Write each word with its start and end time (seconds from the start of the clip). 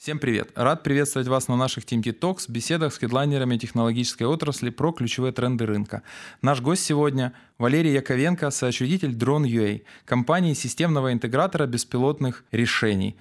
Всем 0.00 0.18
привет! 0.18 0.50
Рад 0.54 0.82
приветствовать 0.82 1.28
вас 1.28 1.48
на 1.48 1.56
наших 1.56 1.84
TMT 1.84 2.18
Talks, 2.18 2.46
беседах 2.48 2.94
с 2.94 2.96
хедлайнерами 2.96 3.58
технологической 3.58 4.26
отрасли 4.26 4.70
про 4.70 4.92
ключевые 4.92 5.34
тренды 5.34 5.66
рынка. 5.66 6.02
Наш 6.40 6.62
гость 6.62 6.86
сегодня 6.86 7.34
Валерий 7.58 7.92
Яковенко, 7.92 8.50
соучредитель 8.50 9.10
Drone.ua, 9.10 9.84
компании 10.06 10.54
системного 10.54 11.12
интегратора 11.12 11.66
беспилотных 11.66 12.44
решений. 12.50 13.14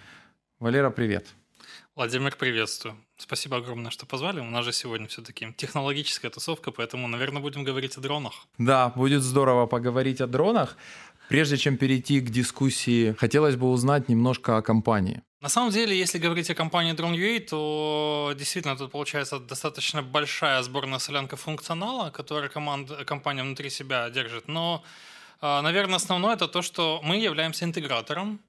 Валера, 0.59 0.89
привет! 0.89 1.27
Владимир, 1.97 2.33
приветствую. 2.37 2.95
Спасибо 3.17 3.57
огромное, 3.57 3.91
что 3.91 4.05
позвали. 4.05 4.39
У 4.39 4.45
нас 4.45 4.63
же 4.63 4.71
сегодня 4.71 5.07
все-таки 5.07 5.53
технологическая 5.57 6.29
тусовка, 6.29 6.71
поэтому, 6.71 7.09
наверное, 7.09 7.41
будем 7.41 7.65
говорить 7.65 7.97
о 7.97 7.99
дронах. 7.99 8.47
Да, 8.57 8.87
будет 8.95 9.21
здорово 9.21 9.65
поговорить 9.65 10.21
о 10.21 10.27
дронах. 10.27 10.77
Прежде 11.29 11.57
чем 11.57 11.77
перейти 11.77 12.21
к 12.21 12.31
дискуссии, 12.31 13.13
хотелось 13.19 13.55
бы 13.55 13.69
узнать 13.69 14.09
немножко 14.09 14.57
о 14.57 14.61
компании. 14.63 15.21
На 15.41 15.49
самом 15.49 15.71
деле, 15.71 15.95
если 15.95 16.17
говорить 16.17 16.49
о 16.49 16.55
компании 16.55 16.93
Drone.ua, 16.93 17.39
то 17.39 18.33
действительно 18.35 18.75
тут 18.75 18.91
получается 18.91 19.39
достаточно 19.39 20.01
большая 20.01 20.63
сборная 20.63 20.99
солянка 20.99 21.35
функционала, 21.35 22.09
которую 22.09 22.51
команда, 22.51 23.05
компания 23.05 23.43
внутри 23.43 23.69
себя 23.69 24.09
держит. 24.09 24.47
Но, 24.47 24.83
а, 25.39 25.61
наверное, 25.61 25.97
основное 25.97 26.33
это 26.33 26.47
то, 26.47 26.63
что 26.63 26.99
мы 27.03 27.17
являемся 27.17 27.63
интегратором 27.63 28.39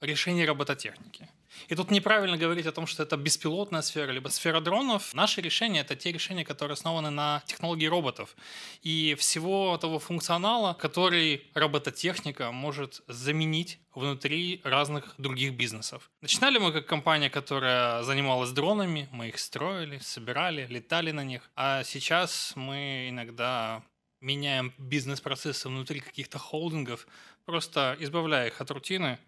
решений 0.00 0.46
робототехники. 0.46 1.28
И 1.66 1.74
тут 1.74 1.90
неправильно 1.90 2.36
говорить 2.36 2.66
о 2.66 2.72
том, 2.72 2.86
что 2.86 3.02
это 3.02 3.16
беспилотная 3.16 3.82
сфера, 3.82 4.12
либо 4.12 4.28
сфера 4.28 4.60
дронов. 4.60 5.12
Наши 5.14 5.40
решения— 5.40 5.80
это 5.82 5.96
те 5.96 6.12
решения, 6.12 6.44
которые 6.44 6.74
основаны 6.74 7.10
на 7.10 7.42
технологии 7.46 7.86
роботов 7.86 8.36
и 8.82 9.16
всего 9.18 9.76
того 9.78 9.98
функционала, 9.98 10.74
который 10.74 11.42
робототехника 11.54 12.52
может 12.52 13.02
заменить 13.08 13.80
внутри 13.94 14.60
разных 14.64 15.14
других 15.18 15.54
бизнесов. 15.54 16.10
Начинали 16.20 16.58
мы 16.58 16.72
как 16.72 16.86
компания, 16.86 17.30
которая 17.30 18.02
занималась 18.02 18.50
дронами, 18.50 19.08
мы 19.10 19.28
их 19.28 19.38
строили, 19.38 19.98
собирали, 19.98 20.66
летали 20.68 21.10
на 21.10 21.24
них, 21.24 21.50
а 21.56 21.82
сейчас 21.84 22.52
мы 22.54 23.08
иногда 23.10 23.82
меняем 24.20 24.72
бизнес-процессы 24.78 25.68
внутри 25.68 26.00
каких-то 26.00 26.38
холдингов, 26.38 27.06
просто 27.44 27.96
избавляя 28.00 28.48
их 28.48 28.60
от 28.60 28.70
рутины, 28.70 29.18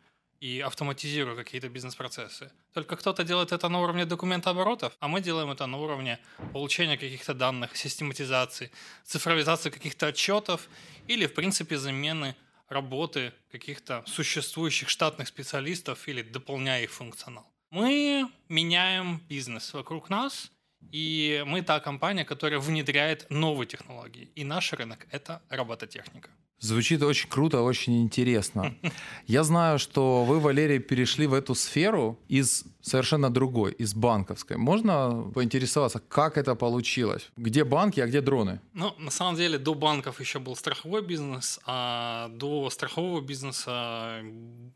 и 0.40 0.60
автоматизируя 0.60 1.36
какие-то 1.36 1.68
бизнес-процессы. 1.68 2.50
Только 2.72 2.96
кто-то 2.96 3.24
делает 3.24 3.52
это 3.52 3.68
на 3.68 3.80
уровне 3.80 4.06
документа 4.06 4.50
оборотов, 4.50 4.96
а 4.98 5.08
мы 5.08 5.20
делаем 5.20 5.50
это 5.50 5.66
на 5.66 5.76
уровне 5.76 6.18
получения 6.52 6.96
каких-то 6.96 7.34
данных, 7.34 7.76
систематизации, 7.76 8.70
цифровизации 9.04 9.70
каких-то 9.70 10.06
отчетов 10.06 10.68
или, 11.08 11.26
в 11.26 11.34
принципе, 11.34 11.76
замены 11.76 12.34
работы 12.68 13.32
каких-то 13.52 14.02
существующих 14.06 14.88
штатных 14.88 15.28
специалистов 15.28 16.08
или 16.08 16.22
дополняя 16.22 16.82
их 16.82 16.90
функционал. 16.90 17.46
Мы 17.70 18.26
меняем 18.48 19.20
бизнес 19.28 19.74
вокруг 19.74 20.08
нас, 20.08 20.50
и 20.90 21.44
мы 21.46 21.62
та 21.62 21.80
компания, 21.80 22.24
которая 22.24 22.58
внедряет 22.58 23.26
новые 23.30 23.66
технологии. 23.66 24.30
И 24.34 24.44
наш 24.44 24.72
рынок— 24.72 25.06
это 25.10 25.42
робототехника. 25.50 26.30
Звучит 26.60 27.02
очень 27.02 27.28
круто, 27.28 27.62
очень 27.62 28.02
интересно. 28.02 28.74
Я 29.26 29.44
знаю, 29.44 29.78
что 29.78 30.24
вы, 30.24 30.40
Валерий, 30.40 30.78
перешли 30.78 31.26
в 31.26 31.32
эту 31.32 31.54
сферу 31.54 32.18
из 32.28 32.64
совершенно 32.82 33.30
другой, 33.30 33.72
из 33.72 33.94
банковской. 33.94 34.56
Можно 34.56 35.30
поинтересоваться, 35.34 36.00
как 36.08 36.36
это 36.36 36.54
получилось? 36.54 37.30
Где 37.36 37.64
банки, 37.64 38.00
а 38.00 38.06
где 38.06 38.20
дроны? 38.20 38.60
Ну, 38.72 38.94
на 38.98 39.10
самом 39.10 39.36
деле, 39.36 39.58
до 39.58 39.74
банков 39.74 40.20
еще 40.20 40.38
был 40.38 40.56
страховой 40.56 41.02
бизнес, 41.02 41.60
а 41.66 42.28
до 42.28 42.70
страхового 42.70 43.20
бизнеса 43.20 44.22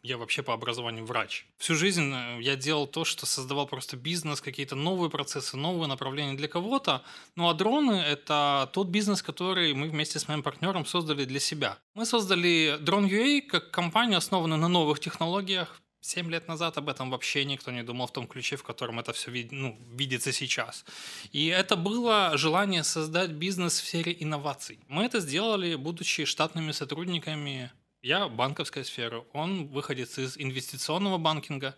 я 0.03 0.19
вообще 0.19 0.43
по 0.43 0.53
образованию 0.53 1.05
врач. 1.05 1.47
Всю 1.59 1.75
жизнь 1.75 2.13
э, 2.13 2.39
я 2.43 2.57
делал 2.57 2.87
то, 2.87 3.05
что 3.05 3.27
создавал 3.27 3.67
просто 3.67 3.97
бизнес, 3.97 4.41
какие-то 4.41 4.77
новые 4.77 5.11
процессы, 5.11 5.57
новые 5.57 5.89
направления 5.89 6.35
для 6.35 6.49
кого-то. 6.49 7.03
Ну, 7.37 7.49
а 7.49 7.55
дроны— 7.55 7.93
это 8.13 8.71
тот 8.73 8.89
бизнес, 8.89 9.23
который 9.23 9.73
мы 9.75 9.89
вместе 9.89 10.19
с 10.19 10.29
моим 10.29 10.43
партнером 10.43 10.85
создали 10.85 11.25
для 11.25 11.41
себя. 11.41 11.74
Мы 11.95 12.07
создали 12.07 12.79
Drone.ua 12.81 13.43
как 13.43 13.71
компанию, 13.71 14.19
основанную 14.19 14.61
на 14.61 14.69
новых 14.69 15.01
технологиях, 15.01 15.81
Семь 16.07 16.31
лет 16.31 16.49
назад 16.49 16.77
об 16.77 16.91
этом 16.91 17.11
вообще 17.11 17.47
никто 17.47 17.71
не 17.71 17.83
думал 17.83 18.07
в 18.07 18.13
том 18.13 18.27
ключе, 18.27 18.57
в 18.57 18.63
котором 18.63 19.01
это 19.01 19.15
все 19.15 19.31
вид, 19.31 19.53
ну, 19.53 19.79
видится 19.91 20.33
сейчас. 20.33 20.85
И 21.33 21.47
это 21.47 21.77
было 21.77 22.37
желание 22.37 22.85
создать 22.85 23.31
бизнес 23.31 23.81
в 23.81 23.87
сфере 23.87 24.15
инноваций. 24.21 24.79
Мы 24.89 25.05
это 25.05 25.21
сделали, 25.21 25.77
будучи 25.77 26.27
штатными 26.27 26.73
сотрудниками. 26.73 27.73
Я 28.03 28.29
банковская 28.29 28.85
сфера, 28.85 29.25
он 29.33 29.69
выходит 29.69 30.19
из 30.19 30.37
инвестиционного 30.37 31.17
банкинга. 31.17 31.75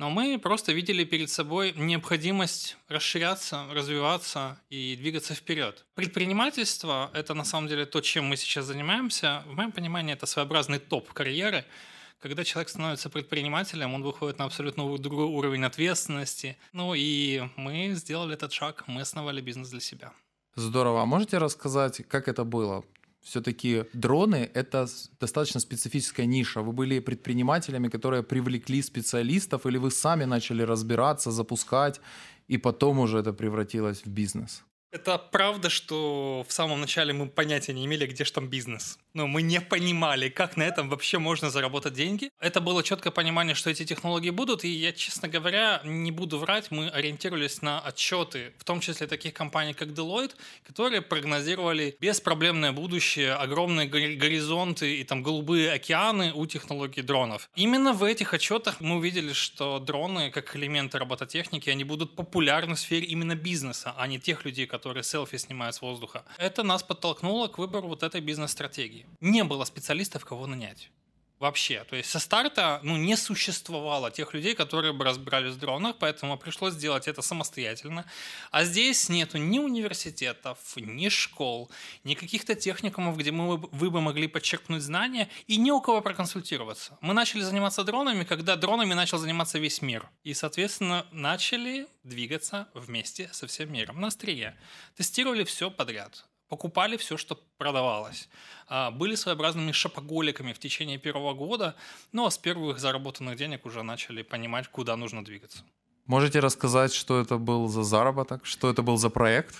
Но 0.00 0.08
мы 0.08 0.38
просто 0.38 0.72
видели 0.72 1.04
перед 1.04 1.28
собой 1.28 1.74
необходимость 1.76 2.78
расширяться, 2.88 3.66
развиваться 3.70 4.58
и 4.70 4.96
двигаться 4.96 5.34
вперед. 5.34 5.84
Предпринимательство– 5.94 7.10
это 7.12 7.34
на 7.34 7.44
самом 7.44 7.68
деле 7.68 7.84
то, 7.84 8.00
чем 8.00 8.24
мы 8.24 8.38
сейчас 8.38 8.64
занимаемся. 8.64 9.42
В 9.46 9.56
моем 9.56 9.72
понимании 9.72 10.14
это 10.14 10.24
своеобразный 10.24 10.78
топ 10.78 11.12
карьеры– 11.12 11.66
когда 12.22 12.44
человек 12.44 12.68
становится 12.68 13.08
предпринимателем, 13.08 13.94
он 13.94 14.02
выходит 14.02 14.38
на 14.38 14.44
абсолютно 14.44 14.98
другой 14.98 15.24
уровень 15.24 15.64
ответственности. 15.64 16.58
Ну 16.74 16.92
и 16.94 17.48
мы 17.56 17.94
сделали 17.94 18.34
этот 18.34 18.52
шаг, 18.52 18.84
мы 18.86 19.00
основали 19.00 19.40
бизнес 19.40 19.70
для 19.70 19.80
себя. 19.80 20.12
Здорово. 20.54 21.00
А 21.00 21.06
можете 21.06 21.38
рассказать, 21.38 22.06
как 22.08 22.28
это 22.28 22.44
было? 22.44 22.84
Все-таки 23.30 23.84
дроны— 23.92 24.50
это 24.54 24.88
достаточно 25.20 25.60
специфическая 25.60 26.26
ниша. 26.26 26.62
Вы 26.62 26.72
были 26.72 27.00
предпринимателями, 27.00 27.88
которые 27.88 28.22
привлекли 28.22 28.82
специалистов, 28.82 29.66
или 29.66 29.78
вы 29.78 29.92
сами 29.92 30.26
начали 30.26 30.64
разбираться, 30.64 31.30
запускать, 31.30 32.00
и 32.48 32.58
потом 32.58 32.98
уже 32.98 33.18
это 33.18 33.32
превратилось 33.32 34.04
в 34.04 34.08
бизнес? 34.08 34.64
Это 34.92 35.18
правда, 35.18 35.70
что 35.70 36.44
в 36.48 36.52
самом 36.52 36.80
начале 36.80 37.12
мы 37.12 37.28
понятия 37.28 37.72
не 37.72 37.86
имели, 37.86 38.06
где 38.06 38.24
же 38.24 38.32
там 38.32 38.48
бизнес. 38.48 38.98
Но 39.14 39.28
мы 39.28 39.42
не 39.42 39.60
понимали, 39.60 40.28
как 40.28 40.56
на 40.56 40.64
этом 40.64 40.88
вообще 40.88 41.18
можно 41.18 41.48
заработать 41.48 41.92
деньги. 41.92 42.30
Это 42.40 42.60
было 42.60 42.82
четкое 42.82 43.12
понимание, 43.12 43.54
что 43.54 43.70
эти 43.70 43.84
технологии 43.84 44.30
будут, 44.30 44.64
и 44.64 44.68
я, 44.68 44.92
честно 44.92 45.28
говоря, 45.28 45.80
не 45.84 46.10
буду 46.10 46.38
врать, 46.38 46.72
мы 46.72 46.88
ориентировались 46.88 47.62
на 47.62 47.80
отчеты, 47.80 48.52
в 48.58 48.64
том 48.64 48.80
числе 48.80 49.06
таких 49.06 49.32
компаний, 49.32 49.74
как 49.74 49.88
Deloitte, 49.88 50.34
которые 50.66 51.02
прогнозировали 51.02 51.96
беспроблемное 52.00 52.72
будущее, 52.72 53.34
огромные 53.34 53.86
горизонты 53.86 54.96
и 54.96 55.04
там 55.04 55.22
голубые 55.22 55.70
океаны 55.70 56.32
у 56.34 56.46
технологий 56.46 57.02
дронов. 57.02 57.48
Именно 57.54 57.92
в 57.92 58.02
этих 58.02 58.34
отчетах 58.34 58.80
мы 58.80 58.96
увидели, 58.96 59.32
что 59.32 59.78
дроны, 59.78 60.32
как 60.32 60.56
элементы 60.56 60.98
робототехники, 60.98 61.70
они 61.70 61.84
будут 61.84 62.16
популярны 62.16 62.74
в 62.74 62.80
сфере 62.80 63.06
именно 63.06 63.36
бизнеса, 63.36 63.94
а 63.96 64.08
не 64.08 64.18
тех 64.18 64.44
людей, 64.44 64.66
которые 64.66 64.79
которые 64.80 65.02
селфи 65.02 65.36
снимают 65.36 65.74
с 65.74 65.82
воздуха. 65.82 66.24
Это 66.38 66.62
нас 66.62 66.82
подтолкнуло 66.82 67.48
к 67.48 67.58
выбору 67.58 67.88
вот 67.88 68.02
этой 68.02 68.22
бизнес-стратегии. 68.22 69.06
Не 69.20 69.44
было 69.44 69.66
специалистов, 69.66 70.24
кого 70.24 70.46
нанять 70.46 70.90
вообще. 71.40 71.84
То 71.88 71.96
есть 71.96 72.10
со 72.10 72.18
старта 72.18 72.80
ну, 72.82 72.96
не 72.96 73.16
существовало 73.16 74.10
тех 74.10 74.34
людей, 74.34 74.54
которые 74.54 74.92
бы 74.92 75.04
разбирались 75.04 75.54
в 75.54 75.58
дронах, 75.58 75.96
поэтому 75.98 76.38
пришлось 76.38 76.74
сделать 76.74 77.08
это 77.08 77.22
самостоятельно. 77.22 78.04
А 78.50 78.64
здесь 78.64 79.08
нету 79.08 79.38
ни 79.38 79.58
университетов, 79.58 80.58
ни 80.76 81.08
школ, 81.08 81.70
ни 82.04 82.14
каких-то 82.14 82.54
техникумов, 82.54 83.16
где 83.16 83.32
мы, 83.32 83.56
вы 83.56 83.90
бы 83.90 84.00
могли 84.00 84.28
подчеркнуть 84.28 84.82
знания, 84.82 85.28
и 85.46 85.56
ни 85.56 85.70
у 85.70 85.80
кого 85.80 86.02
проконсультироваться. 86.02 86.98
Мы 87.00 87.14
начали 87.14 87.40
заниматься 87.40 87.82
дронами, 87.84 88.24
когда 88.24 88.54
дронами 88.56 88.92
начал 88.92 89.18
заниматься 89.18 89.58
весь 89.58 89.82
мир. 89.82 90.08
И, 90.22 90.34
соответственно, 90.34 91.06
начали 91.10 91.88
двигаться 92.04 92.68
вместе 92.74 93.30
со 93.32 93.46
всем 93.46 93.72
миром 93.72 94.00
на 94.00 94.08
острие. 94.08 94.56
Тестировали 94.94 95.44
все 95.44 95.70
подряд 95.70 96.26
покупали 96.50 96.96
все, 96.96 97.16
что 97.16 97.38
продавалось. 97.58 98.28
А, 98.68 98.90
были 98.90 99.14
своеобразными 99.14 99.72
шопоголиками 99.72 100.52
в 100.52 100.58
течение 100.58 100.98
первого 100.98 101.32
года, 101.32 101.74
но 102.12 102.28
с 102.28 102.38
первых 102.38 102.78
заработанных 102.80 103.36
денег 103.36 103.66
уже 103.66 103.82
начали 103.82 104.22
понимать, 104.22 104.68
куда 104.68 104.96
нужно 104.96 105.24
двигаться. 105.24 105.62
Можете 106.06 106.40
рассказать, 106.40 106.92
что 106.92 107.20
это 107.20 107.38
был 107.38 107.68
за 107.68 107.84
заработок, 107.84 108.44
что 108.44 108.68
это 108.68 108.82
был 108.82 108.96
за 108.96 109.10
проект? 109.10 109.54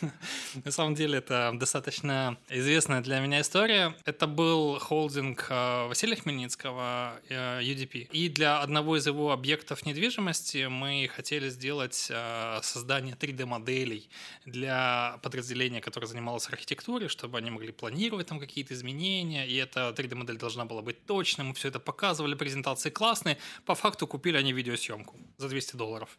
На 0.64 0.70
самом 0.70 0.94
деле 0.94 1.18
это 1.18 1.52
достаточно 1.54 2.36
известная 2.48 3.00
для 3.00 3.20
меня 3.20 3.40
история. 3.40 3.94
Это 4.04 4.26
был 4.26 4.78
холдинг 4.78 5.46
э, 5.50 5.86
Василия 5.88 6.16
Хмельницкого, 6.16 7.20
э, 7.28 7.60
UDP. 7.62 8.08
И 8.12 8.28
для 8.28 8.60
одного 8.60 8.96
из 8.96 9.06
его 9.06 9.32
объектов 9.32 9.86
недвижимости 9.86 10.66
мы 10.66 11.08
хотели 11.14 11.48
сделать 11.48 12.08
э, 12.10 12.60
создание 12.62 13.14
3D-моделей 13.14 14.08
для 14.44 15.18
подразделения, 15.22 15.80
которое 15.80 16.06
занималось 16.06 16.48
архитектурой, 16.48 17.08
чтобы 17.08 17.38
они 17.38 17.50
могли 17.50 17.72
планировать 17.72 18.26
там 18.26 18.40
какие-то 18.40 18.74
изменения. 18.74 19.46
И 19.46 19.56
эта 19.56 19.94
3D-модель 19.96 20.38
должна 20.38 20.64
была 20.64 20.82
быть 20.82 21.04
точной. 21.06 21.44
Мы 21.44 21.54
все 21.54 21.68
это 21.68 21.80
показывали, 21.80 22.34
презентации 22.34 22.90
классные. 22.90 23.38
По 23.64 23.74
факту 23.74 24.06
купили 24.06 24.36
они 24.36 24.52
видеосъемку 24.52 25.16
за 25.38 25.48
200 25.48 25.76
долларов. 25.76 26.18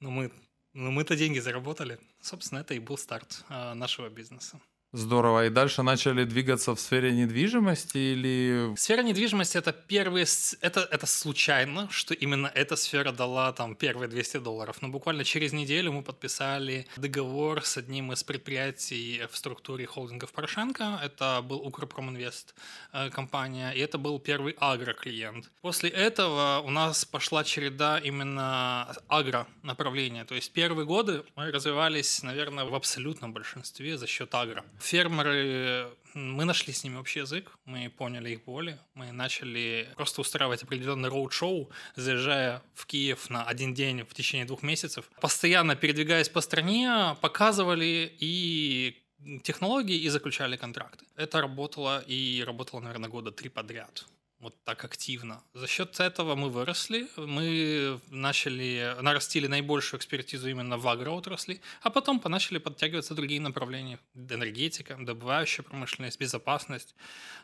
Но 0.00 0.10
мы 0.10 0.30
ну, 0.76 0.90
мы-то 0.90 1.16
деньги 1.16 1.38
заработали. 1.38 1.98
Собственно, 2.20 2.60
это 2.60 2.74
и 2.74 2.78
был 2.78 2.98
старт 2.98 3.44
э, 3.48 3.74
нашего 3.74 4.10
бизнеса. 4.10 4.60
Здорово. 4.92 5.46
И 5.46 5.50
дальше 5.50 5.82
начали 5.82 6.24
двигаться 6.24 6.74
в 6.74 6.80
сфере 6.80 7.12
недвижимости 7.12 7.98
или... 7.98 8.74
Сфера 8.76 9.02
недвижимости 9.02 9.58
это 9.58 9.72
первые... 9.72 10.26
Это, 10.60 10.88
это 10.90 11.06
случайно, 11.06 11.88
что 11.90 12.14
именно 12.14 12.50
эта 12.54 12.76
сфера 12.76 13.10
дала 13.10 13.52
там 13.52 13.74
первые 13.74 14.08
200 14.08 14.38
долларов. 14.38 14.80
Но 14.82 14.88
буквально 14.88 15.24
через 15.24 15.52
неделю 15.52 15.92
мы 15.92 16.02
подписали 16.02 16.86
договор 16.96 17.64
с 17.64 17.76
одним 17.76 18.12
из 18.12 18.22
предприятий 18.22 19.22
в 19.30 19.36
структуре 19.36 19.86
холдингов 19.86 20.32
Порошенко. 20.32 21.00
Это 21.02 21.42
был 21.42 21.58
Укрпроминвест 21.58 22.54
э, 22.92 23.10
компания. 23.10 23.72
И 23.72 23.80
это 23.80 23.98
был 23.98 24.20
первый 24.20 24.54
агро-клиент. 24.58 25.50
После 25.62 25.90
этого 25.90 26.62
у 26.64 26.70
нас 26.70 27.04
пошла 27.04 27.42
череда 27.42 27.98
именно 27.98 28.94
агро 29.08 29.48
направления. 29.62 30.24
То 30.24 30.36
есть 30.36 30.52
первые 30.52 30.86
годы 30.86 31.24
мы 31.34 31.50
развивались, 31.50 32.22
наверное, 32.22 32.64
в 32.64 32.74
абсолютном 32.74 33.32
большинстве 33.32 33.98
за 33.98 34.06
счет 34.06 34.32
агро 34.34 34.64
фермеры, 34.80 35.88
мы 36.14 36.44
нашли 36.44 36.72
с 36.72 36.84
ними 36.84 36.96
общий 36.96 37.20
язык, 37.20 37.50
мы 37.64 37.90
поняли 37.90 38.30
их 38.30 38.44
боли, 38.44 38.78
мы 38.94 39.12
начали 39.12 39.88
просто 39.96 40.20
устраивать 40.20 40.62
определенный 40.62 41.08
роуд-шоу, 41.08 41.70
заезжая 41.94 42.62
в 42.74 42.86
Киев 42.86 43.30
на 43.30 43.44
один 43.44 43.74
день 43.74 44.02
в 44.02 44.14
течение 44.14 44.46
двух 44.46 44.62
месяцев, 44.62 45.10
постоянно 45.20 45.76
передвигаясь 45.76 46.28
по 46.28 46.40
стране, 46.40 47.16
показывали 47.20 48.12
и 48.18 49.02
технологии 49.42 49.98
и 49.98 50.08
заключали 50.08 50.56
контракты. 50.56 51.04
Это 51.16 51.40
работало 51.40 52.00
и 52.00 52.42
работало, 52.46 52.80
наверное, 52.80 53.10
года 53.10 53.30
три 53.30 53.48
подряд 53.48 54.06
вот 54.40 54.54
так 54.64 54.84
активно. 54.84 55.42
За 55.54 55.66
счет 55.66 55.98
этого 56.00 56.34
мы 56.34 56.50
выросли, 56.50 57.08
мы 57.16 58.00
начали, 58.10 58.94
нарастили 59.00 59.46
наибольшую 59.46 59.98
экспертизу 59.98 60.48
именно 60.48 60.76
в 60.76 60.86
агроотрасли, 60.88 61.60
а 61.82 61.90
потом 61.90 62.20
начали 62.24 62.58
подтягиваться 62.58 63.14
другие 63.14 63.40
направления. 63.40 63.98
Энергетика, 64.14 64.96
добывающая 65.00 65.64
промышленность, 65.64 66.20
безопасность. 66.20 66.94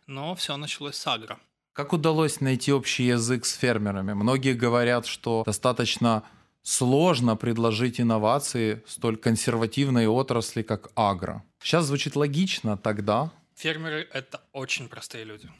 Но 0.06 0.34
все 0.34 0.56
началось 0.56 0.96
с 0.96 1.06
агро. 1.06 1.38
Как 1.72 1.92
удалось 1.92 2.40
найти 2.40 2.72
общий 2.72 3.04
язык 3.04 3.46
с 3.46 3.54
фермерами? 3.54 4.12
Многие 4.12 4.52
говорят, 4.52 5.06
что 5.06 5.42
достаточно 5.46 6.22
сложно 6.62 7.36
предложить 7.36 8.00
инновации 8.00 8.82
столь 8.86 9.16
консервативной 9.16 10.06
отрасли, 10.06 10.62
как 10.62 10.90
агро. 10.94 11.42
Сейчас 11.62 11.86
звучит 11.86 12.16
логично, 12.16 12.76
тогда... 12.76 13.30
Фермеры— 13.56 14.08
это 14.12 14.40
очень 14.52 14.88
простые 14.88 15.24
люди. 15.24 15.50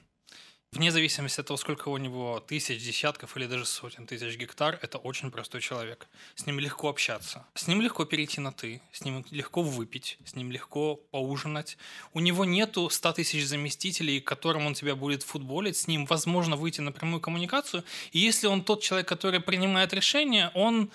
Вне 0.73 0.91
зависимости 0.91 1.39
от 1.39 1.47
того, 1.47 1.59
сколько 1.59 1.91
у 1.91 1.99
него 1.99 2.41
тысяч, 2.41 2.83
десятков 2.83 3.37
или 3.37 3.45
даже 3.45 3.67
сотен 3.67 4.07
тысяч 4.07 4.39
гектар, 4.39 4.79
это 4.81 4.97
очень 4.97 5.31
простой 5.31 5.61
человек. 5.61 6.09
С 6.35 6.47
ним 6.47 6.59
легко 6.59 6.89
общаться. 6.89 7.45
С 7.55 7.67
ним 7.67 7.83
легко 7.83 8.07
перейти 8.07 8.41
на 8.41 8.53
«ты», 8.53 8.81
с 8.91 9.05
ним 9.05 9.23
легко 9.31 9.61
выпить, 9.61 10.17
с 10.25 10.35
ним 10.35 10.51
легко 10.51 10.97
поужинать. 10.97 11.77
У 12.15 12.21
него 12.21 12.47
нету 12.47 12.89
100 12.89 13.13
тысяч 13.13 13.45
заместителей, 13.45 14.21
которым 14.21 14.65
он 14.67 14.73
тебя 14.73 14.97
будет 14.97 15.23
футболить. 15.23 15.77
С 15.77 15.89
ним 15.89 16.07
возможно 16.07 16.57
выйти 16.57 16.81
на 16.81 16.91
прямую 16.91 17.21
коммуникацию. 17.21 17.85
И 18.13 18.21
если 18.21 18.47
он 18.47 18.65
тот 18.65 18.83
человек, 18.83 19.07
который 19.07 19.41
принимает 19.41 19.93
решение, 19.93 20.51
он 20.55 20.91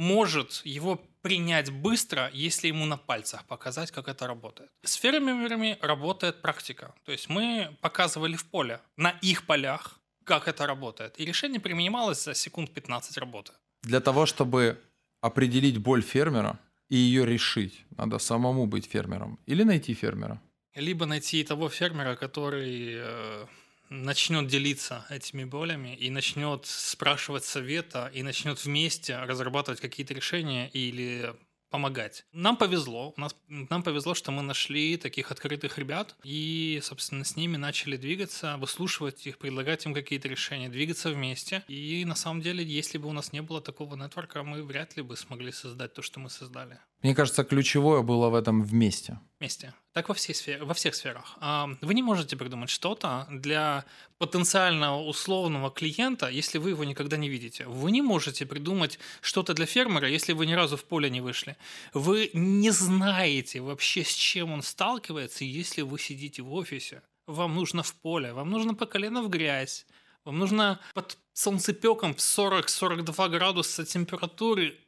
может 0.00 0.62
его 0.64 0.96
принять 1.20 1.70
быстро, 1.70 2.30
если 2.32 2.68
ему 2.68 2.86
на 2.86 2.96
пальцах 2.96 3.44
показать, 3.44 3.90
как 3.90 4.08
это 4.08 4.26
работает. 4.26 4.70
С 4.82 4.94
фермерами 4.94 5.76
работает 5.82 6.40
практика. 6.40 6.94
То 7.04 7.12
есть 7.12 7.28
мы 7.28 7.76
показывали 7.82 8.34
в 8.36 8.44
поле, 8.44 8.80
на 8.96 9.10
их 9.20 9.44
полях, 9.46 10.00
как 10.24 10.48
это 10.48 10.66
работает. 10.66 11.20
И 11.20 11.26
решение 11.26 11.60
принималось 11.60 12.24
за 12.24 12.34
секунд 12.34 12.72
15 12.72 13.18
работы. 13.18 13.52
Для 13.82 14.00
того, 14.00 14.24
чтобы 14.24 14.78
определить 15.20 15.76
боль 15.76 16.02
фермера 16.02 16.58
и 16.88 16.96
ее 16.96 17.26
решить, 17.26 17.84
надо 17.98 18.18
самому 18.18 18.66
быть 18.66 18.86
фермером 18.86 19.38
или 19.44 19.64
найти 19.64 19.92
фермера. 19.92 20.40
Либо 20.74 21.04
найти 21.04 21.44
того 21.44 21.68
фермера, 21.68 22.16
который 22.16 22.94
э, 22.94 23.46
начнет 23.90 24.46
делиться 24.46 25.04
этими 25.10 25.44
болями 25.44 25.94
и 25.94 26.10
начнет 26.10 26.64
спрашивать 26.64 27.44
совета 27.44 28.10
и 28.14 28.22
начнет 28.22 28.64
вместе 28.64 29.18
разрабатывать 29.18 29.80
какие-то 29.80 30.14
решения 30.14 30.68
или 30.70 31.34
помогать. 31.70 32.24
Нам 32.32 32.56
повезло, 32.56 33.14
у 33.16 33.20
нас, 33.20 33.34
нам 33.48 33.82
повезло, 33.82 34.14
что 34.14 34.32
мы 34.32 34.42
нашли 34.42 34.96
таких 34.96 35.30
открытых 35.30 35.78
ребят 35.78 36.16
и, 36.24 36.80
собственно, 36.82 37.24
с 37.24 37.36
ними 37.36 37.56
начали 37.56 37.96
двигаться, 37.96 38.56
выслушивать 38.58 39.26
их, 39.26 39.38
предлагать 39.38 39.86
им 39.86 39.94
какие-то 39.94 40.28
решения, 40.28 40.68
двигаться 40.68 41.10
вместе. 41.10 41.64
И 41.68 42.04
на 42.04 42.16
самом 42.16 42.42
деле, 42.42 42.64
если 42.64 42.98
бы 42.98 43.08
у 43.08 43.12
нас 43.12 43.32
не 43.32 43.40
было 43.40 43.60
такого 43.60 43.96
нетворка, 43.96 44.42
мы 44.42 44.62
вряд 44.64 44.96
ли 44.96 45.02
бы 45.02 45.16
смогли 45.16 45.52
создать 45.52 45.94
то, 45.94 46.02
что 46.02 46.20
мы 46.20 46.28
создали. 46.28 46.80
Мне 47.02 47.14
кажется, 47.14 47.44
ключевое 47.44 48.02
было 48.02 48.28
в 48.28 48.34
этом 48.34 48.62
вместе. 48.62 49.18
Вместе. 49.38 49.72
Так 49.92 50.08
во, 50.08 50.14
всей 50.14 50.34
сфере, 50.34 50.62
во 50.62 50.74
всех 50.74 50.94
сферах. 50.94 51.36
А, 51.40 51.70
вы 51.80 51.94
не 51.94 52.02
можете 52.02 52.36
придумать 52.36 52.68
что-то 52.68 53.26
для 53.30 53.86
потенциального 54.18 55.02
условного 55.02 55.70
клиента, 55.70 56.28
если 56.28 56.58
вы 56.58 56.70
его 56.70 56.84
никогда 56.84 57.16
не 57.16 57.30
видите. 57.30 57.66
Вы 57.66 57.90
не 57.90 58.02
можете 58.02 58.44
придумать 58.44 58.98
что-то 59.22 59.54
для 59.54 59.64
фермера, 59.64 60.08
если 60.08 60.34
вы 60.34 60.44
ни 60.44 60.52
разу 60.52 60.76
в 60.76 60.84
поле 60.84 61.08
не 61.08 61.22
вышли. 61.22 61.56
Вы 61.94 62.30
не 62.34 62.70
знаете 62.70 63.60
вообще, 63.60 64.04
с 64.04 64.12
чем 64.14 64.52
он 64.52 64.62
сталкивается, 64.62 65.44
если 65.44 65.80
вы 65.80 65.98
сидите 65.98 66.42
в 66.42 66.52
офисе. 66.52 67.02
Вам 67.26 67.54
нужно 67.54 67.82
в 67.82 67.94
поле, 67.94 68.34
вам 68.34 68.50
нужно 68.50 68.74
по 68.74 68.84
колено 68.84 69.22
в 69.22 69.30
грязь, 69.30 69.86
вам 70.24 70.38
нужно 70.38 70.80
под 70.94 71.16
солнцепеком 71.32 72.14
в 72.14 72.18
40-42 72.18 73.28
градуса 73.30 73.86
температуры 73.86 74.78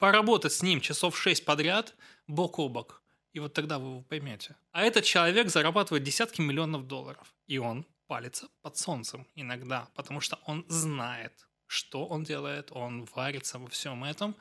поработать 0.00 0.52
с 0.52 0.62
ним 0.62 0.80
часов 0.80 1.16
6 1.16 1.44
подряд 1.44 1.94
бок 2.26 2.58
о 2.58 2.68
бок. 2.68 3.02
И 3.32 3.38
вот 3.38 3.52
тогда 3.52 3.78
вы 3.78 3.90
его 3.90 4.02
поймете. 4.02 4.56
А 4.72 4.82
этот 4.82 5.04
человек 5.04 5.50
зарабатывает 5.50 6.02
десятки 6.02 6.40
миллионов 6.40 6.88
долларов. 6.88 7.32
И 7.46 7.58
он 7.58 7.86
палится 8.08 8.48
под 8.62 8.76
солнцем 8.76 9.28
иногда, 9.36 9.88
потому 9.94 10.20
что 10.20 10.40
он 10.46 10.64
знает, 10.68 11.46
что 11.70 12.04
он 12.04 12.24
делает, 12.24 12.72
он 12.72 13.06
варится 13.14 13.58
во 13.60 13.68
всем 13.68 14.02
этом, 14.02 14.34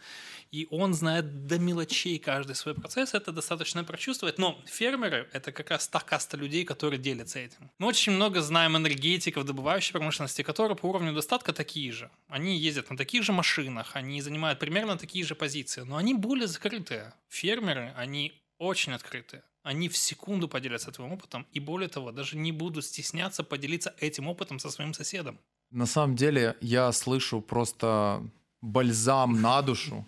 и 0.51 0.67
он 0.71 0.95
знает 0.95 1.45
до 1.45 1.59
мелочей 1.59 2.17
каждый 2.17 2.55
свой 2.55 2.73
процесс, 2.73 3.13
это 3.13 3.31
достаточно 3.31 3.83
прочувствовать. 3.83 4.39
Но 4.39 4.59
фермеры— 4.65 5.29
это 5.31 5.51
как 5.51 5.69
раз 5.69 5.87
та 5.87 5.99
каста 5.99 6.37
людей, 6.37 6.65
которые 6.65 6.99
делятся 6.99 7.37
этим. 7.37 7.69
Мы 7.77 7.87
очень 7.87 8.13
много 8.13 8.41
знаем 8.41 8.75
энергетиков, 8.75 9.45
добывающей 9.45 9.91
промышленности, 9.91 10.41
которые 10.41 10.75
по 10.75 10.87
уровню 10.87 11.13
достатка 11.13 11.53
такие 11.53 11.91
же. 11.91 12.09
Они 12.29 12.57
ездят 12.57 12.89
на 12.89 12.97
таких 12.97 13.23
же 13.23 13.31
машинах, 13.31 13.95
они 13.95 14.21
занимают 14.21 14.57
примерно 14.57 14.97
такие 14.97 15.23
же 15.23 15.35
позиции, 15.35 15.81
но 15.81 15.97
они 15.97 16.15
более 16.15 16.47
закрытые. 16.47 17.13
Фермеры, 17.29 17.93
они 17.95 18.33
очень 18.57 18.93
открытые 18.93 19.43
они 19.61 19.87
в 19.87 19.97
секунду 19.97 20.47
поделятся 20.47 20.91
твоим 20.91 21.11
опытом, 21.11 21.45
и 21.51 21.59
более 21.59 21.89
того, 21.89 22.11
даже 22.11 22.37
не 22.37 22.51
будут 22.51 22.85
стесняться 22.85 23.43
поделиться 23.43 23.93
этим 23.99 24.27
опытом 24.27 24.57
со 24.57 24.71
своим 24.71 24.93
соседом. 24.93 25.37
На 25.71 25.85
самом 25.85 26.15
деле 26.15 26.55
я 26.61 26.91
слышу 26.91 27.41
просто 27.41 28.23
бальзам 28.61 29.41
на 29.41 29.61
душу, 29.61 30.05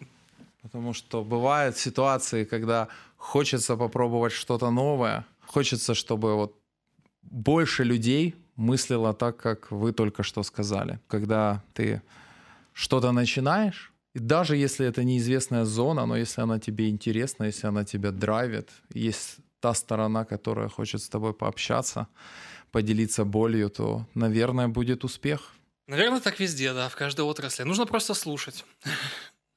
потому 0.61 0.93
что 0.93 1.23
бывают 1.23 1.77
ситуации, 1.77 2.45
когда 2.45 2.87
хочется 3.17 3.77
попробовать 3.77 4.33
что-то 4.33 4.71
новое, 4.71 5.25
хочется, 5.45 5.93
чтобы 5.93 6.35
вот 6.35 6.55
больше 7.21 7.83
людей 7.83 8.35
мыслило 8.55 9.13
так, 9.13 9.37
как 9.37 9.71
вы 9.71 9.93
только 9.93 10.23
что 10.23 10.43
сказали. 10.43 10.99
Когда 11.07 11.61
ты 11.73 12.01
что-то 12.73 13.11
начинаешь, 13.11 13.93
и 14.15 14.19
даже 14.19 14.57
если 14.57 14.85
это 14.85 15.03
неизвестная 15.03 15.65
зона, 15.65 16.05
но 16.05 16.17
если 16.17 16.41
она 16.41 16.59
тебе 16.59 16.89
интересна, 16.89 17.45
если 17.45 17.67
она 17.67 17.85
тебя 17.85 18.11
драйвит, 18.11 18.69
есть 18.93 19.37
та 19.59 19.73
сторона, 19.73 20.25
которая 20.25 20.69
хочет 20.69 21.01
с 21.01 21.09
тобой 21.09 21.33
пообщаться, 21.33 22.07
поделиться 22.71 23.25
болью, 23.25 23.69
то, 23.69 24.05
наверное, 24.15 24.67
будет 24.67 25.03
успех. 25.03 25.53
Наверное, 25.87 26.19
так 26.19 26.39
везде, 26.39 26.73
да, 26.73 26.89
в 26.89 26.95
каждой 26.95 27.21
отрасли. 27.21 27.63
Нужно 27.63 27.85
просто 27.85 28.13
слушать. 28.13 28.65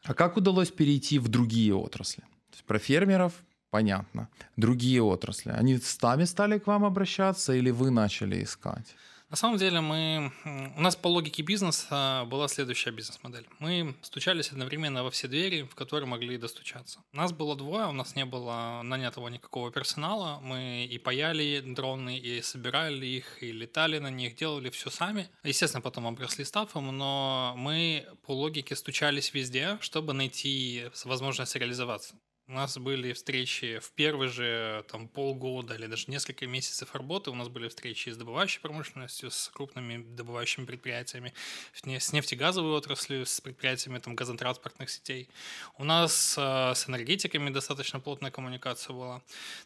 А 0.03 0.15
как 0.15 0.37
удалось 0.37 0.71
перейти 0.71 1.19
в 1.19 1.29
другие 1.29 1.75
отрасли? 1.75 2.25
Про 2.67 2.79
фермеров 2.79 3.33
понятно. 3.71 4.29
Другие 4.57 5.03
отрасли. 5.03 5.51
Они 5.51 5.79
сами 5.79 6.25
стали 6.25 6.59
к 6.59 6.67
вам 6.67 6.85
обращаться 6.85 7.53
или 7.53 7.71
вы 7.71 7.91
начали 7.91 8.43
искать? 8.43 8.95
На 9.35 9.37
самом 9.37 9.59
деле 9.59 9.81
мы... 9.81 10.31
У 10.77 10.81
нас 10.81 10.95
по 10.95 11.09
логике 11.09 11.43
бизнеса 11.43 12.25
была 12.29 12.47
следующая 12.47 12.93
бизнес-модель. 12.93 13.49
Мы 13.59 13.97
стучались 14.01 14.53
одновременно 14.53 15.03
во 15.03 15.11
все 15.11 15.27
двери, 15.27 15.63
в 15.63 15.75
которые 15.75 16.09
могли 16.09 16.39
достучаться. 16.39 17.01
Нас 17.13 17.33
было 17.33 17.57
двое, 17.57 17.89
у 17.89 17.93
нас 17.93 18.15
не 18.15 18.25
было 18.25 18.83
нанятого 18.85 19.27
никакого 19.27 19.73
персонала. 19.73 20.39
Мы 20.41 20.87
и 20.89 20.99
паяли 20.99 21.61
дроны, 21.67 22.17
и 22.17 22.43
собирали 22.43 23.07
их, 23.07 23.43
и 23.43 23.51
летали 23.51 23.99
на 23.99 24.09
них, 24.09 24.37
делали 24.37 24.71
все 24.71 24.89
сами. 24.89 25.29
Естественно, 25.43 25.81
потом 25.81 26.07
обросли 26.07 26.45
стафом, 26.45 26.97
но 26.97 27.55
мы 27.57 28.07
по 28.25 28.37
логике 28.37 28.77
стучались 28.77 29.35
везде, 29.35 29.79
чтобы 29.81 30.13
найти 30.13 30.85
возможность 31.05 31.57
реализоваться. 31.57 32.15
У 32.47 32.53
нас 32.53 32.77
были 32.77 33.15
встречи 33.15 33.79
в 33.79 33.91
первые 33.93 34.29
же 34.29 34.85
там, 34.91 35.09
полгода 35.09 35.75
или 35.75 35.87
даже 35.87 36.11
несколько 36.11 36.47
месяцев 36.47 36.95
работы. 36.95 37.31
У 37.31 37.35
нас 37.35 37.49
были 37.49 37.69
встречи 37.69 38.11
с 38.11 38.19
добывающей 38.19 38.61
промышленностью, 38.61 39.31
с 39.31 39.49
крупными 39.49 40.05
добывающими 40.15 40.67
предприятиями, 40.67 41.33
с 41.73 42.13
нефтегазовой 42.13 42.73
отраслью, 42.73 43.25
с 43.25 43.41
предприятиями 43.41 43.99
там, 43.99 44.15
газотранспортных 44.15 44.91
сетей. 44.91 45.31
У 45.79 45.85
нас 45.85 46.37
э, 46.37 46.75
с 46.75 46.87
энергетиками 46.87 47.49
достаточно 47.49 47.99
плотная 47.99 48.31
коммуникация 48.31 48.93
была. 48.93 49.23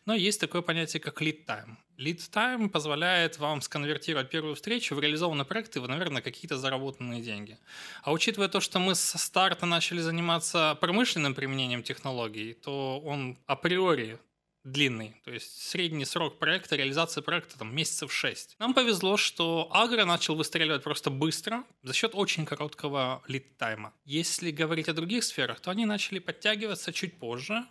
Но 0.07 0.15
есть 0.15 0.41
такое 0.41 0.63
понятие, 0.63 1.01
как 1.01 1.21
lead 1.21 1.47
time. 1.47 1.77
Lead 1.99 2.31
time 2.31 2.69
позволяет 2.69 3.39
вам 3.39 3.61
сконвертировать 3.61 4.31
первую 4.31 4.55
встречу 4.55 4.95
в 4.95 5.01
реализованные 5.01 5.45
проекты, 5.45 5.81
в, 5.81 5.89
наверное, 5.89 6.23
какие-то 6.23 6.57
заработанные 6.57 7.21
деньги. 7.21 7.59
А 8.03 8.13
учитывая 8.13 8.49
то, 8.49 8.61
что 8.61 8.79
мы 8.79 8.95
со 8.95 9.19
старта 9.19 9.67
начали 9.67 9.99
заниматься 9.99 10.79
промышленным 10.81 11.35
применением 11.35 11.83
технологий, 11.83 12.55
то 12.55 13.01
он 13.01 13.37
априори 13.47 14.21
длинный, 14.65 15.17
то 15.25 15.33
есть 15.33 15.63
средний 15.63 16.05
срок 16.05 16.39
проекта, 16.39 16.77
реализации 16.77 17.21
проекта 17.21 17.59
там 17.59 17.75
месяцев 17.75 18.13
6. 18.13 18.57
Нам 18.59 18.75
повезло, 18.75 19.17
что 19.17 19.69
Агро 19.73 20.05
начал 20.05 20.37
выстреливать 20.37 20.83
просто 20.83 21.11
быстро 21.11 21.65
за 21.83 21.95
счет 21.95 22.13
очень 22.15 22.45
короткого 22.45 23.23
лид-тайма. 23.27 23.93
Если 24.05 24.51
говорить 24.51 24.89
о 24.89 24.93
других 24.93 25.25
сферах, 25.25 25.61
то 25.61 25.71
они 25.71 25.87
начали 25.87 26.19
подтягиваться 26.19 26.93
чуть 26.93 27.19
позже, 27.19 27.65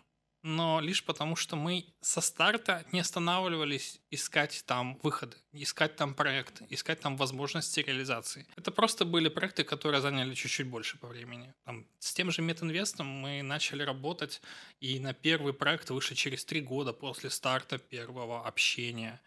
но 0.48 0.80
лишь 0.80 1.04
потому, 1.04 1.36
что 1.36 1.58
мы 1.58 1.86
со 2.00 2.22
старта 2.22 2.86
не 2.94 3.02
останавливались 3.02 4.00
искать 4.12 4.64
там 4.66 4.98
выходы, 5.04 5.36
искать 5.52 5.98
там 5.98 6.14
проекты, 6.14 6.66
искать 6.70 7.02
там 7.02 7.18
возможности 7.18 7.82
реализации. 7.82 8.48
Это 8.56 8.72
просто 8.72 9.04
были 9.04 9.28
проекты, 9.28 9.66
которые 9.66 10.02
заняли 10.02 10.34
чуть-чуть 10.34 10.68
больше 10.68 10.98
по 10.98 11.08
времени. 11.08 11.54
Там, 11.66 11.86
с 12.00 12.14
тем 12.14 12.32
же 12.32 12.42
Метинвестом 12.42 13.08
мы 13.08 13.42
начали 13.42 13.84
работать, 13.84 14.42
и 14.80 15.00
на 15.00 15.14
первый 15.14 15.52
проект 15.54 15.90
вышли 15.90 16.16
через 16.16 16.46
три 16.46 16.62
года 16.62 16.94
после 16.94 17.30
старта 17.30 17.78
первого 17.78 18.48
общения. 18.48 19.20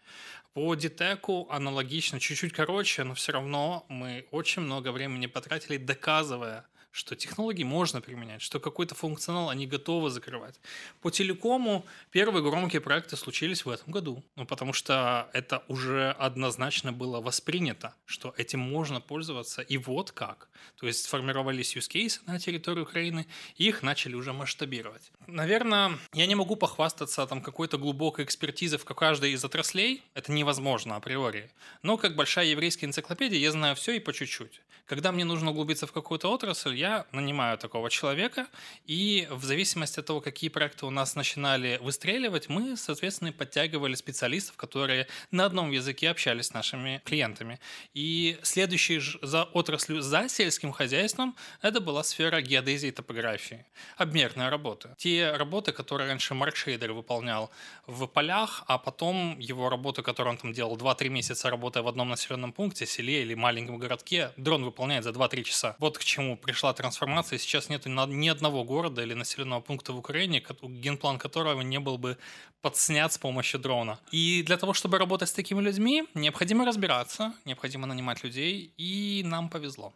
По 0.53 0.73
Дитеку 0.73 1.47
аналогично, 1.51 2.19
чуть-чуть 2.19 2.51
короче, 2.51 3.03
но 3.03 3.13
все 3.13 3.31
равно 3.31 3.85
мы 3.89 4.27
очень 4.31 4.63
много 4.63 4.91
времени 4.91 5.27
потратили, 5.27 5.77
доказывая, 5.77 6.65
что 6.91 7.15
технологии 7.15 7.63
можно 7.63 8.01
применять, 8.01 8.41
что 8.41 8.59
какой-то 8.59 8.95
функционал 8.95 9.49
они 9.49 9.65
готовы 9.65 10.09
закрывать. 10.09 10.59
По 11.01 11.09
телекому 11.09 11.85
первые 12.11 12.43
громкие 12.43 12.81
проекты 12.81 13.15
случились 13.15 13.65
в 13.65 13.69
этом 13.69 13.91
году, 13.91 14.23
ну, 14.35 14.45
потому 14.45 14.73
что 14.73 15.29
это 15.33 15.63
уже 15.67 16.11
однозначно 16.11 16.91
было 16.91 17.21
воспринято, 17.21 17.95
что 18.05 18.33
этим 18.37 18.59
можно 18.59 18.99
пользоваться, 18.99 19.61
и 19.61 19.77
вот 19.77 20.11
как. 20.11 20.49
То 20.75 20.87
есть 20.87 21.03
сформировались 21.03 21.75
use 21.75 21.89
cases 21.89 22.19
на 22.25 22.39
территории 22.39 22.81
Украины, 22.81 23.25
и 23.55 23.67
их 23.67 23.83
начали 23.83 24.15
уже 24.15 24.33
масштабировать. 24.33 25.11
Наверное, 25.27 25.97
я 26.13 26.25
не 26.25 26.35
могу 26.35 26.55
похвастаться 26.55 27.25
там 27.25 27.41
какой-то 27.41 27.77
глубокой 27.77 28.25
экспертизой 28.25 28.77
в 28.77 28.85
каждой 28.85 29.31
из 29.31 29.43
отраслей, 29.45 30.03
это 30.13 30.31
невозможно 30.31 30.97
априори, 30.97 31.49
но 31.83 31.97
как 31.97 32.15
большая 32.15 32.47
еврейская 32.47 32.87
энциклопедия 32.87 33.39
я 33.39 33.51
знаю 33.51 33.75
все 33.75 33.93
и 33.93 33.99
по 33.99 34.11
чуть-чуть. 34.13 34.61
Когда 34.85 35.11
мне 35.11 35.23
нужно 35.23 35.51
углубиться 35.51 35.87
в 35.87 35.93
какую-то 35.93 36.27
отрасль, 36.27 36.75
я 36.81 37.05
нанимаю 37.11 37.57
такого 37.57 37.89
человека, 37.89 38.47
и 38.87 39.27
в 39.29 39.43
зависимости 39.43 39.99
от 39.99 40.05
того, 40.07 40.19
какие 40.19 40.49
проекты 40.49 40.85
у 40.85 40.89
нас 40.89 41.15
начинали 41.15 41.79
выстреливать, 41.81 42.49
мы, 42.49 42.75
соответственно, 42.75 43.31
подтягивали 43.31 43.95
специалистов, 43.95 44.55
которые 44.57 45.07
на 45.31 45.45
одном 45.45 45.71
языке 45.71 46.09
общались 46.09 46.47
с 46.47 46.53
нашими 46.53 47.01
клиентами. 47.05 47.59
И 47.93 48.39
следующий 48.41 48.99
за 49.21 49.43
отраслью 49.43 50.01
за 50.01 50.27
сельским 50.27 50.71
хозяйством 50.71 51.35
это 51.61 51.79
была 51.81 52.03
сфера 52.03 52.41
геодезии 52.41 52.89
и 52.89 52.91
топографии. 52.91 53.65
Обмерная 53.97 54.49
работа. 54.49 54.95
Те 54.97 55.31
работы, 55.37 55.71
которые 55.71 56.07
раньше 56.07 56.33
Марк 56.33 56.55
Шейдер 56.55 56.93
выполнял 56.93 57.51
в 57.85 58.07
полях, 58.07 58.63
а 58.67 58.77
потом 58.77 59.37
его 59.39 59.69
работу, 59.69 60.01
которую 60.01 60.33
он 60.33 60.37
там 60.37 60.53
делал 60.53 60.75
2-3 60.77 61.09
месяца, 61.09 61.49
работая 61.49 61.83
в 61.83 61.87
одном 61.87 62.09
населенном 62.09 62.51
пункте, 62.51 62.85
селе 62.85 63.21
или 63.21 63.35
маленьком 63.35 63.77
городке, 63.77 64.31
дрон 64.37 64.63
выполняет 64.65 65.03
за 65.03 65.11
2-3 65.11 65.43
часа. 65.43 65.75
Вот 65.79 65.97
к 65.97 66.03
чему 66.03 66.37
пришла 66.37 66.70
трансформация. 66.73 67.39
Сейчас 67.39 67.69
нет 67.69 67.85
ни 67.85 68.29
одного 68.29 68.63
города 68.63 69.01
или 69.01 69.13
населенного 69.13 69.61
пункта 69.61 69.93
в 69.93 69.97
Украине, 69.97 70.43
генплан 70.61 71.17
которого 71.17 71.61
не 71.61 71.79
был 71.79 71.97
бы 71.97 72.17
подснят 72.61 73.11
с 73.11 73.17
помощью 73.17 73.59
дрона. 73.59 73.99
И 74.11 74.43
для 74.43 74.57
того, 74.57 74.73
чтобы 74.73 74.97
работать 74.97 75.29
с 75.29 75.33
такими 75.33 75.61
людьми, 75.61 76.07
необходимо 76.13 76.65
разбираться, 76.65 77.33
необходимо 77.45 77.87
нанимать 77.87 78.23
людей, 78.23 78.73
и 78.77 79.23
нам 79.25 79.49
повезло. 79.49 79.93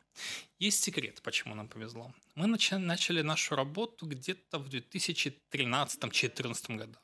Есть 0.59 0.83
секрет, 0.83 1.21
почему 1.23 1.55
нам 1.55 1.67
повезло. 1.67 2.11
Мы 2.35 2.47
начали 2.47 3.21
нашу 3.21 3.55
работу 3.55 4.05
где-то 4.05 4.59
в 4.59 4.69
2013-2014 4.69 6.77
годах. 6.77 7.01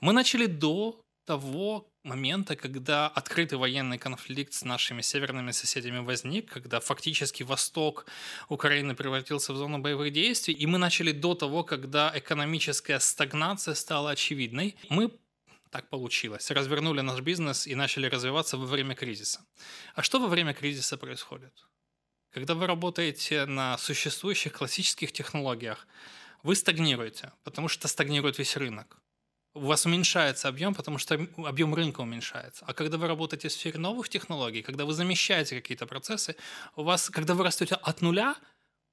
Мы 0.00 0.12
начали 0.12 0.46
до 0.46 1.00
того 1.24 1.88
момента, 2.02 2.56
когда 2.56 3.08
открытый 3.08 3.58
военный 3.58 3.98
конфликт 3.98 4.52
с 4.52 4.64
нашими 4.64 5.02
северными 5.02 5.52
соседями 5.52 5.98
возник, 5.98 6.50
когда 6.50 6.80
фактически 6.80 7.44
восток 7.44 8.06
Украины 8.48 8.94
превратился 8.94 9.52
в 9.52 9.56
зону 9.56 9.78
боевых 9.78 10.12
действий, 10.12 10.54
и 10.54 10.66
мы 10.66 10.78
начали 10.78 11.12
до 11.12 11.34
того, 11.34 11.64
когда 11.64 12.12
экономическая 12.14 12.98
стагнация 12.98 13.74
стала 13.74 14.10
очевидной, 14.10 14.76
мы 14.88 15.10
так 15.70 15.88
получилось. 15.88 16.50
Развернули 16.50 17.00
наш 17.00 17.20
бизнес 17.20 17.66
и 17.66 17.74
начали 17.74 18.06
развиваться 18.06 18.58
во 18.58 18.66
время 18.66 18.94
кризиса. 18.94 19.40
А 19.94 20.02
что 20.02 20.18
во 20.18 20.26
время 20.26 20.52
кризиса 20.52 20.98
происходит? 20.98 21.66
Когда 22.30 22.54
вы 22.54 22.66
работаете 22.66 23.46
на 23.46 23.78
существующих 23.78 24.52
классических 24.52 25.12
технологиях, 25.12 25.86
вы 26.42 26.56
стагнируете, 26.56 27.32
потому 27.44 27.68
что 27.68 27.88
стагнирует 27.88 28.38
весь 28.38 28.56
рынок 28.56 29.01
у 29.54 29.60
вас 29.60 29.86
уменьшается 29.86 30.48
объем, 30.48 30.74
потому 30.74 30.98
что 30.98 31.14
объем 31.36 31.74
рынка 31.74 32.00
уменьшается. 32.00 32.64
А 32.66 32.72
когда 32.72 32.96
вы 32.96 33.06
работаете 33.06 33.48
в 33.48 33.52
сфере 33.52 33.78
новых 33.78 34.08
технологий, 34.08 34.62
когда 34.62 34.84
вы 34.84 34.94
замещаете 34.94 35.56
какие-то 35.56 35.86
процессы, 35.86 36.36
у 36.76 36.82
вас, 36.82 37.10
когда 37.10 37.34
вы 37.34 37.44
растете 37.44 37.74
от 37.74 38.00
нуля, 38.00 38.36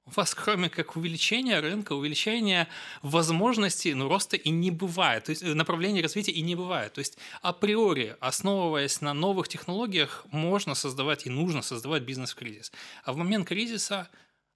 у 0.06 0.10
вас 0.10 0.34
кроме 0.34 0.68
как 0.68 0.96
увеличения 0.96 1.60
рынка, 1.60 1.92
увеличения 1.92 2.68
возможностей, 3.02 3.94
ну, 3.94 4.08
роста 4.08 4.36
и 4.36 4.50
не 4.50 4.70
бывает. 4.70 5.24
То 5.24 5.30
есть 5.30 5.42
э, 5.42 5.54
направления 5.54 6.02
развития 6.02 6.32
и 6.32 6.42
не 6.42 6.56
бывает. 6.56 6.92
То 6.92 7.00
есть 7.00 7.18
априори, 7.42 8.16
основываясь 8.20 9.00
на 9.00 9.14
новых 9.14 9.48
технологиях, 9.48 10.26
можно 10.30 10.74
создавать 10.74 11.26
и 11.26 11.30
нужно 11.30 11.62
создавать 11.62 12.02
бизнес-кризис. 12.02 12.72
А 13.04 13.12
в 13.12 13.16
момент 13.16 13.46
кризиса 13.46 14.08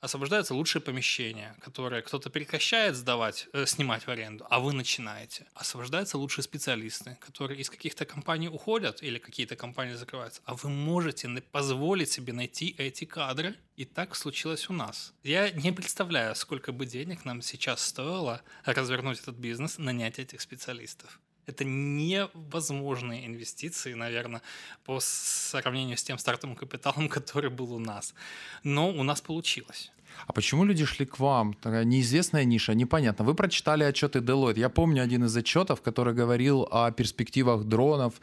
освобождаются 0.05 0.55
лучшие 0.55 0.83
помещения, 0.83 1.57
которые 1.61 2.03
кто-то 2.03 2.29
прекращает 2.29 2.95
сдавать, 2.95 3.49
э, 3.55 3.65
снимать 3.67 4.07
в 4.07 4.11
аренду, 4.11 4.47
а 4.51 4.61
вы 4.61 4.73
начинаете. 4.73 5.47
Освобождаются 5.55 6.19
лучшие 6.19 6.43
специалисты, 6.43 7.17
которые 7.21 7.61
из 7.61 7.71
каких-то 7.71 8.05
компаний 8.05 8.49
уходят 8.49 9.03
или 9.03 9.19
какие-то 9.19 9.57
компании 9.57 9.95
закрываются, 9.95 10.43
а 10.45 10.55
вы 10.55 10.69
можете 10.69 11.29
позволить 11.53 12.11
себе 12.11 12.33
найти 12.33 12.75
эти 12.79 13.07
кадры, 13.07 13.55
и 13.77 13.85
так 13.87 14.15
случилось 14.15 14.69
у 14.71 14.75
нас. 14.75 15.15
Я 15.23 15.51
не 15.51 15.73
представляю, 15.73 16.35
сколько 16.35 16.73
бы 16.73 16.85
денег 16.87 17.25
нам 17.25 17.43
сейчас 17.43 17.83
стоило 17.83 18.43
развернуть 18.65 19.21
этот 19.21 19.37
бизнес, 19.37 19.79
нанять 19.79 20.19
этих 20.19 20.41
специалистов. 20.43 21.19
Это 21.47 21.65
невозможные 21.65 23.27
инвестиции, 23.27 23.95
наверное, 23.95 24.43
по 24.85 24.99
сравнению 25.01 25.97
с 25.97 26.03
тем 26.03 26.19
стартовым 26.19 26.57
капиталом, 26.57 27.09
который 27.17 27.51
был 27.51 27.73
у 27.73 27.79
нас. 27.79 28.15
Но 28.63 28.91
у 28.91 29.03
нас 29.03 29.21
получилось. 29.21 29.91
А 30.27 30.33
почему 30.33 30.65
люди 30.65 30.85
шли 30.85 31.07
к 31.07 31.19
вам? 31.19 31.55
Такая 31.55 31.85
неизвестная 31.85 32.45
ниша, 32.45 32.75
непонятно. 32.75 33.25
Вы 33.25 33.35
прочитали 33.35 33.85
отчеты 33.85 34.21
Deloitte. 34.21 34.59
Я 34.59 34.69
помню 34.69 35.03
один 35.03 35.25
из 35.25 35.37
отчетов, 35.37 35.83
который 35.83 36.15
говорил 36.15 36.69
о 36.71 36.91
перспективах 36.91 37.65
дронов. 37.65 38.15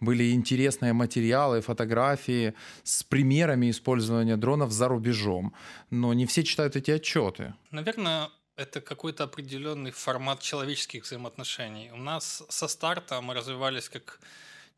Были 0.00 0.32
интересные 0.32 0.92
материалы, 0.92 1.60
фотографии 1.60 2.54
с 2.82 3.02
примерами 3.02 3.70
использования 3.70 4.36
дронов 4.36 4.72
за 4.72 4.88
рубежом. 4.88 5.52
Но 5.90 6.14
не 6.14 6.26
все 6.26 6.42
читают 6.42 6.76
эти 6.76 6.90
отчеты. 6.90 7.54
Наверное, 7.70 8.30
это 8.56 8.80
какой-то 8.80 9.24
определенный 9.24 9.90
формат 9.90 10.40
человеческих 10.40 11.04
взаимоотношений. 11.04 11.90
У 11.92 11.96
нас 11.96 12.42
со 12.48 12.68
старта 12.68 13.20
мы 13.20 13.34
развивались 13.34 13.88
как 13.88 14.20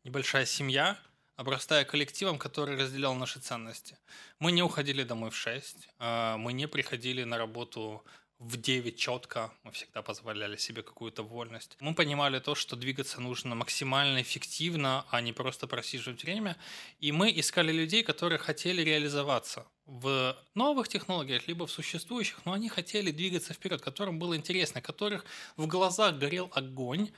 небольшая 0.03 0.45
семья, 0.45 0.97
обрастая 1.35 1.85
коллективом, 1.85 2.39
который 2.39 2.75
разделял 2.75 3.13
наши 3.13 3.39
ценности. 3.39 3.97
Мы 4.39 4.51
не 4.51 4.63
уходили 4.63 5.03
домой 5.03 5.29
в 5.29 5.35
6, 5.35 5.89
а 5.99 6.37
мы 6.37 6.53
не 6.53 6.67
приходили 6.67 7.23
на 7.23 7.37
работу 7.37 8.03
в 8.39 8.57
9 8.57 8.97
четко, 8.97 9.51
мы 9.63 9.71
всегда 9.71 10.01
позволяли 10.01 10.57
себе 10.57 10.83
какую-то 10.83 11.23
вольность. 11.23 11.75
Мы 11.79 11.95
понимали 11.95 12.39
то, 12.39 12.53
что 12.53 12.75
двигаться 12.75 13.19
нужно 13.19 13.55
максимально 13.55 14.21
эффективно, 14.21 15.05
а 15.09 15.21
не 15.21 15.33
просто 15.33 15.65
просиживать 15.67 16.23
время. 16.23 16.55
И 16.99 17.11
мы 17.11 17.31
искали 17.31 17.71
людей, 17.71 18.03
которые 18.03 18.37
хотели 18.37 18.81
реализоваться 18.83 19.65
в 19.85 20.37
новых 20.53 20.87
технологиях, 20.87 21.47
либо 21.47 21.65
в 21.65 21.71
существующих, 21.71 22.45
но 22.45 22.53
они 22.53 22.69
хотели 22.69 23.11
двигаться 23.11 23.53
вперед, 23.53 23.81
которым 23.81 24.19
было 24.19 24.35
интересно, 24.35 24.81
которых 24.81 25.25
в 25.55 25.65
глазах 25.65 26.17
горел 26.17 26.51
огонь, 26.53 27.09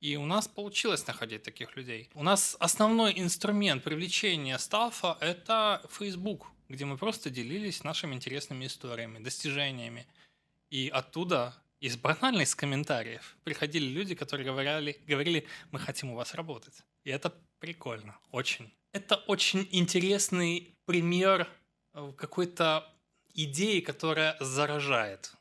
и 0.00 0.16
у 0.16 0.26
нас 0.26 0.46
получилось 0.46 1.06
находить 1.06 1.42
таких 1.42 1.74
людей. 1.76 2.10
У 2.14 2.22
нас 2.22 2.56
основной 2.60 3.14
инструмент 3.16 3.82
привлечения 3.82 4.58
стафа– 4.58 5.16
это 5.20 5.80
Facebook, 5.90 6.48
где 6.68 6.84
мы 6.84 6.98
просто 6.98 7.30
делились 7.30 7.82
нашими 7.82 8.14
интересными 8.14 8.66
историями, 8.66 9.20
достижениями. 9.20 10.06
И 10.70 10.88
оттуда 10.88 11.54
из 11.80 11.96
банально 11.96 12.44
комментариев 12.44 13.36
приходили 13.44 13.86
люди, 13.86 14.14
которые 14.14 14.46
говорили, 14.46 14.98
говорили, 15.06 15.46
мы 15.70 15.78
хотим 15.78 16.10
у 16.10 16.16
вас 16.16 16.34
работать. 16.34 16.82
И 17.04 17.10
это 17.10 17.32
прикольно, 17.58 18.18
очень. 18.30 18.72
Это 18.92 19.16
очень 19.26 19.68
интересный 19.72 20.74
пример 20.86 21.48
э, 21.94 22.12
какой-то 22.16 22.84
идеи, 23.34 23.80
которая 23.80 24.36
заражает. 24.40 25.32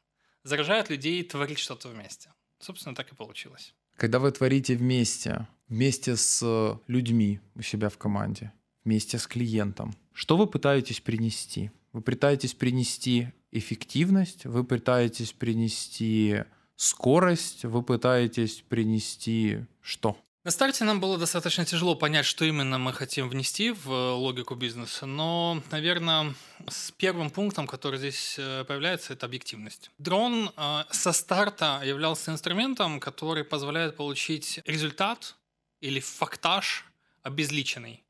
Заражает 0.44 0.90
людей 0.90 1.24
творить 1.24 1.60
что-то 1.60 1.90
вместе. 1.90 2.34
Собственно, 2.60 2.96
так 2.96 3.12
и 3.12 3.16
получилось. 3.16 3.74
Когда 3.96 4.20
вы 4.20 4.32
творите 4.32 4.76
вместе, 4.76 5.48
вместе 5.68 6.16
с 6.16 6.80
людьми 6.88 7.40
у 7.56 7.62
себя 7.62 7.90
в 7.90 7.98
команде, 7.98 8.52
вместе 8.84 9.18
с 9.18 9.26
клиентом, 9.26 9.96
что 10.14 10.38
вы 10.38 10.48
пытаетесь 10.48 11.00
принести? 11.00 11.72
Вы 11.96 12.02
пытаетесь 12.02 12.54
принести 12.54 13.30
эффективность, 13.54 14.44
вы 14.44 14.66
пытаетесь 14.66 15.32
принести 15.32 16.44
скорость, 16.76 17.64
вы 17.64 17.84
пытаетесь 17.84 18.66
принести 18.68 19.60
что? 19.82 20.18
На 20.44 20.52
старте 20.52 20.84
нам 20.84 21.00
было 21.00 21.18
достаточно 21.18 21.64
тяжело 21.64 21.96
понять, 21.96 22.26
что 22.26 22.44
именно 22.44 22.78
мы 22.78 22.92
хотим 22.92 23.30
внести 23.30 23.72
в 23.72 23.88
логику 24.16 24.56
бизнеса, 24.56 25.06
но, 25.06 25.64
наверное, 25.72 26.36
с 26.68 26.92
первым 26.92 27.30
пунктом, 27.30 27.66
который 27.66 27.98
здесь 27.98 28.36
э, 28.38 28.66
появляется, 28.66 29.14
это 29.14 29.26
объективность. 29.26 29.90
Дрон 29.98 30.52
э, 30.58 30.84
со 30.92 31.14
старта 31.14 31.82
являлся 31.86 32.30
инструментом, 32.30 33.00
который 33.00 33.46
позволяет 33.46 33.96
получить 33.96 34.60
результат 34.66 35.38
или 35.80 36.02
фактаж 36.02 36.84
обезличенный. 37.24 38.05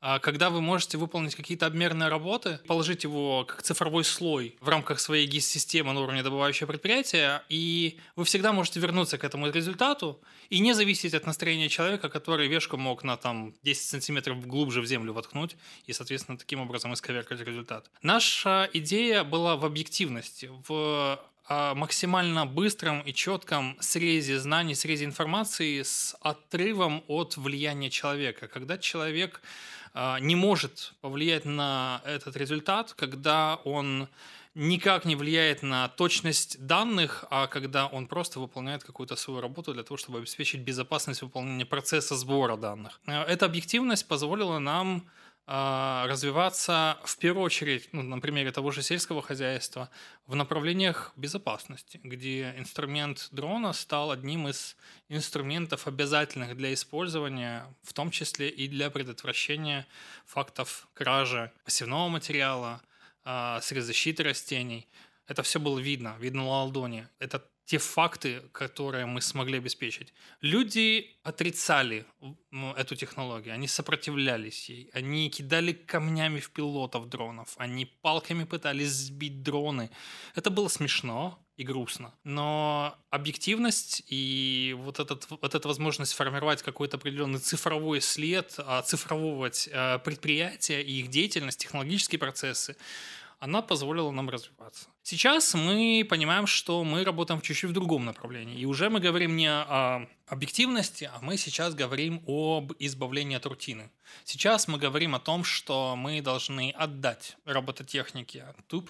А 0.00 0.18
когда 0.18 0.50
вы 0.50 0.60
можете 0.60 0.98
выполнить 0.98 1.34
какие-то 1.34 1.66
обмерные 1.66 2.08
работы, 2.08 2.60
положить 2.66 3.04
его 3.04 3.44
как 3.44 3.62
цифровой 3.62 4.04
слой 4.04 4.56
в 4.60 4.68
рамках 4.68 5.00
своей 5.00 5.26
GIS-системы 5.26 5.92
на 5.92 6.00
уровне 6.00 6.22
добывающего 6.22 6.68
предприятия, 6.68 7.42
и 7.48 7.98
вы 8.14 8.24
всегда 8.24 8.52
можете 8.52 8.78
вернуться 8.78 9.18
к 9.18 9.24
этому 9.24 9.50
результату 9.50 10.20
и 10.50 10.60
не 10.60 10.74
зависеть 10.74 11.14
от 11.14 11.26
настроения 11.26 11.68
человека, 11.68 12.08
который 12.08 12.46
вешку 12.46 12.76
мог 12.76 13.04
на 13.04 13.16
там 13.16 13.54
10 13.62 13.82
сантиметров 13.82 14.46
глубже 14.46 14.80
в 14.80 14.86
землю 14.86 15.12
воткнуть 15.12 15.56
и, 15.86 15.92
соответственно, 15.92 16.38
таким 16.38 16.60
образом 16.60 16.92
исковеркать 16.92 17.40
результат. 17.40 17.90
Наша 18.02 18.68
идея 18.72 19.24
была 19.24 19.56
в 19.56 19.64
объективности, 19.64 20.50
в 20.68 21.18
а, 21.48 21.74
максимально 21.74 22.44
быстром 22.44 23.00
и 23.02 23.12
четком 23.12 23.76
срезе 23.80 24.38
знаний, 24.40 24.74
срезе 24.74 25.04
информации 25.04 25.82
с 25.82 26.16
отрывом 26.20 27.04
от 27.06 27.36
влияния 27.36 27.88
человека. 27.88 28.48
Когда 28.48 28.78
человек 28.78 29.40
не 30.20 30.36
может 30.36 30.92
повлиять 31.00 31.44
на 31.44 32.02
этот 32.04 32.36
результат, 32.36 32.92
когда 32.92 33.56
он 33.64 34.08
никак 34.56 35.04
не 35.04 35.16
влияет 35.16 35.62
на 35.62 35.88
точность 35.88 36.66
данных, 36.66 37.26
а 37.30 37.46
когда 37.46 37.86
он 37.86 38.06
просто 38.06 38.40
выполняет 38.40 38.82
какую-то 38.82 39.14
свою 39.14 39.40
работу 39.40 39.74
для 39.74 39.82
того, 39.82 39.98
чтобы 39.98 40.18
обеспечить 40.18 40.62
безопасность 40.62 41.22
выполнения 41.22 41.66
процесса 41.66 42.16
сбора 42.16 42.56
данных. 42.56 42.98
А, 43.06 43.24
эта 43.24 43.44
объективность 43.44 44.08
позволила 44.08 44.58
нам 44.58 45.06
а, 45.06 45.25
развиваться 45.46 46.98
в 47.04 47.16
первую 47.18 47.44
очередь, 47.44 47.88
ну, 47.92 48.02
на 48.02 48.18
примере 48.18 48.50
того 48.50 48.72
же 48.72 48.82
сельского 48.82 49.22
хозяйства, 49.22 49.90
в 50.26 50.34
направлениях 50.34 51.12
безопасности, 51.14 52.00
где 52.02 52.52
инструмент 52.58 53.28
дрона 53.30 53.72
стал 53.72 54.10
одним 54.10 54.48
из 54.48 54.76
инструментов 55.08 55.86
обязательных 55.86 56.56
для 56.56 56.74
использования, 56.74 57.64
в 57.84 57.92
том 57.92 58.10
числе 58.10 58.48
и 58.48 58.66
для 58.66 58.90
предотвращения 58.90 59.86
фактов 60.24 60.88
кражи 60.94 61.52
пассивного 61.64 62.08
материала, 62.08 62.82
а, 63.24 63.60
средств 63.60 63.86
защиты 63.86 64.24
растений. 64.24 64.88
Это 65.28 65.44
все 65.44 65.60
было 65.60 65.78
видно, 65.78 66.16
видно 66.18 66.42
на 66.42 66.64
ладони. 66.64 67.06
Это 67.20 67.44
те 67.66 67.78
факты, 67.78 68.42
которые 68.52 69.06
мы 69.06 69.20
смогли 69.20 69.58
обеспечить. 69.58 70.14
Люди 70.40 71.16
отрицали 71.24 72.06
эту 72.76 72.94
технологию, 72.94 73.54
они 73.54 73.66
сопротивлялись 73.66 74.70
ей, 74.70 74.88
они 74.92 75.28
кидали 75.30 75.72
камнями 75.72 76.38
в 76.38 76.50
пилотов 76.50 77.08
дронов, 77.08 77.54
они 77.58 77.84
палками 77.84 78.44
пытались 78.44 78.90
сбить 78.90 79.42
дроны. 79.42 79.90
Это 80.36 80.50
было 80.50 80.68
смешно 80.68 81.44
и 81.56 81.64
грустно, 81.64 82.14
но 82.22 82.96
объективность 83.10 84.04
и 84.06 84.76
вот, 84.78 85.00
этот, 85.00 85.28
вот 85.28 85.54
эта 85.54 85.66
возможность 85.66 86.12
формировать 86.12 86.62
какой-то 86.62 86.98
определенный 86.98 87.40
цифровой 87.40 88.00
след, 88.00 88.54
оцифровывать 88.58 89.68
э, 89.72 89.98
предприятия 90.04 90.82
и 90.82 91.00
их 91.00 91.08
деятельность, 91.08 91.58
технологические 91.58 92.20
процессы, 92.20 92.76
она 93.40 93.60
позволила 93.60 94.12
нам 94.12 94.30
развиваться. 94.30 94.88
Сейчас 95.08 95.54
мы 95.54 96.04
понимаем, 96.10 96.48
что 96.48 96.82
мы 96.82 97.04
работаем 97.04 97.40
чуть-чуть 97.40 97.70
в 97.70 97.72
другом 97.72 98.04
направлении. 98.04 98.58
И 98.58 98.64
уже 98.64 98.90
мы 98.90 98.98
говорим 98.98 99.36
не 99.36 99.48
о 99.48 100.08
объективности, 100.26 101.08
а 101.12 101.20
мы 101.22 101.36
сейчас 101.36 101.74
говорим 101.74 102.22
об 102.26 102.72
избавлении 102.80 103.36
от 103.36 103.46
рутины. 103.46 103.90
Сейчас 104.24 104.66
мы 104.66 104.78
говорим 104.78 105.14
о 105.14 105.20
том, 105.20 105.44
что 105.44 105.94
мы 105.96 106.20
должны 106.20 106.72
отдать 106.76 107.36
робототехнике 107.44 108.44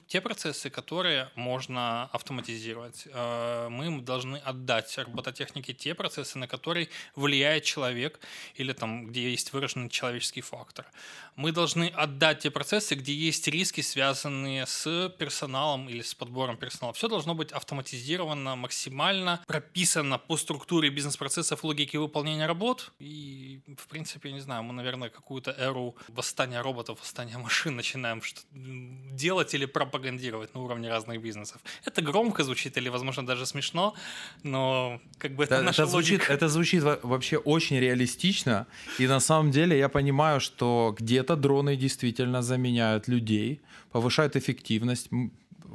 те 0.06 0.20
процессы, 0.20 0.70
которые 0.70 1.30
можно 1.34 2.04
автоматизировать. 2.12 3.06
Э, 3.06 3.68
мы 3.68 4.00
должны 4.00 4.36
отдать 4.36 4.96
робототехнике 4.96 5.74
те 5.74 5.94
процессы, 5.94 6.38
на 6.38 6.48
которые 6.48 6.88
влияет 7.14 7.64
человек 7.64 8.20
или 8.54 8.72
там, 8.72 9.06
где 9.06 9.30
есть 9.30 9.52
выраженный 9.52 9.90
человеческий 9.90 10.40
фактор. 10.40 10.86
Мы 11.34 11.52
должны 11.52 11.88
отдать 11.88 12.40
те 12.40 12.50
процессы, 12.50 12.94
где 12.94 13.12
есть 13.12 13.46
риски, 13.48 13.82
связанные 13.82 14.64
с 14.66 15.10
персоналом 15.18 15.88
или 15.88 16.02
с 16.06 16.14
подбором 16.14 16.56
персонала. 16.56 16.92
Все 16.92 17.08
должно 17.08 17.34
быть 17.34 17.52
автоматизировано, 17.52 18.56
максимально 18.56 19.40
прописано 19.46 20.18
по 20.18 20.36
структуре 20.36 20.90
бизнес-процессов, 20.90 21.64
логики 21.64 21.96
выполнения 21.96 22.46
работ. 22.46 22.92
И, 22.98 23.60
в 23.78 23.86
принципе, 23.88 24.32
не 24.32 24.40
знаю, 24.40 24.62
мы, 24.62 24.72
наверное, 24.72 25.08
какую-то 25.08 25.50
эру 25.58 25.94
восстания 26.08 26.60
роботов, 26.62 26.98
восстания 27.00 27.38
машин 27.38 27.76
начинаем 27.76 28.22
делать 28.52 29.54
или 29.54 29.66
пропагандировать 29.66 30.54
на 30.54 30.60
уровне 30.60 30.88
разных 30.88 31.20
бизнесов. 31.20 31.60
Это 31.84 32.02
громко 32.02 32.44
звучит 32.44 32.76
или, 32.76 32.88
возможно, 32.88 33.26
даже 33.26 33.46
смешно, 33.46 33.94
но 34.42 35.00
как 35.18 35.34
бы 35.34 35.44
это, 35.44 35.56
это 35.56 35.64
наша 35.64 35.82
это 35.82 35.90
звучит, 35.90 36.20
логика. 36.20 36.32
Это 36.32 36.48
звучит 36.48 36.82
вообще 37.02 37.36
очень 37.36 37.78
реалистично, 37.78 38.66
и 38.98 39.06
на 39.06 39.20
самом 39.20 39.50
деле 39.50 39.78
я 39.78 39.88
понимаю, 39.88 40.40
что 40.40 40.94
где-то 40.98 41.36
дроны 41.36 41.76
действительно 41.76 42.42
заменяют 42.42 43.08
людей, 43.08 43.60
повышают 43.92 44.36
эффективность 44.36 45.08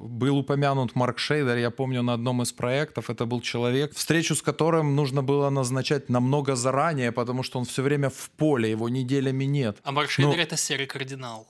был 0.01 0.37
упомянут 0.37 0.95
Марк 0.95 1.19
Шейдер, 1.19 1.57
я 1.57 1.71
помню, 1.71 2.01
на 2.01 2.13
одном 2.13 2.41
из 2.41 2.51
проектов. 2.51 3.09
Это 3.09 3.25
был 3.25 3.41
человек, 3.41 3.93
встречу 3.95 4.35
с 4.35 4.41
которым 4.41 4.95
нужно 4.95 5.23
было 5.23 5.49
назначать 5.49 6.09
намного 6.09 6.55
заранее, 6.55 7.11
потому 7.11 7.43
что 7.43 7.59
он 7.59 7.65
все 7.65 7.81
время 7.81 8.09
в 8.09 8.29
поле, 8.31 8.71
его 8.71 8.89
неделями 8.89 9.45
нет. 9.45 9.77
А 9.83 9.91
Марк 9.91 10.09
Шейдер 10.09 10.37
Но... 10.37 10.41
это 10.41 10.57
серый 10.57 10.87
кардинал 10.87 11.47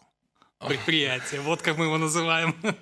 предприятие. 0.67 1.41
Вот 1.41 1.62
как 1.62 1.78
мы 1.78 1.86
его 1.86 1.97
называем. 1.97 2.56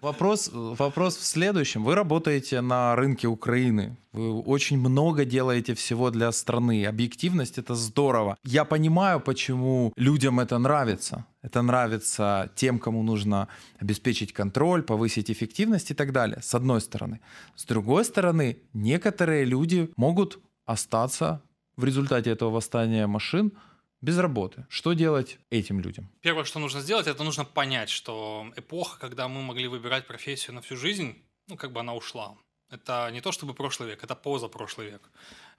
Вопрос, 0.00 0.50
вопрос 0.52 1.16
в 1.16 1.24
следующем. 1.24 1.82
Вы 1.82 1.94
работаете 1.94 2.60
на 2.60 2.94
рынке 2.94 3.26
Украины. 3.26 3.96
Вы 4.12 4.38
очень 4.42 4.78
много 4.78 5.24
делаете 5.24 5.72
всего 5.72 6.10
для 6.10 6.30
страны. 6.32 6.84
Объективность— 6.84 7.56
это 7.60 7.74
здорово. 7.74 8.36
Я 8.44 8.66
понимаю, 8.66 9.20
почему 9.20 9.94
людям 9.96 10.40
это 10.40 10.58
нравится. 10.58 11.24
Это 11.40 11.62
нравится 11.62 12.50
тем, 12.54 12.78
кому 12.78 13.02
нужно 13.02 13.48
обеспечить 13.80 14.34
контроль, 14.34 14.82
повысить 14.82 15.30
эффективность 15.30 15.90
и 15.90 15.94
так 15.94 16.12
далее, 16.12 16.42
с 16.42 16.54
одной 16.54 16.82
стороны. 16.82 17.20
С 17.56 17.64
другой 17.64 18.04
стороны, 18.04 18.58
некоторые 18.74 19.46
люди 19.46 19.88
могут 19.96 20.38
остаться 20.66 21.40
в 21.78 21.84
результате 21.84 22.30
этого 22.30 22.50
восстания 22.50 23.06
машин– 23.06 23.52
без 24.04 24.18
работы. 24.18 24.66
Что 24.68 24.92
делать 24.92 25.38
этим 25.50 25.80
людям? 25.80 26.10
Первое, 26.20 26.44
что 26.44 26.58
нужно 26.58 26.80
сделать, 26.80 27.06
это 27.06 27.24
нужно 27.24 27.44
понять, 27.44 27.88
что 27.88 28.52
эпоха, 28.54 28.98
когда 29.00 29.28
мы 29.28 29.42
могли 29.42 29.66
выбирать 29.66 30.06
профессию 30.06 30.54
на 30.54 30.60
всю 30.60 30.76
жизнь, 30.76 31.14
ну, 31.48 31.56
как 31.56 31.72
бы 31.72 31.80
она 31.80 31.94
ушла. 31.94 32.36
Это 32.70 33.10
не 33.12 33.20
то 33.20 33.32
чтобы 33.32 33.54
прошлый 33.54 33.90
век, 33.90 34.04
это 34.04 34.14
позапрошлый 34.14 34.90
век. 34.90 35.10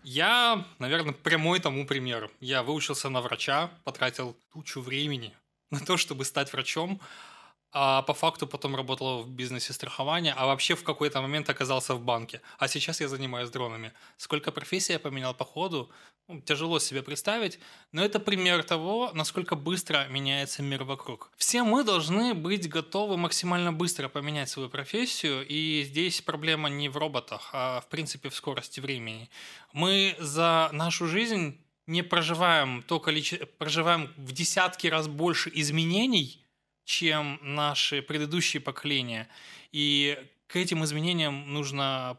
Я, 0.03 0.65
наверное, 0.79 1.13
прямой 1.13 1.59
тому 1.59 1.87
пример. 1.87 2.29
Я 2.39 2.61
выучился 2.61 3.09
на 3.09 3.21
врача, 3.21 3.71
потратил 3.83 4.37
тучу 4.53 4.81
времени 4.81 5.33
на 5.71 5.79
то, 5.79 5.97
чтобы 5.97 6.23
стать 6.23 6.53
врачом, 6.53 7.01
а 7.77 8.03
по 8.03 8.13
факту 8.13 8.47
потом 8.47 8.73
работал 8.73 9.23
в 9.23 9.29
бизнесе 9.29 9.73
страхования, 9.73 10.33
а 10.37 10.45
вообще 10.45 10.75
в 10.75 10.83
какой-то 10.83 11.21
момент 11.21 11.49
оказался 11.49 11.93
в 11.93 11.99
банке. 11.99 12.41
А 12.57 12.69
сейчас 12.69 13.01
я 13.01 13.09
занимаюсь 13.09 13.49
дронами. 13.49 13.91
Сколько 14.15 14.53
профессий 14.53 14.93
я 14.93 14.99
поменял 14.99 15.33
по 15.33 15.43
ходу, 15.43 15.89
ну, 16.29 16.39
тяжело 16.39 16.79
себе 16.79 17.03
представить, 17.03 17.59
но 17.91 18.01
это 18.01 18.21
пример 18.21 18.63
того, 18.63 19.11
насколько 19.13 19.57
быстро 19.57 20.07
меняется 20.07 20.63
мир 20.63 20.85
вокруг. 20.85 21.31
Все 21.35 21.63
мы 21.63 21.83
должны 21.83 22.33
быть 22.33 22.69
готовы 22.69 23.17
максимально 23.17 23.73
быстро 23.73 24.07
поменять 24.07 24.49
свою 24.49 24.69
профессию, 24.69 25.45
и 25.45 25.83
здесь 25.83 26.21
проблема 26.21 26.69
не 26.69 26.87
в 26.87 26.95
роботах, 26.95 27.49
а 27.51 27.81
в 27.81 27.89
принципе 27.89 28.29
в 28.29 28.35
скорости 28.35 28.79
времени. 28.79 29.29
Мы 29.73 30.15
за 30.17 30.69
нашу 30.71 31.07
жизнь 31.07 31.59
не 31.87 32.03
проживаем 32.03 32.83
то 32.83 33.01
количество, 33.01 33.45
проживаем 33.45 34.13
в 34.15 34.31
десятки 34.31 34.87
раз 34.87 35.09
больше 35.09 35.51
изменений, 35.53 36.44
чем 36.85 37.39
наши 37.41 38.01
предыдущие 38.01 38.61
поколения. 38.61 39.27
И 39.71 40.17
к 40.47 40.55
этим 40.55 40.83
изменениям 40.83 41.53
нужно 41.53 42.17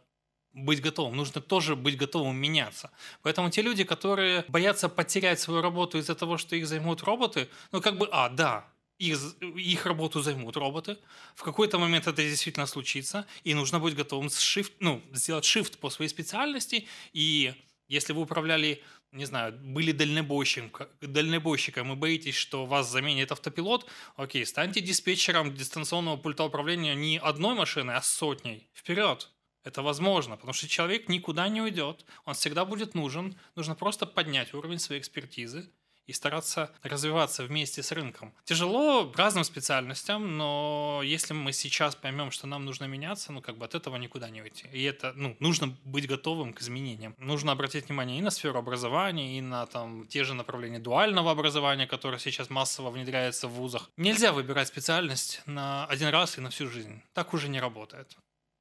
быть 0.53 0.81
готовым, 0.81 1.17
нужно 1.17 1.41
тоже 1.41 1.77
быть 1.77 1.97
готовым 1.97 2.37
меняться. 2.37 2.91
Поэтому 3.23 3.51
те 3.51 3.63
люди, 3.63 3.85
которые 3.85 4.45
боятся 4.49 4.89
потерять 4.89 5.39
свою 5.39 5.61
работу 5.63 5.99
из-за 5.99 6.15
того, 6.15 6.39
что 6.39 6.57
их 6.57 6.67
займут 6.67 7.03
роботы, 7.03 7.49
ну 7.73 7.81
как 7.81 7.99
бы, 7.99 8.09
а, 8.11 8.29
да, 8.31 8.67
их, 8.99 9.19
их 9.41 9.87
работу 9.87 10.23
займут 10.23 10.57
роботы. 10.57 10.97
В 11.35 11.43
какой-то 11.43 11.79
момент 11.79 12.07
это 12.07 12.23
действительно 12.23 12.67
случится, 12.67 13.27
и 13.45 13.55
нужно 13.55 13.79
быть 13.79 13.95
готовым 13.95 14.29
shift, 14.29 14.73
ну, 14.81 15.03
сделать 15.13 15.45
shift 15.45 15.79
по 15.79 15.91
своей 15.91 16.09
специальности. 16.09 16.89
И 17.13 17.55
если 17.89 18.15
вы 18.15 18.23
управляли, 18.23 18.83
не 19.17 19.25
знаю, 19.25 19.53
были 19.53 19.93
дальнобойщиком, 19.93 20.89
дальнобойщиком 21.01 21.93
и 21.93 21.97
боитесь, 21.97 22.35
что 22.35 22.67
вас 22.67 22.91
заменит 22.91 23.33
автопилот, 23.33 23.87
окей, 24.17 24.45
станьте 24.47 24.81
диспетчером 24.81 25.55
дистанционного 25.55 26.17
пульта 26.17 26.45
управления 26.45 26.95
не 26.95 27.19
одной 27.19 27.55
машины, 27.55 27.93
а 27.93 28.03
сотней. 28.03 28.71
Вперед! 28.75 29.31
Это 29.65 29.83
возможно, 29.83 30.37
потому 30.37 30.53
что 30.53 30.69
человек 30.69 31.09
никуда 31.09 31.49
не 31.49 31.61
уйдет, 31.61 32.05
он 32.25 32.35
всегда 32.35 32.65
будет 32.65 32.95
нужен, 32.95 33.37
нужно 33.57 33.75
просто 33.75 34.07
поднять 34.07 34.55
уровень 34.55 34.79
своей 34.79 35.01
экспертизы, 35.01 35.69
и 36.07 36.13
стараться 36.13 36.71
развиваться 36.83 37.45
вместе 37.45 37.83
с 37.83 37.93
рынком. 37.93 38.33
Тяжело 38.45 39.13
разным 39.17 39.45
специальностям, 39.45 40.37
но 40.37 41.01
если 41.05 41.35
мы 41.35 41.53
сейчас 41.53 41.95
поймем, 41.95 42.31
что 42.31 42.47
нам 42.47 42.65
нужно 42.65 42.85
меняться, 42.85 43.33
ну 43.33 43.41
как 43.41 43.57
бы 43.57 43.65
от 43.65 43.75
этого 43.75 43.97
никуда 43.97 44.31
не 44.31 44.43
уйти. 44.43 44.69
И 44.73 44.83
это, 44.83 45.13
ну, 45.17 45.37
нужно 45.41 45.77
быть 45.85 46.07
готовым 46.07 46.53
к 46.53 46.61
изменениям. 46.61 47.15
Нужно 47.19 47.53
обратить 47.53 47.89
внимание 47.89 48.19
и 48.19 48.23
на 48.23 48.31
сферу 48.31 48.59
образования, 48.59 49.39
и 49.39 49.41
на 49.41 49.67
там 49.67 50.07
те 50.07 50.25
же 50.25 50.35
направления 50.35 50.79
дуального 50.79 51.31
образования, 51.31 51.87
которое 51.87 52.19
сейчас 52.19 52.51
массово 52.51 52.91
внедряется 52.91 53.49
в 53.49 53.53
вузах. 53.53 53.91
Нельзя 53.97 54.33
выбирать 54.33 54.69
специальность 54.69 55.43
на 55.47 55.87
один 55.87 56.09
раз 56.09 56.39
и 56.39 56.41
на 56.41 56.51
всю 56.51 56.69
жизнь. 56.69 57.03
Так 57.15 57.35
уже 57.35 57.49
не 57.49 57.61
работает. 57.61 58.17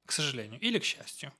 К 0.06 0.12
сожалению. 0.12 0.60
Или 0.60 0.78
к 0.78 0.84
счастью. 0.84 1.32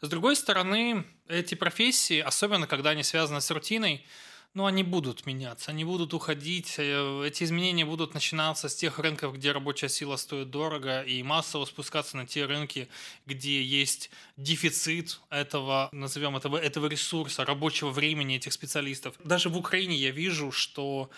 С 0.00 0.08
другой 0.08 0.34
стороны, 0.34 1.04
эти 1.28 1.54
профессии, 1.54 2.18
особенно 2.18 2.66
когда 2.66 2.90
они 2.90 3.04
связаны 3.04 3.40
с 3.40 3.50
рутиной, 3.52 4.04
ну, 4.54 4.66
они 4.66 4.82
будут 4.82 5.24
меняться, 5.24 5.70
они 5.70 5.84
будут 5.84 6.12
уходить. 6.12 6.74
Э, 6.78 7.24
эти 7.26 7.44
изменения 7.44 7.86
будут 7.86 8.12
начинаться 8.12 8.68
с 8.68 8.74
тех 8.74 8.98
рынков, 8.98 9.34
где 9.34 9.52
рабочая 9.52 9.88
сила 9.88 10.16
стоит 10.16 10.50
дорого, 10.50 11.00
и 11.02 11.22
массово 11.22 11.64
спускаться 11.64 12.16
на 12.18 12.26
те 12.26 12.44
рынки, 12.44 12.88
где 13.24 13.62
есть 13.62 14.10
дефицит 14.36 15.20
этого, 15.30 15.88
назовем 15.92 16.36
этого, 16.36 16.58
этого 16.58 16.86
ресурса, 16.86 17.44
рабочего 17.46 17.90
времени 17.90 18.36
этих 18.36 18.52
специалистов. 18.52 19.14
Даже 19.24 19.48
в 19.48 19.56
Украине 19.56 19.96
я 19.96 20.10
вижу, 20.10 20.52
что 20.52 21.08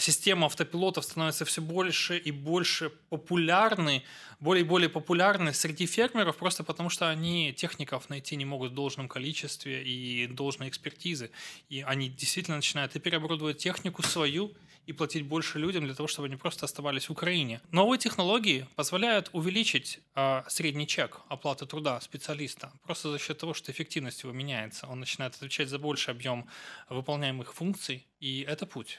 система 0.00 0.46
автопилотов 0.46 1.04
становится 1.04 1.44
все 1.44 1.60
больше 1.60 2.18
и 2.18 2.30
больше 2.30 2.90
популярны, 3.08 4.02
более 4.40 4.64
и 4.64 4.66
более 4.66 4.88
популярны 4.88 5.52
среди 5.52 5.86
фермеров, 5.86 6.36
просто 6.36 6.64
потому 6.64 6.90
что 6.90 7.08
они 7.08 7.52
техников 7.52 8.08
найти 8.08 8.36
не 8.36 8.44
могут 8.44 8.72
в 8.72 8.74
должном 8.74 9.08
количестве 9.08 9.82
и 9.84 10.26
должной 10.26 10.68
экспертизы. 10.68 11.30
И 11.68 11.82
они 11.82 12.08
действительно 12.08 12.56
начинают 12.56 12.96
и 12.96 12.98
переоборудовать 12.98 13.58
технику 13.58 14.02
свою, 14.02 14.54
и 14.88 14.92
платить 14.92 15.26
больше 15.26 15.58
людям 15.58 15.84
для 15.84 15.94
того, 15.94 16.08
чтобы 16.08 16.28
они 16.28 16.36
просто 16.36 16.64
оставались 16.64 17.08
в 17.08 17.12
Украине. 17.12 17.60
Новые 17.70 17.98
технологии 17.98 18.66
позволяют 18.74 19.28
увеличить 19.34 20.00
э, 20.14 20.42
средний 20.48 20.86
чек 20.86 21.20
оплаты 21.28 21.66
труда 21.66 22.00
специалиста 22.00 22.72
просто 22.84 23.10
за 23.10 23.18
счет 23.18 23.36
того, 23.36 23.52
что 23.52 23.70
эффективность 23.70 24.22
его 24.22 24.32
меняется. 24.32 24.86
Он 24.86 25.00
начинает 25.00 25.34
отвечать 25.34 25.68
за 25.68 25.78
больший 25.78 26.14
объем 26.14 26.48
выполняемых 26.88 27.52
функций, 27.52 28.06
и 28.18 28.40
это 28.48 28.64
путь. 28.64 28.98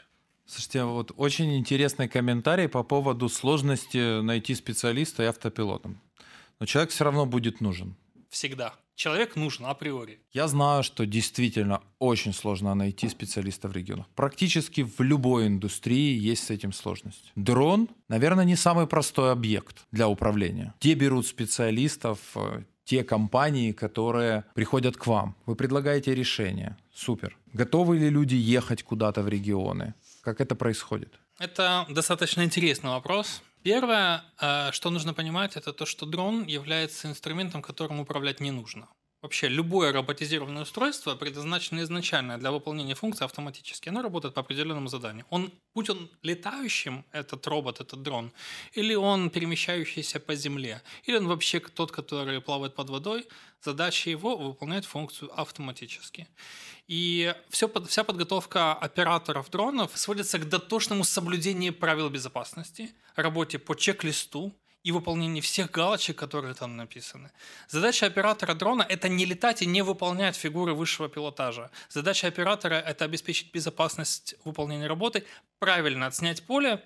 Слушайте, 0.49 0.83
вот 0.83 1.11
очень 1.15 1.55
интересный 1.57 2.07
комментарий 2.07 2.67
по 2.67 2.81
поводу 2.81 3.29
сложности 3.29 4.19
найти 4.21 4.55
специалиста 4.55 5.21
и 5.21 5.27
автопилотом. 5.27 6.01
Но 6.59 6.65
человек 6.65 6.89
все 6.89 7.03
равно 7.03 7.27
будет 7.27 7.61
нужен. 7.61 7.95
Всегда. 8.31 8.73
Человек 8.95 9.35
нужен 9.35 9.67
априори. 9.67 10.19
Я 10.33 10.47
знаю, 10.47 10.81
что 10.81 11.05
действительно 11.05 11.81
очень 11.99 12.33
сложно 12.33 12.73
найти 12.73 13.07
специалиста 13.09 13.67
в 13.67 13.73
регионах. 13.73 14.07
Практически 14.15 14.81
в 14.81 14.99
любой 15.01 15.45
индустрии 15.45 16.17
есть 16.17 16.45
с 16.45 16.49
этим 16.49 16.73
сложность. 16.73 17.31
Дрон, 17.35 17.87
наверное, 18.07 18.43
не 18.43 18.55
самый 18.55 18.87
простой 18.87 19.31
объект 19.31 19.85
для 19.91 20.09
управления. 20.09 20.73
Где 20.79 20.95
берут 20.95 21.27
специалистов 21.27 22.19
э, 22.33 22.63
те 22.85 23.03
компании, 23.03 23.71
которые 23.71 24.45
приходят 24.55 24.97
к 24.97 25.05
вам? 25.05 25.35
Вы 25.45 25.55
предлагаете 25.55 26.15
решение. 26.15 26.75
Супер. 26.91 27.37
Готовы 27.53 27.99
ли 27.99 28.09
люди 28.09 28.35
ехать 28.35 28.81
куда-то 28.81 29.21
в 29.21 29.29
регионы? 29.29 29.93
Как 30.29 30.41
это 30.41 30.55
происходит? 30.55 31.19
Это 31.39 31.87
достаточно 31.89 32.43
интересный 32.43 32.91
вопрос. 32.91 33.41
Первое, 33.63 34.23
э, 34.39 34.71
что 34.71 34.91
нужно 34.91 35.15
понимать, 35.15 35.57
это 35.57 35.73
то, 35.73 35.87
что 35.87 36.05
дрон 36.05 36.45
является 36.45 37.07
инструментом, 37.07 37.63
которым 37.63 37.99
управлять 37.99 38.39
не 38.39 38.51
нужно. 38.51 38.87
Вообще, 39.21 39.49
любое 39.49 39.91
роботизированное 39.91 40.61
устройство 40.61 41.13
предназначено 41.13 41.81
изначально 41.81 42.37
для 42.37 42.51
выполнения 42.51 42.95
функции 42.95 43.25
автоматически. 43.25 43.89
Оно 43.89 44.01
работает 44.01 44.33
по 44.33 44.39
определенному 44.39 44.87
заданию. 44.87 45.25
Он, 45.29 45.51
будь 45.75 45.89
он 45.89 46.09
летающим, 46.21 47.03
этот 47.11 47.45
робот, 47.47 47.81
этот 47.81 48.01
дрон, 48.01 48.31
или 48.71 48.95
он 48.95 49.29
перемещающийся 49.29 50.21
по 50.21 50.35
земле, 50.35 50.81
или 51.03 51.17
он 51.17 51.27
вообще 51.27 51.59
тот, 51.59 51.91
который 51.91 52.39
плавает 52.39 52.75
под 52.75 52.89
водой, 52.89 53.27
задача 53.61 54.09
его 54.09 54.37
выполнять 54.37 54.85
функцию 54.85 55.29
автоматически. 55.37 56.25
И 56.87 57.35
все, 57.49 57.69
вся 57.87 58.05
подготовка 58.05 58.73
операторов 58.73 59.49
дронов 59.49 59.91
сводится 59.97 60.39
к 60.39 60.47
дотошному 60.47 61.03
соблюдению 61.03 61.73
правил 61.73 62.09
безопасности, 62.09 62.91
работе 63.15 63.59
по 63.59 63.75
чек-листу, 63.75 64.53
и 64.89 64.91
выполнении 64.91 65.39
всех 65.39 65.69
галочек, 65.69 66.17
которые 66.17 66.55
там 66.55 66.75
написаны. 66.75 67.29
Задача 67.67 68.07
оператора 68.07 68.55
дрона– 68.55 68.83
это 68.89 69.07
не 69.07 69.25
летать 69.25 69.61
и 69.61 69.67
не 69.67 69.83
выполнять 69.83 70.35
фигуры 70.35 70.73
высшего 70.73 71.07
пилотажа. 71.07 71.69
Задача 71.89 72.27
оператора– 72.27 72.73
это 72.87 73.05
обеспечить 73.05 73.53
безопасность 73.53 74.33
выполнения 74.45 74.87
работы, 74.87 75.25
правильно 75.59 76.07
отснять 76.07 76.41
поле, 76.41 76.83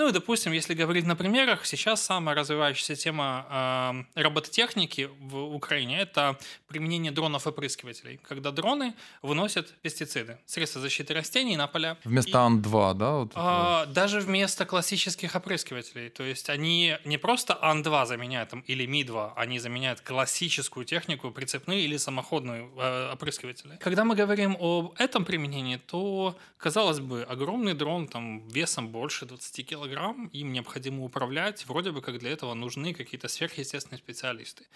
ну 0.00 0.08
и, 0.08 0.12
допустим, 0.12 0.52
если 0.52 0.72
говорить 0.72 1.04
на 1.04 1.14
примерах, 1.14 1.66
сейчас 1.66 2.02
самая 2.02 2.34
развивающаяся 2.34 2.96
тема 2.96 4.06
э, 4.16 4.22
робототехники 4.22 5.10
в 5.20 5.54
Украине– 5.54 6.00
это 6.00 6.38
применение 6.68 7.12
дронов-опрыскивателей, 7.12 8.18
когда 8.26 8.50
дроны 8.50 8.94
выносят 9.20 9.74
пестициды, 9.82 10.38
средства 10.46 10.80
защиты 10.80 11.12
растений 11.12 11.58
на 11.58 11.66
поля. 11.66 11.98
Вместо 12.04 12.30
и, 12.30 12.34
Ан-2, 12.34 12.94
да? 12.94 13.12
Вот 13.12 13.32
э, 13.36 13.92
даже 13.92 14.20
вместо 14.20 14.64
классических 14.64 15.36
опрыскивателей. 15.36 16.08
То 16.08 16.22
есть 16.22 16.48
они 16.48 16.96
не 17.04 17.18
просто 17.18 17.58
Ан-2 17.60 18.06
заменяют 18.06 18.48
там, 18.48 18.60
или 18.60 18.86
Ми-2, 18.86 19.32
они 19.36 19.58
заменяют 19.58 20.00
классическую 20.00 20.86
технику, 20.86 21.30
прицепные 21.30 21.82
или 21.82 21.98
самоходные 21.98 22.70
э, 22.78 23.12
опрыскиватели. 23.12 23.76
Когда 23.80 24.04
мы 24.04 24.14
говорим 24.14 24.56
об 24.58 24.94
этом 24.96 25.26
применении, 25.26 25.76
то, 25.76 26.38
казалось 26.56 27.00
бы, 27.00 27.22
огромный 27.22 27.74
дрон 27.74 28.08
там, 28.08 28.48
весом 28.48 28.88
больше 28.88 29.26
20 29.26 29.66
килограмм, 29.66 29.89
программ, 29.90 30.28
им 30.28 30.52
необходимо 30.52 31.04
управлять, 31.04 31.66
вроде 31.66 31.90
бы 31.90 32.00
как 32.00 32.18
для 32.18 32.30
этого 32.30 32.54
нужны 32.54 32.94
какие-то 32.94 33.28
сверхъестественные 33.28 33.98
специалисты. 33.98 34.66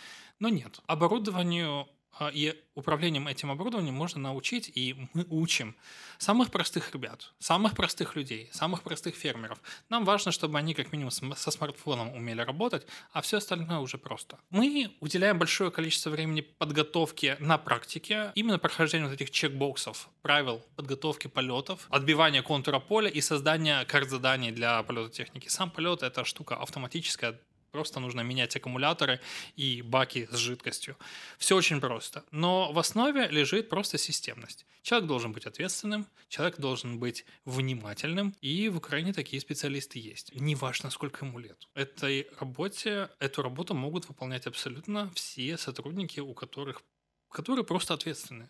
Но 0.40 0.48
нет. 0.48 0.80
Оборудованию 0.86 1.86
и 2.32 2.54
управлением 2.74 3.28
этим 3.28 3.50
оборудованием 3.50 3.94
можно 3.94 4.20
научить, 4.20 4.70
и 4.74 5.08
мы 5.12 5.26
учим 5.28 5.76
самых 6.18 6.50
простых 6.50 6.92
ребят, 6.94 7.32
самых 7.38 7.74
простых 7.74 8.16
людей, 8.16 8.48
самых 8.52 8.82
простых 8.82 9.14
фермеров. 9.14 9.58
Нам 9.88 10.04
важно, 10.04 10.32
чтобы 10.32 10.58
они 10.58 10.74
как 10.74 10.92
минимум 10.92 11.10
со 11.10 11.50
смартфоном 11.50 12.14
умели 12.14 12.40
работать, 12.40 12.86
а 13.12 13.20
все 13.20 13.38
остальное 13.38 13.78
уже 13.78 13.98
просто. 13.98 14.38
Мы 14.50 14.96
уделяем 15.00 15.38
большое 15.38 15.70
количество 15.70 16.10
времени 16.10 16.40
подготовке 16.40 17.36
на 17.40 17.58
практике, 17.58 18.32
именно 18.34 18.58
прохождению 18.58 19.08
вот 19.08 19.14
этих 19.14 19.30
чекбоксов, 19.30 20.08
правил 20.22 20.64
подготовки 20.76 21.28
полетов, 21.28 21.86
отбивания 21.90 22.42
контура 22.42 22.80
поля 22.80 23.08
и 23.08 23.20
создания 23.20 23.84
карт 23.84 24.10
заданий 24.10 24.50
для 24.50 24.82
полета 24.82 25.10
техники. 25.10 25.48
Сам 25.48 25.70
полет— 25.70 26.02
это 26.02 26.24
штука 26.24 26.56
автоматическая, 26.56 27.38
Просто 27.74 27.98
нужно 27.98 28.20
менять 28.20 28.54
аккумуляторы 28.54 29.18
и 29.56 29.82
баки 29.82 30.28
с 30.30 30.36
жидкостью. 30.36 30.96
Все 31.38 31.56
очень 31.56 31.80
просто. 31.80 32.22
Но 32.30 32.70
в 32.72 32.78
основе 32.78 33.26
лежит 33.26 33.68
просто 33.68 33.98
системность. 33.98 34.64
Человек 34.82 35.08
должен 35.08 35.32
быть 35.32 35.44
ответственным, 35.44 36.06
человек 36.28 36.58
должен 36.58 37.00
быть 37.00 37.24
внимательным, 37.44 38.32
и 38.40 38.68
в 38.68 38.76
Украине 38.76 39.12
такие 39.12 39.40
специалисты 39.40 39.98
есть. 39.98 40.32
Неважно, 40.36 40.90
сколько 40.90 41.26
ему 41.26 41.40
лет. 41.40 41.68
Этой 41.74 42.28
работе, 42.38 43.08
эту 43.18 43.42
работу 43.42 43.74
могут 43.74 44.08
выполнять 44.08 44.46
абсолютно 44.46 45.10
все 45.16 45.58
сотрудники, 45.58 46.20
у 46.20 46.32
которых, 46.32 46.80
которые 47.28 47.64
просто 47.64 47.94
ответственны 47.94 48.48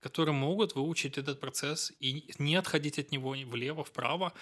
которые 0.00 0.34
могут 0.34 0.76
выучить 0.76 1.18
этот 1.18 1.40
процесс 1.40 1.92
и 1.98 2.32
не 2.38 2.54
отходить 2.54 2.98
от 2.98 3.10
него 3.10 3.34
влево, 3.44 3.82
вправо, 3.82 4.32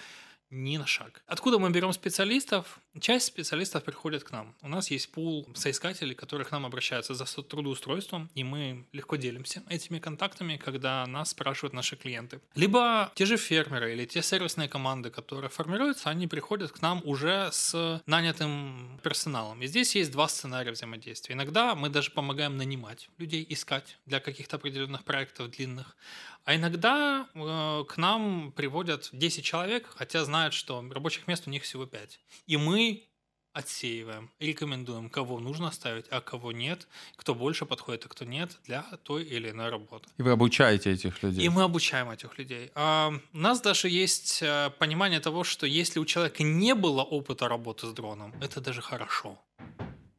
ни 0.49 0.77
на 0.77 0.85
шаг. 0.85 1.23
Откуда 1.27 1.59
мы 1.59 1.69
берем 1.71 1.91
специалистов? 1.93 2.79
Часть 2.99 3.25
специалистов 3.25 3.83
приходит 3.83 4.23
к 4.23 4.31
нам. 4.31 4.55
У 4.61 4.67
нас 4.67 4.91
есть 4.91 5.11
пул 5.11 5.47
соискателей, 5.53 6.15
которые 6.15 6.45
к 6.45 6.51
нам 6.51 6.65
обращаются 6.65 7.13
за 7.13 7.25
трудоустройством, 7.25 8.29
и 8.35 8.43
мы 8.43 8.85
легко 8.93 9.15
делимся 9.17 9.63
этими 9.69 9.99
контактами, 9.99 10.57
когда 10.57 11.05
нас 11.07 11.31
спрашивают 11.31 11.73
наши 11.73 11.95
клиенты. 11.95 12.39
Либо 12.55 13.11
те 13.15 13.25
же 13.25 13.37
фермеры 13.37 13.93
или 13.93 14.05
те 14.05 14.21
сервисные 14.21 14.69
команды, 14.69 15.09
которые 15.09 15.49
формируются, 15.49 16.09
они 16.09 16.27
приходят 16.27 16.71
к 16.71 16.81
нам 16.81 17.01
уже 17.03 17.49
с 17.51 18.01
нанятым 18.05 18.99
персоналом. 19.03 19.61
И 19.61 19.67
здесь 19.67 19.95
есть 19.95 20.11
два 20.11 20.27
сценария 20.27 20.71
взаимодействия. 20.71 21.35
Иногда 21.35 21.75
мы 21.75 21.89
даже 21.89 22.11
помогаем 22.11 22.57
нанимать 22.57 23.09
людей, 23.17 23.45
искать 23.49 23.97
для 24.05 24.19
каких-то 24.19 24.55
определенных 24.55 25.03
проектов 25.03 25.49
длинных. 25.51 25.97
А 26.45 26.55
иногда 26.55 27.27
э, 27.33 27.83
к 27.87 27.97
нам 27.97 28.51
приводят 28.51 29.09
10 29.11 29.43
человек, 29.43 29.87
хотя 29.95 30.23
знают, 30.23 30.53
что 30.53 30.83
рабочих 30.91 31.27
мест 31.27 31.47
у 31.47 31.49
них 31.49 31.63
всего 31.63 31.87
5. 31.87 32.19
И 32.45 32.57
мы 32.57 33.03
отсеиваем, 33.51 34.29
рекомендуем, 34.39 35.09
кого 35.09 35.39
нужно 35.39 35.71
ставить, 35.71 36.05
а 36.11 36.21
кого 36.21 36.51
нет, 36.51 36.87
кто 37.15 37.33
больше 37.33 37.65
подходит, 37.65 38.05
а 38.05 38.09
кто 38.09 38.25
нет 38.25 38.57
для 38.65 38.83
той 39.03 39.23
или 39.23 39.49
иной 39.49 39.69
работы. 39.69 40.09
И 40.17 40.21
вы 40.21 40.31
обучаете 40.31 40.91
этих 40.91 41.23
людей? 41.23 41.45
И 41.45 41.49
мы 41.49 41.63
обучаем 41.63 42.11
этих 42.11 42.37
людей. 42.37 42.69
А 42.75 43.13
у 43.33 43.37
нас 43.37 43.61
даже 43.61 43.89
есть 43.89 44.43
э, 44.43 44.69
понимание 44.77 45.21
того, 45.21 45.43
что 45.43 45.65
если 45.65 45.99
у 45.99 46.05
человека 46.05 46.43
не 46.43 46.75
было 46.75 47.01
опыта 47.01 47.47
работы 47.47 47.87
с 47.87 47.93
дроном, 47.93 48.35
это 48.41 48.61
даже 48.61 48.81
хорошо 48.81 49.39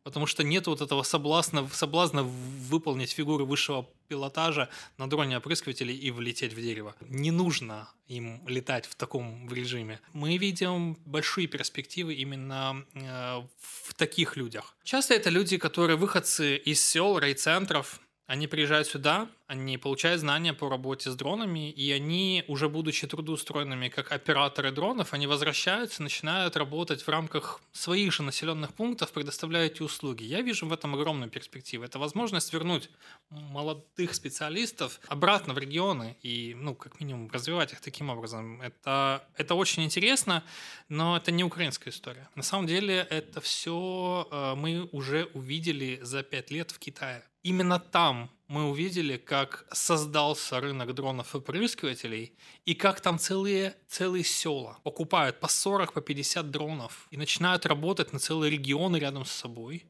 потому 0.07 0.27
что 0.27 0.45
нет 0.45 0.69
вот 0.69 0.81
этого 0.81 1.03
соблазна, 1.03 1.69
соблазна 1.73 2.23
выполнить 2.23 3.11
фигуры 3.11 3.45
высшего 3.45 3.89
пилотажа 4.07 4.69
на 4.99 5.11
дроне 5.11 5.37
опрыскивателей 5.39 5.97
и 5.97 6.13
влететь 6.13 6.53
в 6.53 6.63
дерево. 6.63 6.95
Не 7.01 7.33
нужно 7.33 7.89
им 8.07 8.41
летать 8.47 8.87
в 8.87 8.95
таком 8.95 9.53
режиме. 9.53 9.99
Мы 10.13 10.37
видим 10.37 10.97
большие 11.07 11.49
перспективы 11.49 12.15
именно 12.15 12.85
э, 12.95 13.43
в 13.89 13.95
таких 13.95 14.37
людях. 14.37 14.77
Часто 14.85 15.15
это 15.15 15.29
люди, 15.29 15.59
которые 15.59 15.97
выходцы 15.97 16.57
из 16.57 16.81
сел, 16.81 17.19
райцентров, 17.19 18.01
они 18.29 18.47
приезжают 18.47 18.87
сюда, 18.87 19.29
они 19.47 19.79
получают 19.79 20.21
знания 20.21 20.53
по 20.53 20.69
работе 20.69 21.11
с 21.11 21.15
дронами, 21.15 21.71
и 21.71 21.93
они, 21.93 22.45
уже 22.49 22.69
будучи 22.69 23.07
трудоустроенными 23.07 23.89
как 23.89 24.11
операторы 24.11 24.73
дронов, 24.73 25.15
они 25.15 25.27
возвращаются, 25.27 26.03
начинают 26.03 26.57
работать 26.57 27.03
в 27.03 27.09
рамках 27.09 27.61
своих 27.73 28.13
же 28.13 28.25
населенных 28.25 28.75
пунктов, 28.75 29.13
предоставляя 29.13 29.67
эти 29.67 29.83
услуги. 29.83 30.25
Я 30.25 30.43
вижу 30.43 30.67
в 30.67 30.73
этом 30.73 30.95
огромную 30.95 31.31
перспективу. 31.31 31.85
Это 31.85 31.99
возможность 31.99 32.53
вернуть 32.53 32.91
молодых 33.31 34.15
специалистов 34.15 35.01
обратно 35.07 35.55
в 35.55 35.59
регионы 35.59 36.17
и, 36.23 36.55
ну, 36.59 36.75
как 36.75 36.99
минимум, 37.01 37.31
развивать 37.31 37.73
их 37.73 37.81
таким 37.81 38.11
образом. 38.11 38.61
Это, 38.61 39.29
это 39.37 39.55
очень 39.55 39.85
интересно, 39.85 40.43
но 40.89 41.17
это 41.17 41.31
не 41.31 41.45
украинская 41.45 41.93
история. 41.93 42.29
На 42.35 42.43
самом 42.43 42.67
деле 42.67 43.07
это 43.11 43.41
все 43.41 44.27
э, 44.31 44.55
мы 44.57 44.89
уже 44.91 45.27
увидели 45.35 46.01
за 46.03 46.25
пять 46.25 46.51
лет 46.51 46.73
в 46.73 46.81
Китае. 46.81 47.23
Именно 47.43 47.79
там 47.79 48.31
мы 48.49 48.65
увидели, 48.71 49.17
как 49.17 49.67
создался 49.73 50.61
рынок 50.61 50.95
дронов-опрыскивателей, 50.95 52.33
и 52.65 52.75
как 52.75 53.01
там 53.01 53.19
целые, 53.19 53.77
целые 53.89 54.25
села 54.25 54.79
покупают 54.85 55.41
по 55.41 55.49
40, 55.49 55.93
по 55.93 56.01
50 56.01 56.51
дронов 56.51 57.09
и 57.11 57.17
начинают 57.17 57.67
работать 57.67 58.13
на 58.13 58.19
целые 58.19 58.51
регионы 58.51 58.99
рядом 58.99 59.25
с 59.25 59.33
собой, 59.33 59.87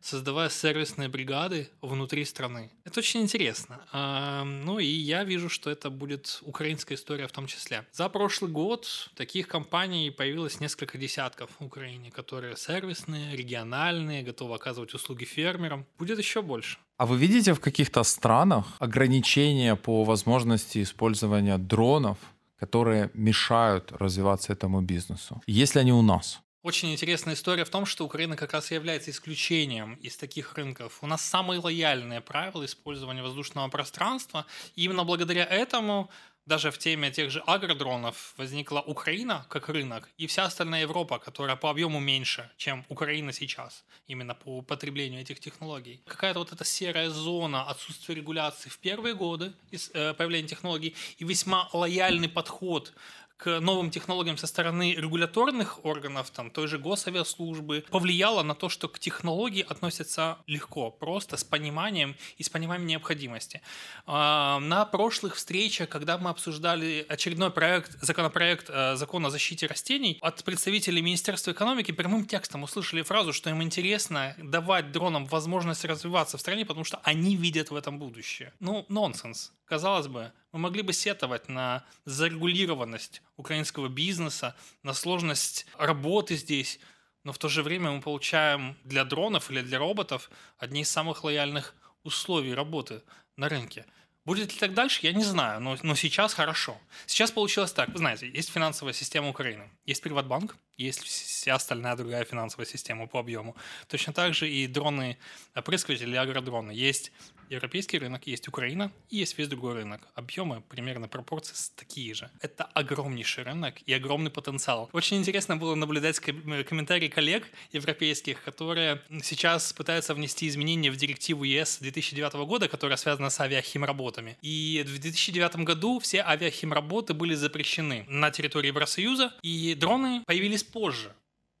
создавая 0.00 0.48
сервисные 0.48 1.08
бригады 1.08 1.68
внутри 1.82 2.24
страны. 2.24 2.70
Это 2.84 3.00
очень 3.00 3.20
интересно. 3.20 3.80
А, 3.92 4.44
ну 4.44 4.78
и 4.78 4.86
я 4.86 5.24
вижу, 5.24 5.48
что 5.48 5.70
это 5.70 5.90
будет 5.90 6.40
украинская 6.42 6.96
история 6.96 7.26
в 7.26 7.32
том 7.32 7.46
числе. 7.46 7.86
За 7.92 8.08
прошлый 8.08 8.50
год 8.50 9.10
таких 9.14 9.48
компаний 9.48 10.10
появилось 10.10 10.60
несколько 10.60 10.98
десятков 10.98 11.50
в 11.58 11.64
Украине, 11.64 12.10
которые 12.10 12.56
сервисные, 12.56 13.36
региональные, 13.36 14.22
готовы 14.22 14.54
оказывать 14.54 14.94
услуги 14.94 15.24
фермерам. 15.24 15.86
Будет 15.98 16.18
еще 16.18 16.42
больше. 16.42 16.78
А 16.96 17.06
вы 17.06 17.16
видите 17.16 17.52
в 17.52 17.60
каких-то 17.60 18.02
странах 18.02 18.66
ограничения 18.78 19.76
по 19.76 20.04
возможности 20.04 20.82
использования 20.82 21.58
дронов, 21.58 22.18
которые 22.58 23.10
мешают 23.14 23.92
развиваться 23.92 24.52
этому 24.52 24.80
бизнесу? 24.80 25.40
Если 25.46 25.78
они 25.78 25.92
у 25.92 26.02
нас? 26.02 26.40
Очень 26.62 26.92
интересная 26.92 27.34
история 27.34 27.64
в 27.64 27.70
том, 27.70 27.86
что 27.86 28.04
Украина 28.04 28.36
как 28.36 28.52
раз 28.52 28.72
является 28.72 29.12
исключением 29.12 29.94
из 29.94 30.16
таких 30.16 30.54
рынков. 30.54 30.98
У 31.02 31.06
нас 31.06 31.22
самые 31.22 31.60
лояльные 31.60 32.20
правила 32.20 32.64
использования 32.64 33.22
воздушного 33.22 33.68
пространства. 33.68 34.44
И 34.74 34.82
именно 34.82 35.04
благодаря 35.04 35.44
этому 35.44 36.10
даже 36.46 36.70
в 36.70 36.78
теме 36.78 37.12
тех 37.12 37.30
же 37.30 37.40
агродронов 37.46 38.34
возникла 38.38 38.80
Украина 38.80 39.46
как 39.48 39.68
рынок 39.68 40.08
и 40.16 40.26
вся 40.26 40.46
остальная 40.46 40.80
Европа, 40.80 41.18
которая 41.18 41.56
по 41.56 41.70
объему 41.70 42.00
меньше, 42.00 42.50
чем 42.56 42.84
Украина 42.88 43.32
сейчас, 43.32 43.84
именно 44.08 44.34
по 44.34 44.62
потреблению 44.62 45.20
этих 45.20 45.38
технологий. 45.40 46.00
Какая-то 46.06 46.38
вот 46.38 46.52
эта 46.52 46.64
серая 46.64 47.10
зона 47.10 47.68
отсутствия 47.68 48.14
регуляции 48.14 48.70
в 48.70 48.78
первые 48.78 49.14
годы 49.14 49.52
э, 49.70 50.14
появления 50.14 50.48
технологий 50.48 50.96
и 51.18 51.24
весьма 51.24 51.68
лояльный 51.72 52.28
подход 52.28 52.94
к 53.38 53.60
новым 53.60 53.90
технологиям 53.90 54.36
со 54.36 54.48
стороны 54.48 54.94
регуляторных 54.94 55.84
органов, 55.84 56.30
там, 56.30 56.50
той 56.50 56.66
же 56.66 56.78
госавиаслужбы, 56.78 57.84
повлияло 57.88 58.42
на 58.42 58.54
то, 58.54 58.68
что 58.68 58.88
к 58.88 58.98
технологии 58.98 59.64
относятся 59.66 60.38
легко, 60.46 60.90
просто 60.90 61.36
с 61.36 61.44
пониманием 61.44 62.16
и 62.36 62.42
с 62.42 62.50
пониманием 62.50 62.88
необходимости. 62.88 63.62
А, 64.06 64.58
на 64.58 64.84
прошлых 64.84 65.36
встречах, 65.36 65.88
когда 65.88 66.18
мы 66.18 66.30
обсуждали 66.30 67.06
очередной 67.08 67.50
проект, 67.50 68.02
законопроект 68.02 68.68
э, 68.68 68.96
закона 68.96 69.28
о 69.28 69.30
защите 69.30 69.66
растений, 69.66 70.18
от 70.20 70.42
представителей 70.42 71.00
Министерства 71.00 71.52
экономики 71.52 71.92
прямым 71.92 72.26
текстом 72.26 72.64
услышали 72.64 73.02
фразу, 73.02 73.32
что 73.32 73.50
им 73.50 73.62
интересно 73.62 74.34
давать 74.38 74.90
дронам 74.90 75.26
возможность 75.26 75.84
развиваться 75.84 76.38
в 76.38 76.40
стране, 76.40 76.66
потому 76.66 76.84
что 76.84 76.98
они 77.04 77.36
видят 77.36 77.70
в 77.70 77.76
этом 77.76 78.00
будущее. 78.00 78.52
Ну, 78.58 78.84
нонсенс. 78.88 79.52
Казалось 79.64 80.08
бы, 80.08 80.32
мы 80.52 80.58
могли 80.58 80.82
бы 80.82 80.92
сетовать 80.92 81.48
на 81.48 81.84
зарегулированность 82.04 83.22
украинского 83.36 83.88
бизнеса, 83.88 84.56
на 84.82 84.94
сложность 84.94 85.66
работы 85.76 86.36
здесь, 86.36 86.80
но 87.24 87.32
в 87.32 87.38
то 87.38 87.48
же 87.48 87.62
время 87.62 87.90
мы 87.90 88.00
получаем 88.00 88.76
для 88.84 89.04
дронов 89.04 89.50
или 89.50 89.60
для 89.60 89.78
роботов 89.78 90.30
одни 90.56 90.82
из 90.82 90.88
самых 90.88 91.24
лояльных 91.24 91.74
условий 92.02 92.54
работы 92.54 93.02
на 93.36 93.48
рынке. 93.48 93.84
Будет 94.24 94.52
ли 94.52 94.58
так 94.58 94.74
дальше, 94.74 95.00
я 95.04 95.12
не 95.12 95.24
знаю, 95.24 95.58
но, 95.60 95.78
но 95.82 95.94
сейчас 95.94 96.34
хорошо. 96.34 96.78
Сейчас 97.06 97.30
получилось 97.30 97.72
так. 97.72 97.88
Вы 97.88 97.98
знаете, 97.98 98.28
есть 98.28 98.50
финансовая 98.50 98.92
система 98.92 99.30
Украины, 99.30 99.70
есть 99.86 100.02
Приватбанк, 100.02 100.54
есть 100.76 101.02
вся 101.02 101.54
остальная 101.54 101.96
другая 101.96 102.24
финансовая 102.24 102.66
система 102.66 103.06
по 103.06 103.20
объему. 103.20 103.56
Точно 103.88 104.12
так 104.12 104.34
же 104.34 104.50
и 104.50 104.66
дроны-опрыскиватели, 104.66 106.14
агродроны. 106.14 106.72
Есть 106.72 107.10
европейский 107.50 107.98
рынок, 107.98 108.26
есть 108.26 108.48
Украина 108.48 108.92
и 109.10 109.16
есть 109.16 109.38
весь 109.38 109.48
другой 109.48 109.74
рынок. 109.74 110.08
Объемы 110.14 110.62
примерно 110.68 111.08
пропорции 111.08 111.54
такие 111.76 112.14
же. 112.14 112.30
Это 112.40 112.64
огромнейший 112.64 113.44
рынок 113.44 113.74
и 113.86 113.92
огромный 113.92 114.30
потенциал. 114.30 114.88
Очень 114.92 115.18
интересно 115.18 115.56
было 115.56 115.74
наблюдать 115.74 116.20
комментарии 116.20 117.08
коллег 117.08 117.46
европейских, 117.72 118.42
которые 118.42 119.02
сейчас 119.22 119.72
пытаются 119.72 120.14
внести 120.14 120.48
изменения 120.48 120.90
в 120.90 120.96
директиву 120.96 121.44
ЕС 121.44 121.78
2009 121.80 122.34
года, 122.46 122.68
которая 122.68 122.96
связана 122.96 123.30
с 123.30 123.40
авиахимработами. 123.40 124.36
И 124.42 124.82
в 124.86 124.90
2009 124.90 125.56
году 125.64 125.98
все 125.98 126.22
авиахимработы 126.22 127.14
были 127.14 127.34
запрещены 127.34 128.04
на 128.08 128.30
территории 128.30 128.68
Евросоюза, 128.68 129.34
и 129.42 129.74
дроны 129.74 130.22
появились 130.26 130.64
позже 130.64 131.14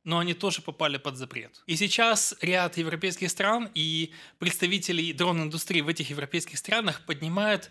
но 0.08 0.18
они 0.18 0.32
тоже 0.32 0.62
попали 0.62 0.96
под 0.96 1.16
запрет. 1.16 1.62
И 1.66 1.76
сейчас 1.76 2.34
ряд 2.40 2.78
европейских 2.78 3.30
стран 3.30 3.68
и 3.74 4.10
представителей 4.38 5.12
дрон-индустрии 5.12 5.82
в 5.82 5.88
этих 5.88 6.08
европейских 6.08 6.56
странах 6.56 7.02
поднимают 7.04 7.70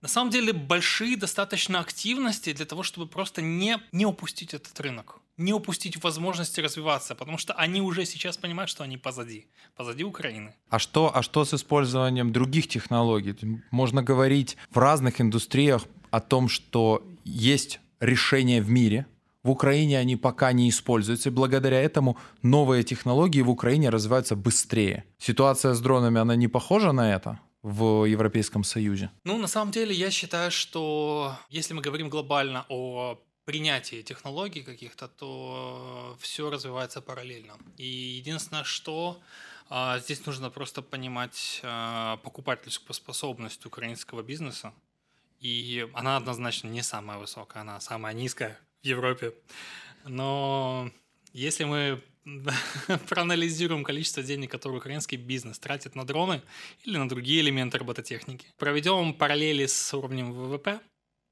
на 0.00 0.08
самом 0.08 0.30
деле 0.30 0.54
большие 0.54 1.18
достаточно 1.18 1.80
активности 1.80 2.54
для 2.54 2.64
того, 2.64 2.82
чтобы 2.82 3.06
просто 3.06 3.42
не, 3.42 3.78
не 3.92 4.06
упустить 4.06 4.54
этот 4.54 4.80
рынок, 4.80 5.20
не 5.36 5.52
упустить 5.52 6.02
возможности 6.02 6.60
развиваться, 6.60 7.14
потому 7.14 7.36
что 7.36 7.52
они 7.52 7.82
уже 7.82 8.06
сейчас 8.06 8.38
понимают, 8.38 8.70
что 8.70 8.82
они 8.82 8.96
позади, 8.96 9.46
позади 9.76 10.02
Украины. 10.02 10.54
А 10.70 10.78
что, 10.78 11.14
а 11.14 11.22
что 11.22 11.44
с 11.44 11.52
использованием 11.52 12.32
других 12.32 12.68
технологий? 12.68 13.34
Можно 13.70 14.02
говорить 14.02 14.56
в 14.70 14.78
разных 14.78 15.20
индустриях 15.20 15.82
о 16.10 16.20
том, 16.20 16.48
что 16.48 17.06
есть 17.24 17.80
решения 18.00 18.62
в 18.62 18.70
мире, 18.70 19.04
в 19.46 19.50
Украине 19.50 19.98
они 19.98 20.16
пока 20.16 20.52
не 20.52 20.68
используются, 20.68 21.28
и 21.28 21.32
благодаря 21.32 21.80
этому 21.80 22.18
новые 22.42 22.82
технологии 22.82 23.42
в 23.42 23.50
Украине 23.50 23.90
развиваются 23.90 24.34
быстрее. 24.36 25.04
Ситуация 25.18 25.72
с 25.72 25.80
дронами, 25.80 26.20
она 26.20 26.36
не 26.36 26.48
похожа 26.48 26.92
на 26.92 27.14
это? 27.14 27.38
в 27.62 28.04
Европейском 28.04 28.64
Союзе? 28.64 29.10
Ну, 29.24 29.38
на 29.38 29.48
самом 29.48 29.72
деле, 29.72 29.92
я 29.92 30.10
считаю, 30.10 30.50
что 30.50 31.34
если 31.50 31.74
мы 31.74 31.82
говорим 31.82 32.08
глобально 32.08 32.64
о 32.68 33.18
принятии 33.44 34.02
технологий 34.02 34.62
каких-то, 34.62 35.08
то 35.08 36.16
все 36.20 36.50
развивается 36.50 37.00
параллельно. 37.00 37.54
И 37.78 37.86
единственное, 38.20 38.64
что 38.64 39.18
а, 39.68 39.98
здесь 39.98 40.26
нужно 40.26 40.50
просто 40.50 40.82
понимать 40.82 41.60
а, 41.64 42.16
покупательскую 42.18 42.94
способность 42.94 43.66
украинского 43.66 44.22
бизнеса. 44.22 44.72
И 45.40 45.88
она 45.92 46.16
однозначно 46.16 46.68
не 46.68 46.82
самая 46.82 47.18
высокая, 47.18 47.62
она 47.62 47.80
самая 47.80 48.14
низкая 48.14 48.58
Европе. 48.86 49.34
Но 50.04 50.90
если 51.32 51.64
мы 51.64 52.00
проанализируем 53.08 53.84
количество 53.84 54.22
денег, 54.22 54.50
которые 54.50 54.78
украинский 54.78 55.16
бизнес 55.16 55.58
тратит 55.58 55.94
на 55.94 56.04
дроны 56.04 56.42
или 56.84 56.96
на 56.96 57.08
другие 57.08 57.40
элементы 57.40 57.78
робототехники, 57.78 58.46
проведем 58.58 59.14
параллели 59.14 59.66
с 59.66 59.94
уровнем 59.94 60.32
ВВП, 60.32 60.80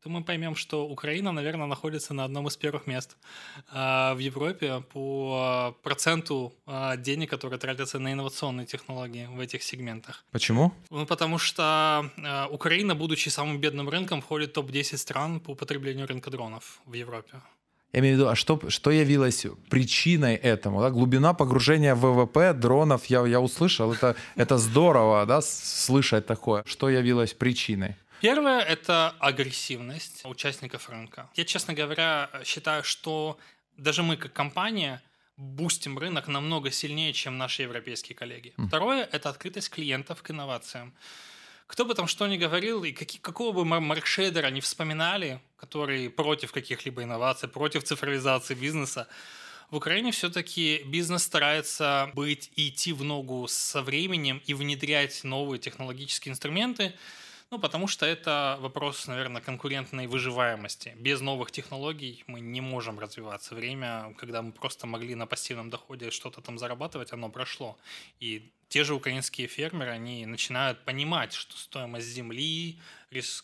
то 0.04 0.10
мы 0.10 0.22
поймем, 0.22 0.54
что 0.54 0.86
Украина, 0.86 1.32
наверное, 1.32 1.66
находится 1.66 2.14
на 2.14 2.24
одном 2.24 2.46
из 2.46 2.56
первых 2.56 2.86
мест 2.86 3.16
э, 3.72 4.14
в 4.14 4.18
Европе 4.18 4.82
по 4.92 5.74
проценту 5.82 6.52
э, 6.66 6.98
денег, 6.98 7.30
которые 7.30 7.58
тратятся 7.58 7.98
на 7.98 8.12
инновационные 8.12 8.66
технологии 8.66 9.26
в 9.26 9.40
этих 9.40 9.62
сегментах. 9.62 10.24
Почему? 10.30 10.72
Ну, 10.90 11.06
потому 11.06 11.38
что 11.38 12.10
Украина, 12.50 12.94
будучи 12.94 13.30
самым 13.30 13.60
бедным 13.60 13.88
рынком, 13.88 14.20
входит 14.20 14.50
в 14.50 14.52
топ-10 14.52 14.98
стран 14.98 15.40
по 15.40 15.54
потреблению 15.54 16.06
рынка 16.06 16.30
дронов 16.30 16.80
в 16.86 16.92
Европе. 16.92 17.40
Я 17.94 18.00
имею 18.00 18.16
в 18.16 18.18
виду, 18.18 18.28
а 18.28 18.34
что, 18.34 18.60
что 18.68 18.90
явилось 18.90 19.46
причиной 19.70 20.34
этому? 20.34 20.80
Да? 20.80 20.90
Глубина 20.90 21.32
погружения 21.32 21.94
в 21.94 22.00
ВВП 22.00 22.52
дронов, 22.52 23.06
я, 23.06 23.24
я 23.26 23.40
услышал, 23.40 23.92
это, 23.92 24.16
это 24.36 24.58
здорово, 24.58 25.24
да, 25.26 25.40
слышать 25.40 26.26
такое. 26.26 26.62
Что 26.66 26.90
явилось 26.90 27.34
причиной? 27.34 27.94
Первое– 28.24 28.60
это 28.62 29.14
агрессивность 29.18 30.24
участников 30.24 30.88
рынка. 30.88 31.28
Я, 31.34 31.44
честно 31.44 31.74
говоря, 31.74 32.30
считаю, 32.42 32.82
что 32.82 33.36
даже 33.76 34.02
мы 34.02 34.16
как 34.16 34.32
компания 34.32 35.02
бустим 35.36 35.98
рынок 35.98 36.26
намного 36.26 36.70
сильнее, 36.70 37.12
чем 37.12 37.36
наши 37.36 37.64
европейские 37.64 38.16
коллеги. 38.16 38.54
Второе– 38.56 39.06
это 39.12 39.28
открытость 39.28 39.68
клиентов 39.68 40.22
к 40.22 40.30
инновациям. 40.30 40.94
Кто 41.66 41.84
бы 41.84 41.92
там 41.92 42.06
что 42.06 42.26
ни 42.26 42.38
говорил, 42.38 42.82
и 42.84 42.92
какие, 42.92 43.20
какого 43.20 43.52
бы 43.52 43.66
маркшейдера 43.66 44.48
не 44.48 44.62
вспоминали, 44.62 45.38
который 45.56 46.08
против 46.08 46.50
каких-либо 46.50 47.02
инноваций, 47.02 47.50
против 47.50 47.84
цифровизации 47.84 48.54
бизнеса, 48.54 49.06
в 49.70 49.76
Украине 49.76 50.12
все-таки 50.12 50.82
бизнес 50.86 51.24
старается 51.24 52.10
быть 52.14 52.50
и 52.56 52.70
идти 52.70 52.94
в 52.94 53.04
ногу 53.04 53.48
со 53.50 53.82
временем 53.82 54.40
и 54.46 54.54
внедрять 54.54 55.24
новые 55.24 55.58
технологические 55.58 56.32
инструменты, 56.32 56.94
ну, 57.54 57.60
потому 57.60 57.86
что 57.86 58.04
это 58.04 58.56
вопрос, 58.60 59.06
наверное, 59.06 59.40
конкурентной 59.40 60.08
выживаемости. 60.08 60.92
Без 60.96 61.20
новых 61.20 61.52
технологий 61.52 62.24
мы 62.26 62.40
не 62.40 62.60
можем 62.60 62.98
развиваться. 62.98 63.54
Время, 63.54 64.12
когда 64.18 64.42
мы 64.42 64.50
просто 64.50 64.88
могли 64.88 65.14
на 65.14 65.26
пассивном 65.26 65.70
доходе 65.70 66.10
что-то 66.10 66.40
там 66.40 66.58
зарабатывать, 66.58 67.12
оно 67.12 67.28
прошло. 67.28 67.78
И 68.18 68.50
те 68.74 68.82
же 68.82 68.96
украинские 68.96 69.46
фермеры, 69.46 69.92
они 69.92 70.26
начинают 70.26 70.84
понимать, 70.84 71.32
что 71.32 71.56
стоимость 71.56 72.08
земли 72.08 72.80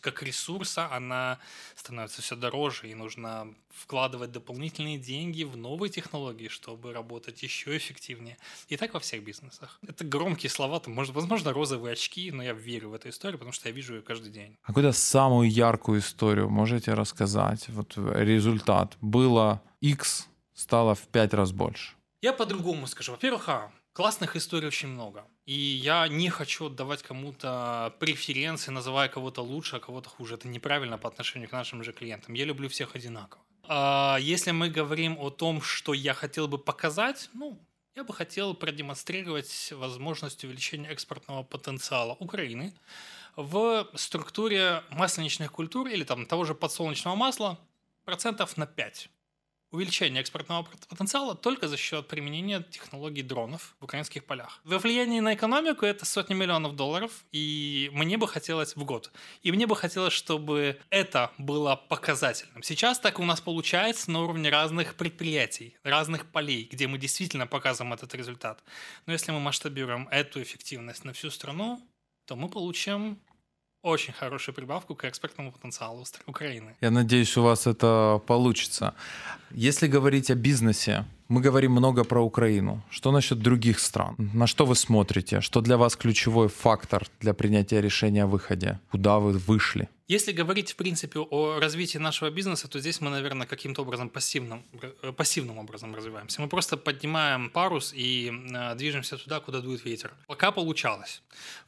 как 0.00 0.24
ресурса, 0.24 0.92
она 0.92 1.38
становится 1.76 2.20
все 2.20 2.34
дороже, 2.34 2.90
и 2.90 2.96
нужно 2.96 3.54
вкладывать 3.72 4.32
дополнительные 4.32 4.98
деньги 4.98 5.44
в 5.44 5.56
новые 5.56 5.88
технологии, 5.88 6.48
чтобы 6.48 6.92
работать 6.92 7.44
еще 7.44 7.76
эффективнее. 7.76 8.38
И 8.66 8.76
так 8.76 8.92
во 8.92 8.98
всех 8.98 9.22
бизнесах. 9.22 9.78
Это 9.86 10.04
громкие 10.04 10.50
слова, 10.50 10.80
там, 10.80 10.94
может, 10.94 11.14
возможно, 11.14 11.52
розовые 11.52 11.92
очки, 11.92 12.32
но 12.32 12.42
я 12.42 12.52
верю 12.52 12.88
в 12.88 12.94
эту 12.94 13.10
историю, 13.10 13.38
потому 13.38 13.52
что 13.52 13.68
я 13.68 13.72
вижу 13.72 13.94
ее 13.94 14.02
каждый 14.02 14.32
день. 14.32 14.58
А 14.64 14.66
какую-то 14.66 14.90
самую 14.90 15.48
яркую 15.48 16.00
историю 16.00 16.50
можете 16.50 16.94
рассказать? 16.94 17.68
Вот 17.68 17.96
результат. 17.96 18.96
Было 19.00 19.62
X, 19.80 20.26
стало 20.54 20.96
в 20.96 21.06
пять 21.06 21.32
раз 21.34 21.52
больше. 21.52 21.94
Я 22.22 22.32
по-другому 22.32 22.88
скажу. 22.88 23.12
Во-первых, 23.12 23.48
а, 23.48 23.70
Классных 23.92 24.36
историй 24.36 24.68
очень 24.68 24.88
много. 24.88 25.26
И 25.46 25.52
я 25.52 26.06
не 26.06 26.30
хочу 26.30 26.66
отдавать 26.66 27.02
кому-то 27.02 27.94
преференции, 27.98 28.70
называя 28.70 29.08
кого-то 29.08 29.42
лучше, 29.42 29.76
а 29.76 29.80
кого-то 29.80 30.08
хуже. 30.08 30.34
Это 30.34 30.46
неправильно 30.48 30.96
по 30.96 31.08
отношению 31.08 31.48
к 31.48 31.52
нашим 31.52 31.82
же 31.82 31.92
клиентам. 31.92 32.34
Я 32.34 32.44
люблю 32.44 32.68
всех 32.68 32.94
одинаково. 32.94 33.42
А 33.64 34.18
если 34.20 34.52
мы 34.52 34.70
говорим 34.70 35.18
о 35.18 35.30
том, 35.30 35.60
что 35.60 35.92
я 35.92 36.14
хотел 36.14 36.46
бы 36.46 36.58
показать, 36.58 37.30
ну, 37.34 37.58
я 37.96 38.04
бы 38.04 38.14
хотел 38.14 38.54
продемонстрировать 38.54 39.72
возможность 39.72 40.44
увеличения 40.44 40.88
экспортного 40.88 41.42
потенциала 41.42 42.14
Украины 42.14 42.72
в 43.34 43.88
структуре 43.94 44.82
масленичных 44.90 45.50
культур 45.50 45.88
или 45.88 46.04
там 46.04 46.26
того 46.26 46.44
же 46.44 46.54
подсолнечного 46.54 47.16
масла 47.16 47.58
процентов 48.04 48.56
на 48.56 48.66
5 48.66 49.10
увеличение 49.70 50.20
экспортного 50.20 50.66
потенциала 50.88 51.34
только 51.34 51.68
за 51.68 51.76
счет 51.76 52.08
применения 52.08 52.62
технологий 52.70 53.22
дронов 53.22 53.76
в 53.80 53.84
украинских 53.84 54.24
полях. 54.24 54.60
Во 54.64 54.78
влиянии 54.78 55.20
на 55.20 55.34
экономику 55.34 55.86
это 55.86 56.04
сотни 56.04 56.34
миллионов 56.34 56.76
долларов, 56.76 57.24
и 57.32 57.90
мне 57.92 58.16
бы 58.16 58.26
хотелось 58.26 58.74
в 58.76 58.84
год. 58.84 59.12
И 59.42 59.52
мне 59.52 59.66
бы 59.66 59.76
хотелось, 59.76 60.12
чтобы 60.12 60.78
это 60.90 61.30
было 61.38 61.76
показательным. 61.76 62.62
Сейчас 62.62 62.98
так 62.98 63.18
у 63.18 63.24
нас 63.24 63.40
получается 63.40 64.10
на 64.10 64.22
уровне 64.22 64.50
разных 64.50 64.94
предприятий, 64.96 65.76
разных 65.84 66.26
полей, 66.30 66.68
где 66.70 66.86
мы 66.88 66.98
действительно 66.98 67.46
показываем 67.46 67.92
этот 67.92 68.14
результат. 68.14 68.62
Но 69.06 69.12
если 69.12 69.32
мы 69.32 69.40
масштабируем 69.40 70.08
эту 70.10 70.42
эффективность 70.42 71.04
на 71.04 71.12
всю 71.12 71.30
страну, 71.30 71.80
то 72.26 72.36
мы 72.36 72.48
получим 72.48 73.18
очень 73.82 74.12
хорошую 74.12 74.54
прибавку 74.54 74.94
к 74.94 75.04
экспортному 75.04 75.52
потенциалу 75.52 76.04
Украины. 76.26 76.74
Я 76.80 76.90
надеюсь, 76.90 77.36
у 77.36 77.42
вас 77.42 77.66
это 77.66 78.20
получится. 78.26 78.94
Если 79.50 79.88
говорить 79.88 80.30
о 80.30 80.34
бизнесе, 80.34 81.04
мы 81.30 81.40
говорим 81.40 81.72
много 81.72 82.04
про 82.04 82.20
Украину. 82.24 82.82
Что 82.90 83.12
насчет 83.12 83.38
других 83.38 83.78
стран? 83.78 84.16
На 84.34 84.46
что 84.46 84.66
вы 84.66 84.74
смотрите? 84.74 85.40
Что 85.40 85.60
для 85.60 85.76
вас 85.76 85.96
ключевой 85.96 86.48
фактор 86.48 87.06
для 87.20 87.32
принятия 87.34 87.80
решения 87.80 88.24
о 88.24 88.26
выходе? 88.26 88.78
Куда 88.90 89.18
вы 89.18 89.32
вышли? 89.32 89.88
Если 90.08 90.32
говорить, 90.32 90.72
в 90.72 90.76
принципе, 90.76 91.20
о 91.20 91.60
развитии 91.60 91.98
нашего 91.98 92.30
бизнеса, 92.30 92.66
то 92.66 92.80
здесь 92.80 93.00
мы, 93.00 93.10
наверное, 93.10 93.46
каким-то 93.46 93.82
образом 93.82 94.08
пассивным, 94.08 94.64
э, 94.82 95.12
пассивным 95.12 95.58
образом 95.58 95.94
развиваемся. 95.94 96.42
Мы 96.42 96.48
просто 96.48 96.76
поднимаем 96.76 97.48
парус 97.48 97.94
и 97.94 98.32
э, 98.32 98.74
движемся 98.74 99.16
туда, 99.16 99.38
куда 99.38 99.60
дует 99.60 99.84
ветер. 99.84 100.10
Пока 100.26 100.50
получалось. 100.50 101.22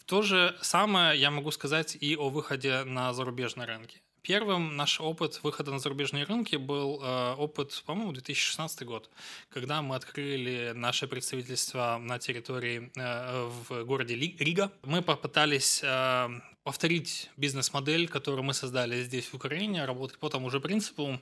То 0.07 0.23
же 0.23 0.57
самое 0.61 1.21
я 1.21 1.31
могу 1.31 1.53
сказать 1.53 1.97
и 2.01 2.17
о 2.17 2.31
выходе 2.31 2.83
на 2.85 3.13
зарубежные 3.13 3.69
рынки. 3.69 4.01
Первым 4.23 4.77
наш 4.77 5.01
опыт 5.01 5.41
выхода 5.43 5.73
на 5.73 5.81
зарубежные 5.81 6.23
рынки 6.23 6.55
был 6.55 7.01
э, 7.03 7.35
опыт, 7.35 7.83
по-моему, 7.85 8.13
2016 8.13 8.85
год, 8.87 9.11
когда 9.51 9.83
мы 9.83 9.97
открыли 9.97 10.73
наше 10.77 11.09
представительство 11.09 11.99
на 12.01 12.21
территории 12.21 12.93
э, 12.95 13.51
в 13.69 13.85
городе 13.85 14.15
Рига. 14.15 14.71
Мы 14.85 15.03
попытались 15.03 15.81
э, 15.83 16.29
повторить 16.65 17.31
бизнес-модель, 17.37 18.09
которую 18.09 18.45
мы 18.45 18.55
создали 18.55 19.03
здесь, 19.03 19.27
в 19.27 19.35
Украине, 19.35 19.85
работать 19.85 20.19
по 20.19 20.29
тому 20.29 20.51
же 20.51 20.61
принципу. 20.61 21.21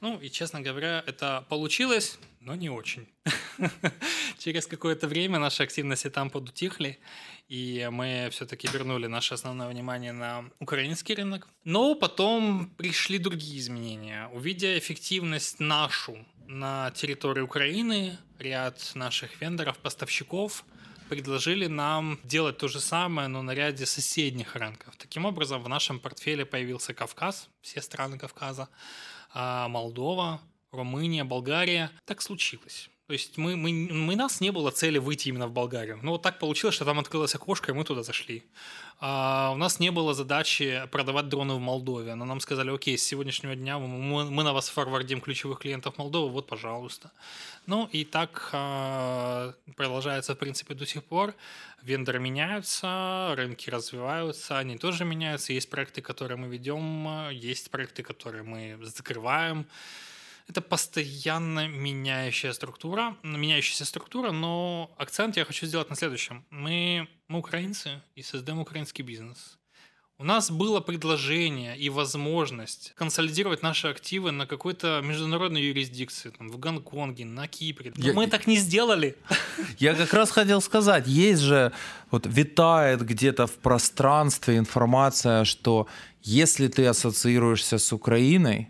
Ну, 0.00 0.18
и, 0.18 0.30
честно 0.30 0.60
говоря, 0.60 1.04
это 1.06 1.44
получилось, 1.48 2.18
но 2.40 2.54
не 2.56 2.70
очень. 2.70 3.06
Через 4.38 4.66
какое-то 4.66 5.06
время 5.06 5.38
наши 5.38 5.62
активности 5.62 6.10
там 6.10 6.30
подутихли, 6.30 6.98
и 7.48 7.88
мы 7.92 8.28
все-таки 8.32 8.68
вернули 8.68 9.06
наше 9.06 9.34
основное 9.34 9.68
внимание 9.68 10.12
на 10.12 10.44
украинский 10.58 11.14
рынок. 11.14 11.46
Но 11.64 11.94
потом 11.94 12.70
пришли 12.76 13.18
другие 13.18 13.58
изменения. 13.58 14.28
Увидя 14.32 14.76
эффективность 14.78 15.60
нашу 15.60 16.24
на 16.48 16.90
территории 16.90 17.42
Украины, 17.42 18.18
ряд 18.38 18.92
наших 18.94 19.40
вендоров, 19.40 19.78
поставщиков– 19.78 20.64
предложили 21.10 21.66
нам 21.66 22.20
делать 22.22 22.58
то 22.58 22.68
же 22.68 22.78
самое, 22.78 23.26
но 23.26 23.42
на 23.42 23.50
ряде 23.50 23.84
соседних 23.84 24.54
рынков. 24.54 24.94
Таким 24.96 25.24
образом, 25.24 25.60
в 25.60 25.68
нашем 25.68 25.98
портфеле 25.98 26.46
появился 26.46 26.94
Кавказ, 26.94 27.48
все 27.60 27.82
страны 27.82 28.16
Кавказа, 28.16 28.68
а, 29.34 29.66
Молдова, 29.66 30.40
Румыния, 30.70 31.24
Болгария. 31.24 31.90
Так 32.04 32.22
случилось. 32.22 32.88
То 33.10 33.14
есть 33.14 33.38
мы, 33.38 33.56
мы, 33.56 33.72
мы 33.72 34.14
нас 34.14 34.40
не 34.40 34.52
было 34.52 34.70
цели 34.70 34.98
выйти 34.98 35.30
именно 35.30 35.48
в 35.48 35.52
Болгарию. 35.52 35.98
Но 36.00 36.12
вот 36.12 36.22
так 36.22 36.38
получилось, 36.38 36.76
что 36.76 36.84
там 36.84 37.00
открылось 37.00 37.34
окошко, 37.34 37.72
и 37.72 37.74
мы 37.74 37.82
туда 37.82 38.04
зашли. 38.04 38.44
А 39.00 39.50
у 39.52 39.56
нас 39.56 39.80
не 39.80 39.90
было 39.90 40.14
задачи 40.14 40.82
продавать 40.92 41.28
дроны 41.28 41.54
в 41.54 41.58
Молдове. 41.58 42.14
Но 42.14 42.24
нам 42.24 42.38
сказали, 42.38 42.72
окей, 42.72 42.96
с 42.96 43.02
сегодняшнего 43.02 43.56
дня 43.56 43.80
мы, 43.80 44.30
мы 44.30 44.44
на 44.44 44.52
вас 44.52 44.68
форвардим 44.68 45.20
ключевых 45.20 45.58
клиентов 45.58 45.98
Молдовы, 45.98 46.30
вот, 46.30 46.46
пожалуйста. 46.46 47.10
Ну 47.66 47.88
и 47.90 48.04
так 48.04 48.50
а, 48.52 49.54
продолжается, 49.74 50.36
в 50.36 50.38
принципе, 50.38 50.74
до 50.74 50.86
сих 50.86 51.02
пор. 51.02 51.34
Вендоры 51.82 52.20
меняются, 52.20 53.34
рынки 53.36 53.70
развиваются, 53.70 54.56
они 54.56 54.78
тоже 54.78 55.04
меняются. 55.04 55.52
Есть 55.52 55.68
проекты, 55.68 56.00
которые 56.00 56.36
мы 56.36 56.46
ведем, 56.46 57.28
есть 57.32 57.72
проекты, 57.72 58.04
которые 58.04 58.44
мы 58.44 58.78
закрываем 58.82 59.66
это 60.50 60.60
постоянно 60.60 61.68
меняющая 61.68 62.52
структура, 62.52 63.16
меняющаяся 63.22 63.84
структура, 63.84 64.32
но 64.32 64.90
акцент 64.98 65.36
я 65.36 65.44
хочу 65.44 65.66
сделать 65.66 65.90
на 65.90 65.96
следующем. 65.96 66.44
Мы, 66.50 67.08
мы 67.28 67.38
украинцы 67.38 68.02
и 68.16 68.22
создаем 68.22 68.58
украинский 68.58 69.04
бизнес. 69.04 69.58
У 70.18 70.24
нас 70.24 70.50
было 70.50 70.80
предложение 70.80 71.78
и 71.78 71.88
возможность 71.88 72.92
консолидировать 72.96 73.62
наши 73.62 73.88
активы 73.88 74.32
на 74.32 74.46
какой-то 74.46 75.00
международной 75.02 75.62
юрисдикции, 75.62 76.30
там, 76.30 76.50
в 76.50 76.58
Гонконге, 76.58 77.24
на 77.24 77.46
Кипре. 77.46 77.92
Но 77.96 78.06
я, 78.06 78.12
мы 78.12 78.26
так 78.26 78.46
не 78.46 78.56
сделали. 78.56 79.16
Я 79.78 79.94
как 79.94 80.12
раз 80.12 80.30
хотел 80.30 80.60
сказать, 80.60 81.06
есть 81.06 81.40
же, 81.40 81.72
вот 82.10 82.26
витает 82.26 83.00
где-то 83.06 83.46
в 83.46 83.54
пространстве 83.54 84.58
информация, 84.58 85.44
что 85.44 85.86
если 86.22 86.68
ты 86.68 86.86
ассоциируешься 86.86 87.78
с 87.78 87.90
Украиной, 87.92 88.68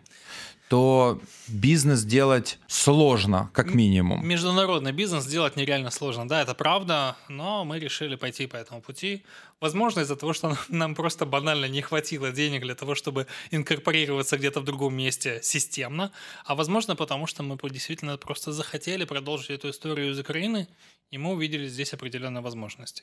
то 0.69 1.21
бизнес 1.51 2.05
делать 2.05 2.59
сложно, 2.67 3.51
как 3.53 3.75
минимум. 3.75 4.27
Международный 4.27 4.93
бизнес 4.93 5.27
делать 5.27 5.57
нереально 5.57 5.91
сложно. 5.91 6.29
Да, 6.29 6.43
это 6.43 6.55
правда, 6.55 7.17
но 7.29 7.65
мы 7.65 7.79
решили 7.79 8.17
пойти 8.17 8.47
по 8.47 8.57
этому 8.57 8.81
пути. 8.81 9.25
Возможно, 9.61 10.01
из-за 10.01 10.17
того, 10.17 10.33
что 10.33 10.57
нам 10.69 10.95
просто 10.95 11.27
банально 11.27 11.67
не 11.67 11.83
хватило 11.83 12.31
денег 12.33 12.63
для 12.63 12.75
того, 12.75 12.95
чтобы 12.95 13.27
инкорпорироваться 13.51 14.39
где-то 14.39 14.61
в 14.61 14.65
другом 14.65 14.95
месте 14.95 15.41
системно, 15.43 16.11
а 16.45 16.55
возможно, 16.55 16.97
потому 16.97 17.27
что 17.27 17.43
мы 17.43 17.59
действительно 17.71 18.17
просто 18.17 18.53
захотели 18.53 19.05
продолжить 19.05 19.51
эту 19.51 19.71
историю 19.71 20.13
из 20.13 20.19
Украины, 20.19 20.69
и 21.11 21.19
мы 21.19 21.33
увидели 21.33 21.67
здесь 21.67 21.93
определенные 21.93 22.41
возможности. 22.41 23.03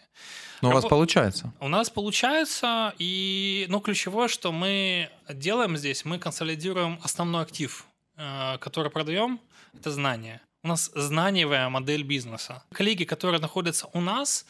Но 0.62 0.70
у 0.70 0.74
вас 0.74 0.86
получается. 0.86 1.54
У 1.60 1.68
нас 1.68 1.90
получается, 1.90 2.94
и 2.98 3.66
ну, 3.70 3.80
ключевое, 3.82 4.28
что 4.28 4.52
мы 4.52 5.10
делаем 5.30 5.78
здесь, 5.78 6.06
мы 6.06 6.18
консолидируем 6.18 7.00
основной 7.04 7.42
актив, 7.42 7.86
э, 8.18 8.58
который 8.60 8.92
продаем, 8.92 9.40
это 9.74 9.92
знания. 9.92 10.42
У 10.64 10.68
нас 10.68 10.92
знаниевая 10.96 11.70
модель 11.70 12.04
бизнеса. 12.04 12.64
Коллеги, 12.72 13.06
которые 13.06 13.40
находятся 13.40 13.88
у 13.94 14.02
нас, 14.02 14.46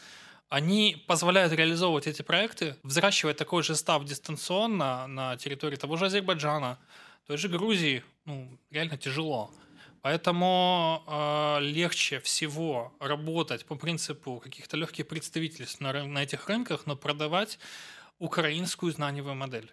они 0.48 1.04
позволяют 1.06 1.52
реализовывать 1.52 2.06
эти 2.06 2.22
проекты, 2.22 2.76
взращивать 2.82 3.36
такой 3.36 3.62
же 3.62 3.74
став 3.74 4.04
дистанционно 4.04 5.06
на 5.06 5.36
территории 5.36 5.76
того 5.76 5.96
же 5.96 6.06
Азербайджана, 6.06 6.78
той 7.26 7.36
же 7.36 7.48
Грузии. 7.48 8.02
Ну, 8.24 8.58
реально 8.70 8.96
тяжело. 8.96 9.50
Поэтому 10.00 11.02
э, 11.06 11.58
легче 11.60 12.20
всего 12.20 12.92
работать 13.00 13.66
по 13.66 13.74
принципу 13.74 14.40
каких-то 14.40 14.76
легких 14.76 15.06
представительств 15.06 15.80
на, 15.80 16.04
на 16.04 16.22
этих 16.22 16.48
рынках, 16.48 16.86
но 16.86 16.96
продавать 16.96 17.58
украинскую 18.18 18.92
знаниевую 18.92 19.34
модель. 19.34 19.70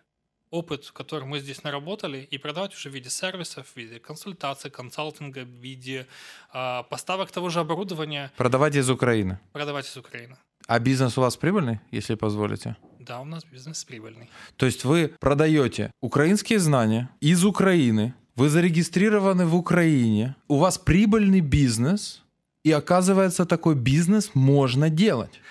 Опыт, 0.55 0.91
который 0.93 1.25
мы 1.25 1.39
здесь 1.39 1.63
наработали, 1.63 2.27
и 2.31 2.37
продавать 2.37 2.73
уже 2.73 2.89
в 2.89 2.93
виде 2.93 3.09
сервисов, 3.09 3.67
в 3.67 3.75
виде 3.75 3.99
консультаций, 3.99 4.71
консалтинга, 4.71 5.43
в 5.43 5.49
виде 5.49 6.07
э, 6.53 6.83
поставок 6.89 7.31
того 7.31 7.49
же 7.49 7.59
оборудования. 7.59 8.31
Продавать 8.37 8.75
из 8.77 8.89
Украины. 8.89 9.37
Продавать 9.51 9.85
из 9.85 9.97
Украины. 9.97 10.37
А 10.67 10.79
бизнес 10.79 11.17
у 11.17 11.21
вас 11.21 11.35
прибыльный, 11.35 11.79
если 11.91 12.15
позволите? 12.15 12.77
Да, 12.99 13.19
у 13.19 13.25
нас 13.25 13.43
бизнес 13.43 13.83
прибыльный. 13.83 14.29
То 14.55 14.65
есть 14.65 14.85
вы 14.85 15.13
продаете 15.19 15.91
украинские 16.01 16.59
знания 16.59 17.09
из 17.19 17.43
Украины, 17.43 18.13
вы 18.37 18.47
зарегистрированы 18.47 19.45
в 19.45 19.55
Украине, 19.55 20.35
у 20.47 20.57
вас 20.57 20.77
прибыльный 20.77 21.41
бизнес, 21.41 22.23
и 22.63 22.71
оказывается, 22.71 23.45
такой 23.45 23.75
бизнес 23.75 24.31
можно 24.35 24.89
делать. 24.89 25.41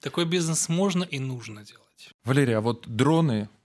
Такой 0.00 0.24
бизнес 0.24 0.68
можно 0.68 1.04
и 1.04 1.20
нужно 1.20 1.62
делать. 1.62 2.10
Валерия, 2.24 2.56
а 2.56 2.60
вот 2.60 2.88
дроны– 2.88 3.48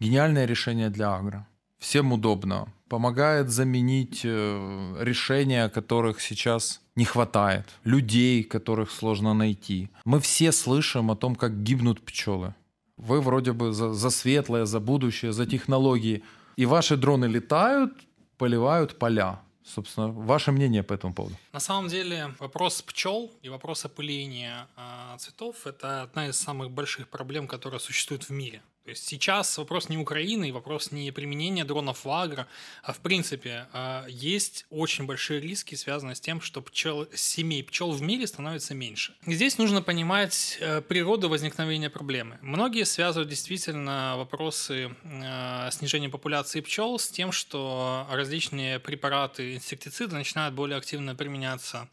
гениальное 0.00 0.46
решение 0.46 0.90
для 0.90 1.14
агро. 1.14 1.46
Всем 1.78 2.12
удобно. 2.12 2.68
Помогает 2.88 3.50
заменить 3.50 4.22
э, 4.24 4.96
решения, 5.00 5.68
которых 5.68 6.20
сейчас 6.20 6.80
не 6.94 7.04
хватает. 7.04 7.64
Людей, 7.84 8.44
которых 8.44 8.90
сложно 8.90 9.34
найти. 9.34 9.90
Мы 10.04 10.20
все 10.20 10.52
слышим 10.52 11.10
о 11.10 11.16
том, 11.16 11.34
как 11.34 11.62
гибнут 11.62 12.00
пчелы. 12.00 12.54
Вы 12.96 13.20
вроде 13.20 13.52
бы 13.52 13.72
за, 13.72 13.92
за 13.92 14.10
светлое, 14.10 14.64
за 14.64 14.80
будущее, 14.80 15.32
за 15.32 15.46
технологии. 15.46 16.22
И 16.56 16.64
ваши 16.64 16.96
дроны 16.96 17.26
летают, 17.26 17.92
поливают 18.38 18.98
поля. 18.98 19.40
Собственно, 19.64 20.08
ваше 20.08 20.52
мнение 20.52 20.82
по 20.82 20.94
этому 20.94 21.12
поводу? 21.12 21.36
На 21.52 21.60
самом 21.60 21.88
деле 21.88 22.34
вопрос 22.38 22.82
пчел 22.82 23.30
и 23.42 23.48
вопрос 23.48 23.84
опыления 23.84 24.68
э, 24.76 25.18
цветов– 25.18 25.56
это 25.66 26.02
одна 26.02 26.28
из 26.28 26.38
самых 26.38 26.70
больших 26.70 27.08
проблем, 27.08 27.48
которые 27.48 27.80
существуют 27.80 28.24
в 28.24 28.30
мире. 28.30 28.62
Сейчас 28.94 29.58
вопрос 29.58 29.88
не 29.88 29.98
Украины, 29.98 30.52
вопрос 30.52 30.92
не 30.92 31.10
применения 31.10 31.64
дронов 31.64 32.04
в 32.04 32.10
агро, 32.10 32.46
а 32.82 32.92
в 32.92 32.98
принципе 32.98 33.66
а, 33.72 34.06
есть 34.08 34.66
очень 34.70 35.06
большие 35.06 35.40
риски, 35.40 35.74
связанные 35.74 36.14
с 36.14 36.20
тем, 36.20 36.40
что 36.40 36.62
пчел, 36.62 37.06
семей 37.14 37.62
пчел 37.64 37.92
в 37.92 38.02
мире 38.02 38.26
становится 38.26 38.74
меньше. 38.74 39.14
Здесь 39.26 39.58
нужно 39.58 39.82
понимать 39.82 40.58
э, 40.60 40.80
природу 40.80 41.28
возникновения 41.28 41.90
проблемы. 41.90 42.38
Многие 42.42 42.84
связывают 42.84 43.28
действительно 43.28 44.14
вопросы 44.16 44.94
э, 45.02 45.68
снижения 45.72 46.08
популяции 46.08 46.60
пчел 46.60 46.98
с 46.98 47.08
тем, 47.08 47.32
что 47.32 48.06
различные 48.10 48.78
препараты, 48.78 49.54
инсектициды 49.54 50.14
начинают 50.14 50.54
более 50.54 50.78
активно 50.78 51.14
применяться 51.14 51.88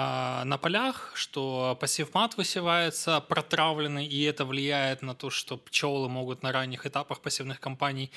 а, 0.00 0.44
на 0.44 0.58
полях, 0.58 1.10
что 1.14 1.76
мат 2.14 2.36
высевается 2.36 3.20
протравленный, 3.20 4.06
и 4.06 4.22
это 4.22 4.44
влияет 4.44 5.02
на 5.02 5.14
то, 5.14 5.30
что 5.30 5.56
пчелы 5.56 6.08
могут 6.08 6.27
могут 6.28 6.42
на 6.42 6.52
ранних 6.52 6.84
этапах 6.84 7.22
пассивных 7.22 7.58
компаний 7.58 8.10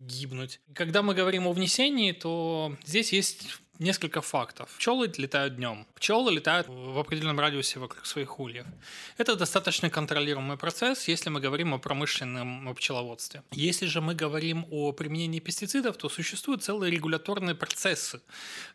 гибнуть. 0.00 0.60
Когда 0.74 1.02
мы 1.02 1.14
говорим 1.14 1.46
о 1.46 1.52
внесении, 1.52 2.10
то 2.10 2.76
здесь 2.84 3.12
есть 3.12 3.60
несколько 3.78 4.20
фактов. 4.20 4.68
Пчелы 4.76 5.12
летают 5.16 5.56
днем. 5.56 5.86
Пчелы 5.94 6.32
летают 6.32 6.66
в 6.68 6.98
определенном 6.98 7.40
радиусе 7.40 7.78
вокруг 7.78 8.06
своих 8.06 8.40
ульев. 8.40 8.66
Это 9.16 9.36
достаточно 9.36 9.90
контролируемый 9.90 10.56
процесс, 10.56 11.08
если 11.08 11.30
мы 11.30 11.40
говорим 11.40 11.74
о 11.74 11.78
промышленном 11.78 12.74
пчеловодстве. 12.74 13.42
Если 13.52 13.86
же 13.86 14.00
мы 14.00 14.14
говорим 14.14 14.66
о 14.70 14.92
применении 14.92 15.40
пестицидов, 15.40 15.96
то 15.96 16.08
существуют 16.08 16.62
целые 16.62 16.90
регуляторные 16.90 17.54
процессы, 17.54 18.20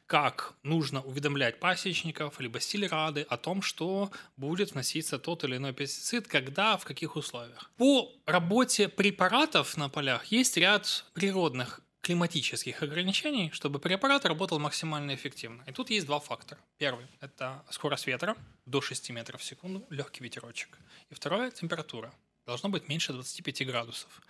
как 0.07 0.53
нужно 0.63 1.01
уведомлять 1.01 1.59
пасечников 1.59 2.39
либо 2.39 2.59
стилерады 2.59 3.25
о 3.29 3.37
том, 3.37 3.61
что 3.61 4.11
будет 4.37 4.71
вноситься 4.71 5.19
тот 5.19 5.43
или 5.43 5.57
иной 5.57 5.73
пестицид, 5.73 6.27
когда, 6.27 6.77
в 6.77 6.85
каких 6.85 7.15
условиях. 7.15 7.71
По 7.77 8.11
работе 8.25 8.87
препаратов 8.87 9.77
на 9.77 9.89
полях 9.89 10.25
есть 10.25 10.57
ряд 10.57 11.05
природных 11.13 11.82
климатических 12.03 12.83
ограничений, 12.83 13.49
чтобы 13.53 13.79
препарат 13.79 14.25
работал 14.25 14.59
максимально 14.59 15.15
эффективно. 15.15 15.63
И 15.65 15.71
тут 15.71 15.89
есть 15.89 16.05
два 16.05 16.19
фактора. 16.19 16.59
Первый– 16.77 17.07
это 17.21 17.63
скорость 17.69 18.07
ветра 18.07 18.35
до 18.65 18.81
6 18.81 19.09
метров 19.11 19.39
в 19.41 19.43
секунду, 19.43 19.85
легкий 19.89 20.21
ветерочек. 20.21 20.77
И 21.09 21.15
второе– 21.15 21.49
температура. 21.61 22.13
Должно 22.45 22.67
быть 22.67 22.89
меньше 22.89 23.13
25 23.13 23.65
градусов. 23.65 24.21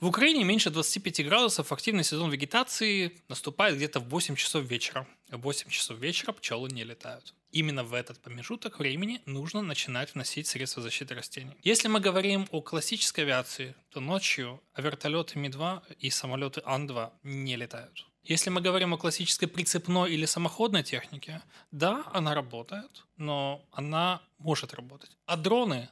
В 0.00 0.06
Украине 0.06 0.44
меньше 0.44 0.70
25 0.70 1.26
градусов 1.26 1.72
активный 1.72 2.04
сезон 2.04 2.30
вегетации 2.30 3.12
наступает 3.28 3.76
где-то 3.76 3.98
в 3.98 4.08
8 4.08 4.36
часов 4.36 4.64
вечера. 4.64 5.06
В 5.28 5.40
8 5.40 5.68
часов 5.70 5.98
вечера 5.98 6.32
пчелы 6.32 6.70
не 6.70 6.84
летают. 6.84 7.34
Именно 7.52 7.84
в 7.84 7.92
этот 7.92 8.18
промежуток 8.18 8.78
времени 8.78 9.20
нужно 9.26 9.60
начинать 9.60 10.14
вносить 10.14 10.46
средства 10.46 10.82
защиты 10.82 11.14
растений. 11.14 11.54
Если 11.62 11.86
мы 11.88 12.00
говорим 12.00 12.48
о 12.50 12.62
классической 12.62 13.20
авиации, 13.20 13.74
то 13.90 14.00
ночью 14.00 14.62
вертолеты 14.74 15.38
Ми-2 15.38 15.96
и 15.98 16.08
самолеты 16.08 16.62
Ан-2 16.64 17.10
не 17.24 17.56
летают. 17.56 18.06
Если 18.24 18.48
мы 18.48 18.62
говорим 18.62 18.94
о 18.94 18.98
классической 18.98 19.48
прицепной 19.48 20.14
или 20.14 20.24
самоходной 20.24 20.82
технике, 20.82 21.42
да, 21.72 22.04
она 22.14 22.34
работает, 22.34 23.04
но 23.18 23.62
она 23.70 24.22
может 24.38 24.72
работать. 24.72 25.10
А 25.26 25.36
дроны 25.36 25.90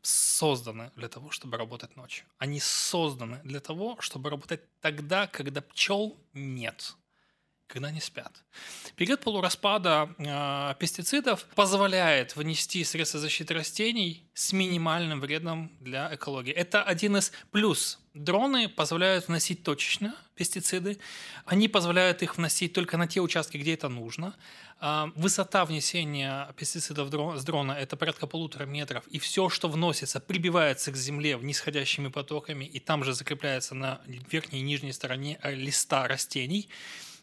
созданы 0.00 0.92
для 0.94 1.08
того, 1.08 1.30
чтобы 1.30 1.56
работать 1.56 1.96
ночью. 1.96 2.24
Они 2.38 2.60
созданы 2.60 3.40
для 3.42 3.58
того, 3.58 3.96
чтобы 4.00 4.30
работать 4.30 4.60
тогда, 4.80 5.26
когда 5.26 5.60
пчел 5.60 6.16
нет 6.34 6.94
когда 7.66 7.88
они 7.88 8.00
спят. 8.00 8.32
Период 8.96 9.20
полураспада 9.20 10.08
э, 10.18 10.74
пестицидов 10.78 11.44
позволяет 11.54 12.36
внести 12.36 12.84
средства 12.84 13.18
защиты 13.20 13.54
растений 13.54 14.28
с 14.34 14.52
минимальным 14.52 15.20
вредом 15.20 15.72
для 15.80 16.14
экологии. 16.14 16.52
Это 16.52 16.82
один 16.82 17.16
из 17.16 17.32
плюс. 17.50 17.98
Дроны 18.14 18.68
позволяют 18.68 19.26
вносить 19.26 19.64
точечно 19.64 20.14
пестициды. 20.36 20.98
Они 21.46 21.66
позволяют 21.66 22.22
их 22.22 22.36
вносить 22.36 22.72
только 22.72 22.96
на 22.96 23.08
те 23.08 23.20
участки, 23.20 23.56
где 23.56 23.74
это 23.74 23.88
нужно. 23.88 24.36
Э, 24.80 25.06
высота 25.16 25.64
внесения 25.64 26.54
пестицидов 26.56 27.08
с 27.08 27.44
дрона– 27.44 27.72
это 27.80 27.96
порядка 27.96 28.26
полутора 28.26 28.66
метров. 28.66 29.04
И 29.08 29.18
все, 29.18 29.48
что 29.48 29.68
вносится, 29.68 30.20
прибивается 30.20 30.92
к 30.92 30.96
земле 30.96 31.38
нисходящими 31.42 32.08
потоками 32.08 32.64
и 32.64 32.78
там 32.78 33.02
же 33.02 33.14
закрепляется 33.14 33.74
на 33.74 34.00
верхней 34.06 34.60
и 34.60 34.62
нижней 34.62 34.92
стороне 34.92 35.40
листа 35.42 36.06
растений– 36.06 36.68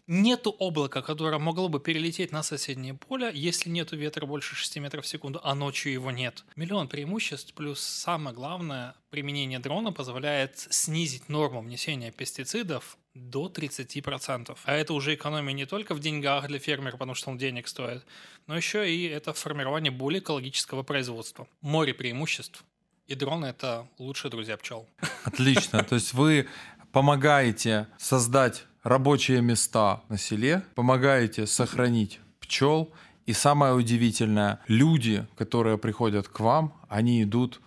Нету 0.07 0.55
облака, 0.59 1.01
которое 1.01 1.39
могло 1.39 1.69
бы 1.69 1.79
перелететь 1.79 2.31
на 2.31 2.43
соседнее 2.43 2.93
поле, 2.93 3.31
если 3.33 3.69
нету 3.69 3.95
ветра 3.95 4.25
больше 4.25 4.55
6 4.55 4.77
метров 4.77 5.05
в 5.05 5.07
секунду, 5.07 5.39
а 5.43 5.55
ночью 5.55 5.93
его 5.93 6.11
нет. 6.11 6.43
Миллион 6.55 6.87
преимуществ, 6.87 7.53
плюс 7.53 7.79
самое 7.81 8.35
главное, 8.35 8.95
применение 9.09 9.59
дрона 9.59 9.91
позволяет 9.91 10.57
снизить 10.57 11.29
норму 11.29 11.61
внесения 11.61 12.11
пестицидов 12.11 12.97
до 13.13 13.47
30%. 13.47 14.57
А 14.63 14.73
это 14.73 14.93
уже 14.93 15.15
экономия 15.15 15.53
не 15.53 15.65
только 15.65 15.93
в 15.93 15.99
деньгах 15.99 16.47
для 16.47 16.59
фермера, 16.59 16.93
потому 16.93 17.13
что 17.15 17.29
он 17.29 17.37
денег 17.37 17.67
стоит, 17.67 18.05
но 18.47 18.55
еще 18.55 18.89
и 18.89 19.03
это 19.03 19.33
формирование 19.33 19.91
более 19.91 20.21
экологического 20.21 20.83
производства. 20.83 21.47
Море 21.61 21.93
преимуществ. 21.93 22.63
И 23.07 23.15
дроны– 23.15 23.45
это 23.47 23.87
лучшие 23.97 24.31
друзья 24.31 24.55
пчел. 24.57 24.87
Отлично. 25.25 25.83
То 25.83 25.95
есть 25.95 26.13
вы 26.13 26.47
помогаете 26.93 27.87
создать 27.97 28.63
рабочие 28.83 29.41
места 29.41 30.01
на 30.09 30.17
селе, 30.17 30.63
помогаете 30.75 31.47
сохранить 31.47 32.19
пчел. 32.39 32.91
И 33.25 33.33
самое 33.33 33.73
удивительное, 33.73 34.59
люди, 34.67 35.25
которые 35.37 35.77
приходят 35.77 36.27
к 36.27 36.39
вам, 36.39 36.73
они 36.89 37.23
идут 37.23 37.61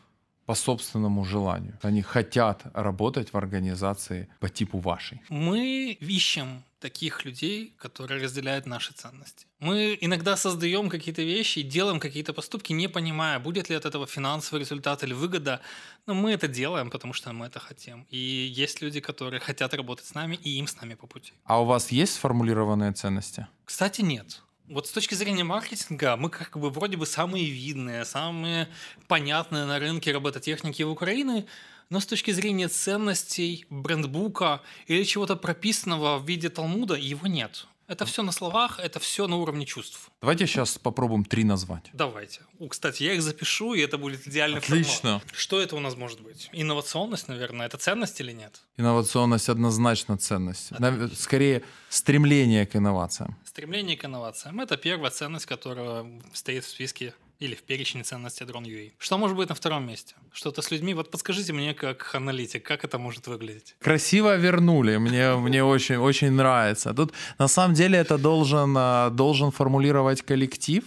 по 0.46 0.54
собственному 0.54 1.24
желанию. 1.24 1.78
Они 1.82 2.02
хотят 2.02 2.62
работать 2.74 3.32
в 3.32 3.36
организации 3.36 4.28
по 4.40 4.48
типу 4.48 4.78
вашей. 4.78 5.20
Мы 5.28 5.96
ищем 6.00 6.62
таких 6.80 7.24
людей, 7.24 7.72
которые 7.78 8.22
разделяют 8.22 8.66
наши 8.66 8.92
ценности. 8.92 9.46
Мы 9.58 9.96
иногда 10.02 10.36
создаем 10.36 10.90
какие-то 10.90 11.22
вещи, 11.22 11.62
делаем 11.62 11.98
какие-то 11.98 12.34
поступки, 12.34 12.74
не 12.74 12.88
понимая, 12.88 13.38
будет 13.38 13.70
ли 13.70 13.76
от 13.76 13.86
этого 13.86 14.06
финансовый 14.06 14.60
результат 14.60 15.02
или 15.02 15.14
выгода. 15.14 15.60
Но 16.06 16.14
мы 16.14 16.32
это 16.32 16.46
делаем, 16.46 16.90
потому 16.90 17.14
что 17.14 17.32
мы 17.32 17.46
это 17.46 17.58
хотим. 17.58 18.06
И 18.10 18.18
есть 18.18 18.82
люди, 18.82 19.00
которые 19.00 19.40
хотят 19.40 19.72
работать 19.72 20.04
с 20.04 20.14
нами, 20.14 20.38
и 20.44 20.58
им 20.58 20.66
с 20.66 20.76
нами 20.76 20.94
по 20.94 21.06
пути. 21.06 21.32
А 21.44 21.62
у 21.62 21.64
вас 21.64 21.92
есть 21.92 22.14
сформулированные 22.14 22.92
ценности? 22.92 23.46
Кстати, 23.64 24.02
нет. 24.02 24.42
Вот 24.68 24.86
с 24.86 24.90
точки 24.92 25.14
зрения 25.14 25.44
маркетинга 25.44 26.16
мы 26.16 26.30
как 26.30 26.56
бы 26.58 26.70
вроде 26.70 26.96
бы 26.96 27.04
самые 27.04 27.44
видные, 27.44 28.04
самые 28.06 28.68
понятные 29.08 29.66
на 29.66 29.78
рынке 29.78 30.10
робототехники 30.12 30.82
в 30.82 30.90
Украине, 30.90 31.44
но 31.90 32.00
с 32.00 32.06
точки 32.06 32.30
зрения 32.30 32.68
ценностей, 32.68 33.66
брендбука 33.68 34.62
или 34.86 35.04
чего-то 35.04 35.36
прописанного 35.36 36.18
в 36.18 36.26
виде 36.26 36.48
Талмуда 36.48 36.94
его 36.94 37.26
нет. 37.26 37.66
Это 37.86 38.06
все 38.06 38.22
на 38.22 38.32
словах, 38.32 38.80
это 38.80 38.98
все 38.98 39.26
на 39.26 39.36
уровне 39.36 39.66
чувств. 39.66 40.10
Давайте 40.22 40.46
сейчас 40.46 40.78
попробуем 40.78 41.22
три 41.22 41.44
назвать. 41.44 41.90
Давайте. 41.92 42.40
У, 42.58 42.68
кстати, 42.68 43.02
я 43.02 43.12
их 43.12 43.20
запишу, 43.20 43.74
и 43.74 43.80
это 43.80 43.98
будет 43.98 44.26
идеальный 44.26 44.60
Отлично. 44.60 45.20
формат. 45.20 45.24
Что 45.34 45.60
это 45.60 45.76
у 45.76 45.80
нас 45.80 45.94
может 45.94 46.22
быть? 46.22 46.48
Инновационность, 46.52 47.28
наверное, 47.28 47.66
это 47.66 47.76
ценность 47.76 48.18
или 48.20 48.32
нет? 48.32 48.62
Инновационность 48.78 49.50
однозначно 49.50 50.16
ценность. 50.16 50.70
Скорее, 51.14 51.62
стремление 51.90 52.64
к 52.64 52.74
инновациям. 52.74 53.36
Стремление 53.54 53.96
к 53.96 54.04
инновациям– 54.04 54.60
это 54.62 54.76
первая 54.76 55.12
ценность, 55.12 55.46
которая 55.46 56.04
стоит 56.32 56.64
в 56.64 56.68
списке 56.68 57.14
или 57.38 57.54
в 57.54 57.62
перечне 57.62 58.02
ценностей 58.02 58.44
Drone.ua. 58.44 58.90
Что 58.98 59.16
может 59.16 59.36
быть 59.36 59.48
на 59.48 59.54
втором 59.54 59.86
месте? 59.86 60.16
Что-то 60.32 60.60
с 60.60 60.72
людьми? 60.72 60.92
Вот 60.92 61.12
подскажите 61.12 61.52
мне, 61.52 61.72
как 61.72 62.12
аналитик, 62.16 62.64
как 62.64 62.84
это 62.84 62.98
может 62.98 63.28
выглядеть? 63.28 63.76
Красиво 63.78 64.34
вернули, 64.34 64.96
мне, 64.96 65.36
мне 65.36 65.62
очень, 65.62 65.98
очень 65.98 66.32
нравится. 66.32 66.92
Тут 66.94 67.12
на 67.38 67.46
самом 67.46 67.74
деле 67.74 67.96
это 67.96 68.18
должен, 68.18 68.76
э, 68.76 69.10
должен 69.10 69.52
формулировать 69.52 70.22
коллектив, 70.22 70.82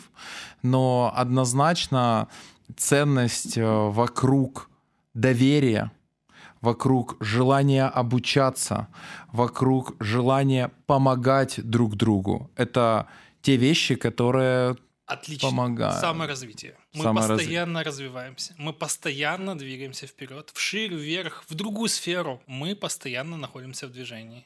но 0.61 1.13
однозначно 1.15 2.27
ценность 2.75 3.57
э, 3.57 3.63
вокруг 3.63 4.69
доверия, 5.13 5.89
вокруг 6.67 7.15
желания 7.21 7.85
обучаться, 7.85 8.87
вокруг 9.31 9.95
желания 10.01 10.69
помогать 10.85 11.61
друг 11.63 11.95
другу. 11.95 12.51
Это 12.57 13.05
те 13.41 13.55
вещи, 13.55 13.95
которые 13.95 14.75
Отлично. 15.05 15.49
Помогает. 15.49 16.01
Саморазвитие. 16.01 16.75
Мы 16.93 17.05
Саморазви- 17.05 17.37
постоянно 17.37 17.83
развиваемся. 17.83 18.53
Мы 18.57 18.73
постоянно 18.73 19.57
двигаемся 19.57 20.05
вперед, 20.07 20.51
вширь, 20.53 20.93
вверх, 20.93 21.45
в 21.47 21.53
другую 21.55 21.87
сферу. 21.87 22.41
Мы 22.47 22.75
постоянно 22.75 23.37
находимся 23.37 23.87
в 23.87 23.91
движении. 23.91 24.45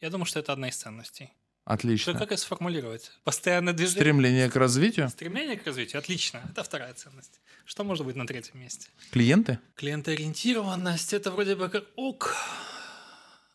Я 0.00 0.10
думаю, 0.10 0.26
что 0.26 0.38
это 0.38 0.52
одна 0.52 0.68
из 0.68 0.76
ценностей. 0.76 1.32
Что, 1.66 1.74
отлично. 1.74 2.12
как 2.12 2.30
это 2.30 2.36
сформулировать? 2.40 3.10
Постоянное 3.24 3.72
движение. 3.72 4.00
Стремление 4.00 4.48
к 4.48 4.54
развитию. 4.54 5.08
Стремление 5.08 5.56
к 5.56 5.66
развитию. 5.66 5.98
Отлично. 5.98 6.40
Это 6.48 6.62
вторая 6.62 6.94
ценность. 6.94 7.40
Что 7.64 7.82
может 7.82 8.06
быть 8.06 8.14
на 8.14 8.24
третьем 8.24 8.60
месте? 8.60 8.88
Клиенты. 9.10 9.58
Клиентоориентированность 9.74 11.12
это 11.12 11.32
вроде 11.32 11.56
бы 11.56 11.68
как 11.68 11.84
ок, 11.96 12.36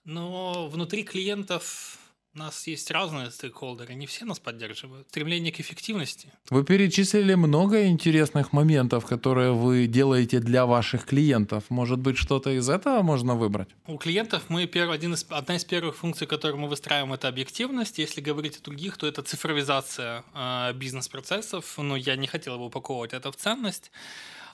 но 0.04 0.68
внутри 0.68 1.06
клиентов 1.06 2.00
у 2.34 2.40
нас 2.40 2.66
есть 2.68 2.90
разные 2.92 3.30
стейкхолдеры, 3.30 3.94
не 3.94 4.06
все 4.06 4.24
нас 4.24 4.40
поддерживают. 4.40 5.08
Стремление 5.10 5.52
к 5.52 5.60
эффективности. 5.60 6.32
Вы 6.50 6.64
перечислили 6.64 7.36
много 7.36 7.88
интересных 7.88 8.54
моментов, 8.54 9.06
которые 9.06 9.52
вы 9.52 9.88
делаете 9.88 10.40
для 10.40 10.66
ваших 10.66 11.06
клиентов. 11.06 11.66
Может 11.70 12.00
быть, 12.00 12.18
что-то 12.18 12.50
из 12.52 12.70
этого 12.70 13.02
можно 13.02 13.36
выбрать? 13.36 13.68
У 13.86 13.98
клиентов 13.98 14.44
мы 14.48 14.66
перв, 14.66 14.92
один 14.92 15.14
из, 15.14 15.26
одна 15.30 15.58
из 15.58 15.66
первых 15.66 15.98
функций, 15.98 16.26
которую 16.26 16.62
мы 16.62 16.70
выстраиваем, 16.70 17.12
это 17.12 17.28
объективность. 17.28 18.00
Если 18.00 18.22
говорить 18.22 18.58
о 18.58 18.62
других, 18.62 18.98
то 18.98 19.08
это 19.08 19.22
цифровизация 19.24 20.24
э, 20.34 20.74
бизнес-процессов. 20.74 21.78
Но 21.78 21.98
я 21.98 22.16
не 22.16 22.28
хотел 22.28 22.58
бы 22.58 22.66
упаковывать 22.66 23.14
это 23.14 23.32
в 23.32 23.36
ценность. 23.36 23.92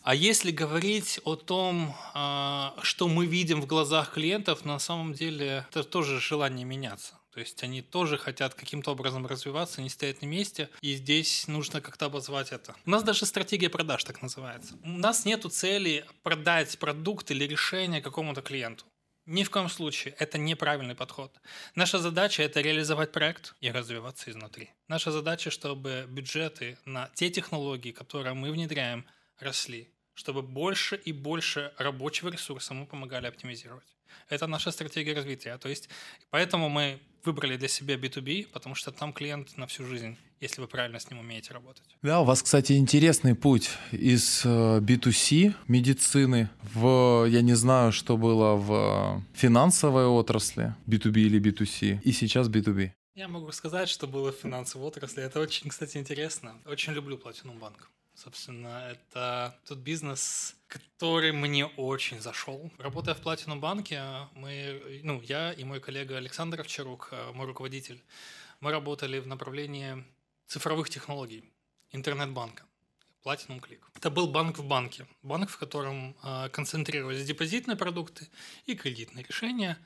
А 0.02 0.16
если 0.16 0.52
говорить 0.52 1.20
о 1.26 1.36
том, 1.36 1.94
э, 2.16 2.70
что 2.82 3.08
мы 3.08 3.28
видим 3.28 3.62
в 3.62 3.68
глазах 3.68 4.14
клиентов, 4.14 4.66
на 4.66 4.80
самом 4.80 5.14
деле 5.14 5.66
это 5.70 5.84
тоже 5.84 6.20
желание 6.20 6.66
меняться. 6.66 7.14
То 7.38 7.42
есть 7.42 7.62
они 7.62 7.84
тоже 7.84 8.18
хотят 8.18 8.56
каким-то 8.56 8.94
образом 8.94 9.28
развиваться, 9.28 9.80
не 9.80 9.90
стоят 9.90 10.24
на 10.24 10.26
месте, 10.26 10.72
и 10.82 10.96
здесь 10.96 11.48
нужно 11.48 11.82
как-то 11.82 12.08
обозвать 12.08 12.52
это. 12.52 12.76
У 12.84 12.90
нас 12.90 13.04
даже 13.04 13.28
стратегия 13.28 13.70
продаж 13.70 14.04
так 14.04 14.24
называется. 14.24 14.74
У 14.84 14.90
нас 14.90 15.24
нет 15.24 15.46
цели 15.54 16.04
продать 16.24 16.80
продукт 16.80 17.30
или 17.30 17.44
решение 17.44 18.02
какому-то 18.02 18.42
клиенту. 18.42 18.86
Ни 19.28 19.44
в 19.44 19.52
коем 19.52 19.70
случае. 19.70 20.16
Это 20.18 20.40
неправильный 20.40 20.96
подход. 20.96 21.32
Наша 21.76 22.00
задача– 22.00 22.42
это 22.44 22.60
реализовать 22.60 23.12
проект 23.12 23.54
и 23.62 23.70
развиваться 23.70 24.32
изнутри. 24.32 24.72
Наша 24.88 25.12
задача, 25.12 25.52
чтобы 25.52 26.08
бюджеты 26.10 26.80
на 26.86 27.12
те 27.14 27.30
технологии, 27.30 27.92
которые 27.92 28.34
мы 28.34 28.52
внедряем, 28.52 29.06
росли. 29.38 29.92
Чтобы 30.16 30.42
больше 30.42 30.96
и 30.96 31.12
больше 31.12 31.72
рабочего 31.78 32.30
ресурса 32.30 32.74
мы 32.74 32.88
помогали 32.88 33.28
оптимизировать. 33.28 33.97
Это 34.30 34.47
наша 34.47 34.72
стратегия 34.72 35.14
развития. 35.14 35.58
То 35.58 35.70
есть, 35.70 35.89
поэтому 36.30 36.70
мы 36.70 36.99
выбрали 37.24 37.58
для 37.58 37.68
себя 37.68 37.95
B2B, 37.95 38.47
потому 38.53 38.76
что 38.76 38.91
там 38.91 39.14
клиент 39.14 39.58
на 39.58 39.66
всю 39.68 39.86
жизнь, 39.86 40.18
если 40.39 40.62
вы 40.62 40.68
правильно 40.68 40.99
с 40.99 41.10
ним 41.10 41.20
умеете 41.20 41.53
работать. 41.53 41.84
Да, 42.01 42.22
у 42.22 42.24
вас, 42.26 42.41
кстати, 42.41 42.74
интересный 42.74 43.36
путь 43.36 43.70
из 43.91 44.45
э, 44.45 44.80
B2C 44.80 45.53
медицины 45.68 46.49
в, 46.74 47.26
я 47.26 47.41
не 47.41 47.55
знаю, 47.55 47.91
что 47.91 48.18
было 48.18 48.55
в 48.55 48.72
э, 48.72 49.38
финансовой 49.38 50.05
отрасли, 50.05 50.74
B2B 50.88 51.20
или 51.20 51.39
B2C, 51.39 52.01
и 52.01 52.12
сейчас 52.12 52.47
B2B. 52.47 52.91
Я 53.16 53.28
могу 53.28 53.51
сказать, 53.51 53.89
что 53.89 54.08
было 54.08 54.32
в 54.32 54.36
финансовой 54.36 54.88
отрасли. 54.88 55.24
Это 55.24 55.39
очень, 55.39 55.70
кстати, 55.70 55.97
интересно. 55.97 56.55
Очень 56.66 56.93
люблю 56.93 57.18
Platinum 57.18 57.60
Bank. 57.60 57.89
Собственно, 58.18 58.89
это 58.89 59.55
тот 59.68 59.78
бизнес, 59.78 60.55
который 60.68 61.32
мне 61.32 61.68
очень 61.68 62.20
зашел. 62.20 62.72
Работая 62.80 63.13
в 63.13 63.22
Platinum 63.22 63.59
банке, 63.59 64.01
мы, 64.34 65.01
ну, 65.03 65.22
я 65.22 65.53
и 65.53 65.63
мой 65.63 65.80
коллега 65.80 66.18
Александр 66.18 66.61
Овчарук, 66.61 67.13
мой 67.36 67.45
руководитель, 67.45 68.03
мы 68.59 68.72
работали 68.72 69.20
в 69.20 69.28
направлении 69.28 70.03
цифровых 70.47 70.89
технологий, 70.89 71.43
интернет-банка. 71.91 72.63
Platinum 73.24 73.61
Click. 73.61 73.82
Это 73.93 74.09
был 74.09 74.28
банк 74.28 74.57
в 74.57 74.63
банке. 74.63 75.05
Банк, 75.22 75.51
в 75.51 75.57
котором 75.59 76.15
э, 76.24 76.49
концентрировались 76.49 77.24
депозитные 77.24 77.78
продукты 77.78 78.28
и 78.65 78.74
кредитные 78.74 79.26
решения. 79.26 79.78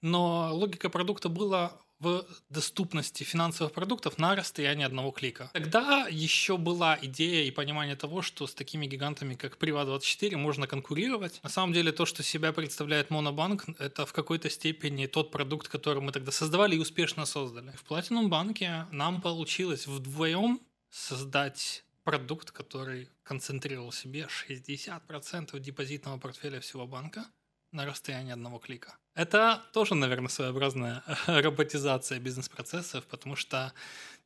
Но 0.00 0.54
логика 0.54 0.90
продукта 0.90 1.28
была 1.28 1.76
в 2.00 2.26
доступности 2.48 3.24
финансовых 3.24 3.72
продуктов 3.72 4.18
на 4.18 4.34
расстоянии 4.34 4.84
одного 4.84 5.10
клика. 5.10 5.50
Тогда 5.52 6.08
еще 6.08 6.56
была 6.56 6.98
идея 7.02 7.44
и 7.44 7.50
понимание 7.50 7.94
того, 7.94 8.22
что 8.22 8.46
с 8.46 8.54
такими 8.54 8.86
гигантами, 8.86 9.34
как 9.34 9.58
Priva24, 9.58 10.36
можно 10.36 10.66
конкурировать. 10.66 11.40
На 11.42 11.50
самом 11.50 11.72
деле, 11.72 11.92
то, 11.92 12.06
что 12.06 12.22
себя 12.22 12.52
представляет 12.52 13.10
Монобанк, 13.10 13.66
это 13.78 14.06
в 14.06 14.12
какой-то 14.12 14.48
степени 14.48 15.06
тот 15.06 15.30
продукт, 15.30 15.68
который 15.68 16.02
мы 16.02 16.12
тогда 16.12 16.32
создавали 16.32 16.76
и 16.76 16.78
успешно 16.78 17.26
создали. 17.26 17.72
В 17.72 17.84
Platinum 17.90 18.28
банке 18.28 18.86
нам 18.90 19.20
получилось 19.20 19.86
вдвоем 19.86 20.60
создать 20.88 21.84
продукт, 22.04 22.50
который 22.50 23.08
концентрировал 23.22 23.90
в 23.90 23.96
себе 23.96 24.26
60% 24.48 25.58
депозитного 25.60 26.18
портфеля 26.18 26.60
всего 26.60 26.86
банка 26.86 27.26
на 27.72 27.84
расстоянии 27.84 28.32
одного 28.32 28.58
клика. 28.58 28.96
Это 29.14 29.62
тоже, 29.72 29.94
наверное, 29.94 30.28
своеобразная 30.28 31.02
роботизация 31.26 32.18
бизнес-процессов, 32.18 33.04
потому 33.06 33.36
что 33.36 33.72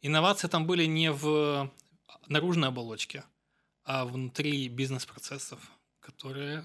инновации 0.03 0.49
там 0.49 0.67
были 0.67 0.85
не 0.85 1.11
в 1.11 1.71
наружной 2.29 2.69
оболочке, 2.69 3.25
а 3.85 4.05
внутри 4.05 4.69
бизнес-процессов, 4.69 5.59
которые 6.01 6.63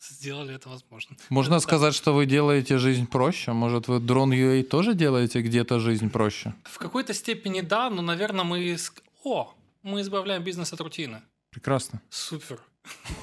сделали 0.00 0.54
это 0.54 0.68
возможно. 0.68 1.16
Можно 1.28 1.54
это 1.54 1.62
сказать, 1.62 1.94
что 1.94 2.14
вы 2.14 2.26
делаете 2.26 2.78
жизнь 2.78 3.06
проще? 3.06 3.52
Может, 3.52 3.88
вы 3.88 4.00
дрон 4.00 4.32
UA 4.32 4.62
тоже 4.62 4.94
делаете 4.94 5.42
где-то 5.42 5.80
жизнь 5.80 6.10
проще? 6.10 6.54
В 6.64 6.78
какой-то 6.78 7.14
степени 7.14 7.60
да, 7.60 7.90
но, 7.90 8.02
наверное, 8.02 8.44
мы... 8.44 8.76
О, 9.24 9.52
мы 9.82 10.00
избавляем 10.00 10.42
бизнес 10.42 10.72
от 10.72 10.80
рутины. 10.80 11.22
Прекрасно. 11.50 12.00
Супер. 12.10 12.60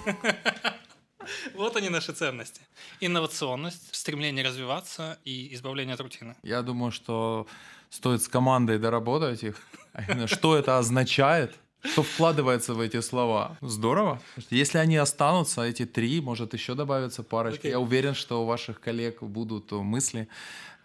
Вот 1.55 1.75
они 1.75 1.89
наши 1.89 2.13
ценности. 2.13 2.61
Инновационность, 3.01 3.95
стремление 3.95 4.45
развиваться 4.45 5.17
и 5.25 5.53
избавление 5.53 5.93
от 5.93 6.01
рутины. 6.01 6.35
Я 6.43 6.61
думаю, 6.61 6.91
что 6.91 7.47
стоит 7.89 8.21
с 8.21 8.27
командой 8.27 8.77
доработать 8.79 9.43
их. 9.43 9.55
Что 10.27 10.57
это 10.57 10.77
означает? 10.77 11.55
Что 11.83 12.03
вкладывается 12.03 12.73
в 12.73 12.79
эти 12.79 13.01
слова? 13.01 13.57
Здорово. 13.61 14.19
Если 14.49 14.79
они 14.79 14.97
останутся, 14.97 15.61
эти 15.61 15.85
три, 15.85 16.21
может 16.21 16.53
еще 16.53 16.73
добавится 16.73 17.23
парочка. 17.23 17.67
Okay. 17.67 17.71
Я 17.71 17.79
уверен, 17.79 18.15
что 18.15 18.43
у 18.43 18.45
ваших 18.45 18.79
коллег 18.79 19.21
будут 19.21 19.71
мысли. 19.71 20.27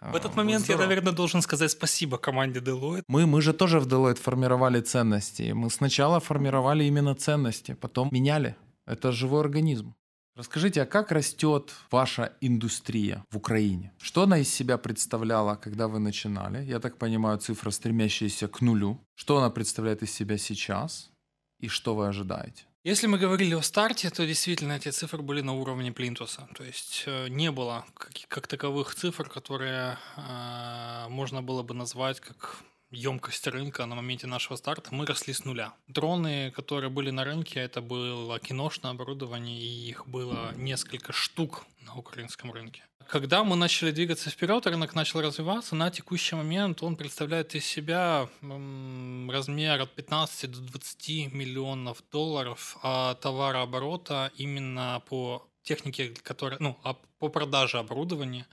В 0.01 0.15
этот 0.15 0.35
момент 0.35 0.65
Здорово. 0.65 0.81
я, 0.81 0.87
наверное, 0.87 1.13
должен 1.13 1.41
сказать 1.41 1.71
спасибо 1.71 2.17
команде 2.17 2.59
Deloitte. 2.59 3.03
Мы, 3.07 3.27
мы 3.27 3.41
же 3.41 3.53
тоже 3.53 3.79
в 3.79 3.87
Deloitte 3.87 4.19
формировали 4.19 4.81
ценности. 4.81 5.51
Мы 5.53 5.69
сначала 5.69 6.19
формировали 6.19 6.83
именно 6.83 7.13
ценности, 7.13 7.73
потом 7.73 8.09
меняли. 8.11 8.55
Это 8.87 9.11
живой 9.11 9.41
организм. 9.41 9.93
Расскажите, 10.35 10.81
а 10.81 10.85
как 10.85 11.11
растет 11.11 11.73
ваша 11.91 12.33
индустрия 12.41 13.25
в 13.29 13.37
Украине? 13.37 13.91
Что 13.99 14.23
она 14.23 14.37
из 14.37 14.53
себя 14.53 14.77
представляла, 14.77 15.55
когда 15.55 15.87
вы 15.87 15.99
начинали? 15.99 16.63
Я 16.63 16.79
так 16.79 16.97
понимаю, 16.97 17.37
цифра, 17.37 17.71
стремящаяся 17.71 18.47
к 18.47 18.61
нулю. 18.61 18.99
Что 19.15 19.37
она 19.37 19.49
представляет 19.49 20.03
из 20.03 20.11
себя 20.11 20.37
сейчас? 20.37 21.11
И 21.59 21.67
что 21.67 21.95
вы 21.95 22.07
ожидаете? 22.07 22.63
Если 22.83 23.07
мы 23.07 23.19
говорили 23.19 23.53
о 23.53 23.61
старте, 23.61 24.09
то 24.09 24.25
действительно 24.25 24.73
эти 24.73 24.89
цифры 24.89 25.21
были 25.21 25.41
на 25.41 25.53
уровне 25.53 25.91
плинтуса. 25.91 26.47
То 26.55 26.63
есть 26.63 27.03
э, 27.05 27.27
не 27.27 27.51
было 27.51 27.85
как, 27.93 28.11
как 28.27 28.47
таковых 28.47 28.95
цифр, 28.95 29.29
которые 29.29 29.97
э, 30.17 31.07
можно 31.09 31.43
было 31.43 31.61
бы 31.61 31.75
назвать 31.75 32.19
как 32.21 32.63
емкость 32.91 33.47
рынка 33.47 33.85
на 33.85 33.95
моменте 33.95 34.27
нашего 34.27 34.57
старта, 34.57 34.93
мы 34.93 35.05
росли 35.05 35.33
с 35.33 35.45
нуля. 35.45 35.73
Дроны, 35.87 36.51
которые 36.51 36.89
были 36.89 37.09
на 37.09 37.23
рынке, 37.23 37.59
это 37.59 37.81
было 37.81 38.39
киношное 38.39 38.91
оборудование, 38.91 39.59
и 39.59 39.89
их 39.89 40.07
было 40.07 40.53
несколько 40.55 41.13
штук 41.13 41.65
на 41.81 41.95
украинском 41.95 42.51
рынке. 42.51 42.83
Когда 43.07 43.43
мы 43.43 43.57
начали 43.57 43.91
двигаться 43.91 44.29
вперед, 44.29 44.65
рынок 44.67 44.95
начал 44.95 45.21
развиваться, 45.21 45.75
на 45.75 45.91
текущий 45.91 46.35
момент 46.35 46.81
он 46.81 46.95
представляет 46.95 47.55
из 47.55 47.65
себя 47.65 48.29
размер 48.41 49.81
от 49.81 49.93
15 49.93 50.49
до 50.49 50.59
20 50.61 51.33
миллионов 51.33 52.03
долларов 52.09 52.77
а 52.83 53.15
товарооборота 53.15 54.31
именно 54.37 55.01
по 55.09 55.45
технике, 55.63 56.13
которая, 56.23 56.57
ну, 56.61 56.79
а 56.83 56.95
по 57.19 57.27
продаже 57.27 57.79
оборудования. 57.79 58.47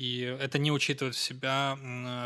И 0.00 0.20
это 0.20 0.58
не 0.58 0.72
учитывает 0.72 1.14
в, 1.14 1.18
себя, 1.18 1.76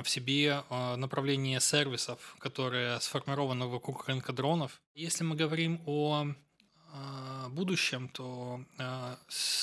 в 0.04 0.08
себе 0.08 0.62
а, 0.70 0.94
направление 0.94 1.58
сервисов, 1.58 2.36
которые 2.38 3.00
сформированы 3.00 3.66
вокруг 3.66 4.06
рынка 4.06 4.32
дронов. 4.32 4.80
Если 4.94 5.24
мы 5.24 5.34
говорим 5.34 5.82
о 5.84 6.28
а, 6.92 7.48
будущем, 7.48 8.08
то 8.10 8.64
а, 8.78 9.18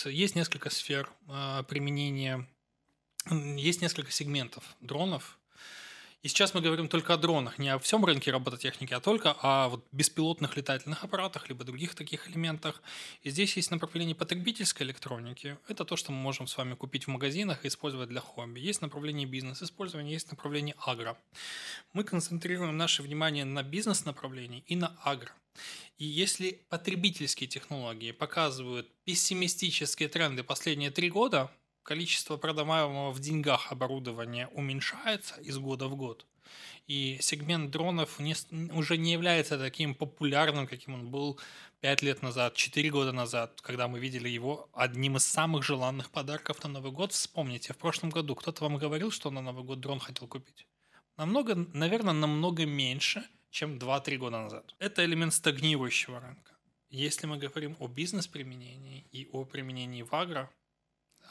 есть 0.10 0.36
несколько 0.36 0.70
сфер 0.70 1.10
применения, 1.70 2.46
есть 3.30 3.82
несколько 3.82 4.12
сегментов 4.12 4.76
дронов, 4.82 5.40
и 6.24 6.28
сейчас 6.28 6.54
мы 6.54 6.62
говорим 6.62 6.88
только 6.88 7.14
о 7.14 7.18
дронах, 7.18 7.58
не 7.58 7.70
о 7.70 7.80
всем 7.80 8.06
рынке 8.06 8.32
робототехники, 8.32 8.94
а 8.94 9.00
только 9.00 9.36
о 9.42 9.70
вот 9.70 9.88
беспилотных 9.92 10.56
летательных 10.56 11.04
аппаратах, 11.04 11.50
либо 11.50 11.64
других 11.64 11.96
таких 11.96 12.30
элементах. 12.30 12.84
И 13.24 13.32
здесь 13.32 13.58
есть 13.58 13.72
направление 13.72 14.16
потребительской 14.16 14.86
электроники. 14.86 15.58
Это 15.68 15.84
то, 15.84 15.96
что 15.96 16.12
мы 16.12 16.20
можем 16.20 16.46
с 16.46 16.56
вами 16.58 16.76
купить 16.76 17.06
в 17.06 17.08
магазинах 17.08 17.66
и 17.66 17.70
использовать 17.70 18.10
для 18.10 18.22
хобби. 18.22 18.60
Есть 18.60 18.82
направление 18.82 19.26
бизнес-использования, 19.26 20.14
есть 20.14 20.30
направление 20.30 20.76
агро. 20.86 21.18
Мы 21.94 22.04
концентрируем 22.04 22.78
наше 22.78 23.02
внимание 23.02 23.46
на 23.46 23.64
бизнес-направлении 23.64 24.64
и 24.68 24.76
на 24.76 24.96
агро. 25.04 25.32
И 25.98 26.06
если 26.06 26.64
потребительские 26.70 27.48
технологии 27.48 28.12
показывают 28.12 28.88
пессимистические 29.06 30.08
тренды 30.10 30.44
последние 30.44 30.92
три 30.92 31.10
года, 31.10 31.52
количество 31.84 32.38
продаваемого 32.38 33.12
в 33.12 33.20
деньгах 33.20 33.72
оборудования 33.72 34.48
уменьшается 34.48 35.36
из 35.42 35.58
года 35.58 35.88
в 35.88 35.96
год, 35.96 36.26
и 36.88 37.18
сегмент 37.22 37.72
дронов 37.72 38.20
не, 38.20 38.36
уже 38.74 38.98
не 38.98 39.14
является 39.14 39.58
таким 39.58 39.96
популярным, 39.96 40.68
каким 40.68 40.96
он 40.96 41.10
был 41.10 41.40
5 41.82 42.02
лет 42.02 42.22
назад, 42.22 42.56
4 42.56 42.90
года 42.90 43.12
назад, 43.12 43.62
когда 43.62 43.88
мы 43.88 44.00
видели 44.00 44.30
его 44.30 44.70
одним 44.74 45.18
из 45.18 45.26
самых 45.26 45.64
желанных 45.64 46.10
подарков 46.12 46.64
на 46.64 46.70
Новый 46.70 46.92
год. 46.92 47.12
Вспомните, 47.12 47.74
в 47.74 47.78
прошлом 47.78 48.10
году 48.10 48.36
кто-то 48.36 48.64
вам 48.64 48.78
говорил, 48.78 49.12
что 49.12 49.32
на 49.32 49.42
Новый 49.42 49.64
год 49.64 49.80
дрон 49.80 50.00
хотел 50.00 50.28
купить? 50.28 50.68
Намного, 51.18 51.56
наверное, 51.74 52.14
намного 52.14 52.66
меньше, 52.66 53.24
чем 53.50 53.78
2-3 53.78 54.18
года 54.18 54.42
назад. 54.42 54.76
Это 54.80 55.06
элемент 55.06 55.34
стагнирующего 55.34 56.20
рынка. 56.20 56.52
Если 56.90 57.26
мы 57.26 57.38
говорим 57.38 57.78
о 57.80 57.88
бизнес-применении 57.88 59.06
и 59.12 59.30
о 59.32 59.46
применении 59.46 60.04
в 60.04 60.14
агро, 60.14 60.50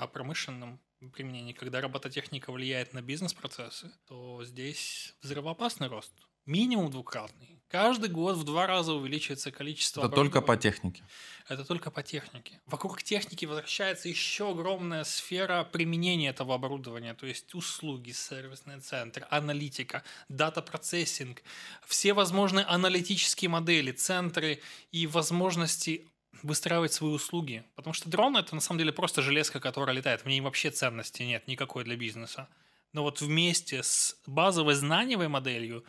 о 0.00 0.06
промышленном 0.06 0.80
применении, 1.12 1.52
когда 1.52 1.80
робототехника 1.80 2.52
влияет 2.52 2.94
на 2.94 3.02
бизнес-процессы, 3.02 3.90
то 4.06 4.42
здесь 4.44 5.14
взрывоопасный 5.22 5.88
рост. 5.88 6.12
Минимум 6.46 6.90
двукратный. 6.90 7.62
Каждый 7.68 8.08
год 8.08 8.36
в 8.36 8.44
два 8.44 8.66
раза 8.66 8.94
увеличивается 8.94 9.52
количество... 9.52 10.00
Это 10.00 10.14
только 10.14 10.40
по 10.40 10.56
технике. 10.56 11.04
Это 11.48 11.64
только 11.64 11.90
по 11.90 12.02
технике. 12.02 12.60
Вокруг 12.66 13.02
техники 13.02 13.44
возвращается 13.44 14.08
еще 14.08 14.50
огромная 14.50 15.04
сфера 15.04 15.64
применения 15.64 16.30
этого 16.30 16.54
оборудования, 16.54 17.14
то 17.14 17.26
есть 17.26 17.54
услуги, 17.54 18.12
сервисный 18.12 18.80
центр, 18.80 19.26
аналитика, 19.30 20.02
дата-процессинг, 20.28 21.42
все 21.86 22.14
возможные 22.14 22.64
аналитические 22.64 23.50
модели, 23.50 23.92
центры 23.92 24.60
и 24.90 25.06
возможности 25.06 26.08
выстраивать 26.42 26.92
свои 26.92 27.10
услуги. 27.10 27.64
Потому 27.74 27.94
что 27.94 28.08
дрон 28.08 28.36
это 28.36 28.54
на 28.54 28.60
самом 28.60 28.78
деле 28.78 28.92
просто 28.92 29.22
железка, 29.22 29.60
которая 29.60 29.94
летает. 29.94 30.22
В 30.22 30.26
ней 30.26 30.40
вообще 30.40 30.70
ценности 30.70 31.22
нет 31.22 31.46
никакой 31.48 31.84
для 31.84 31.96
бизнеса. 31.96 32.48
Но 32.92 33.02
вот 33.02 33.20
вместе 33.20 33.82
с 33.82 34.20
базовой 34.26 34.74
знаниевой 34.74 35.28
моделью 35.28 35.84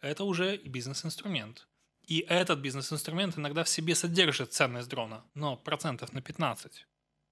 это 0.00 0.24
уже 0.24 0.56
бизнес-инструмент. 0.56 1.68
И 2.02 2.24
этот 2.28 2.58
бизнес-инструмент 2.58 3.38
иногда 3.38 3.62
в 3.62 3.68
себе 3.68 3.94
содержит 3.94 4.52
ценность 4.52 4.88
дрона, 4.88 5.24
но 5.34 5.56
процентов 5.56 6.12
на 6.12 6.20
15 6.20 6.86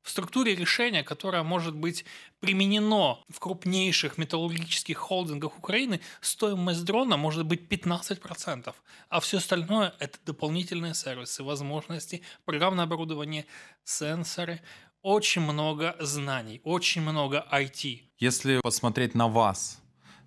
в 0.09 0.11
структуре 0.11 0.55
решения, 0.55 1.05
которое 1.05 1.43
может 1.43 1.77
быть 1.77 2.07
применено 2.41 3.19
в 3.29 3.39
крупнейших 3.41 4.17
металлургических 4.17 4.97
холдингах 4.97 5.59
Украины, 5.59 6.01
стоимость 6.23 6.83
дрона 6.87 7.19
может 7.19 7.45
быть 7.45 7.69
15%, 7.69 8.75
а 9.11 9.21
все 9.21 9.37
остальное– 9.37 9.95
это 9.99 10.19
дополнительные 10.25 10.95
сервисы, 10.95 11.43
возможности, 11.43 12.23
программное 12.47 12.85
оборудование, 12.85 13.45
сенсоры, 13.85 14.63
очень 15.03 15.43
много 15.43 15.95
знаний, 16.01 16.63
очень 16.65 17.03
много 17.03 17.47
IT. 17.53 18.01
Если 18.19 18.61
посмотреть 18.63 19.15
на 19.15 19.29
вас, 19.29 19.79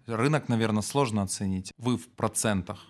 рынок, 0.06 0.48
наверное, 0.48 0.84
сложно 0.84 1.24
оценить. 1.24 1.74
Вы 1.80 1.98
в 1.98 2.08
процентах. 2.10 2.86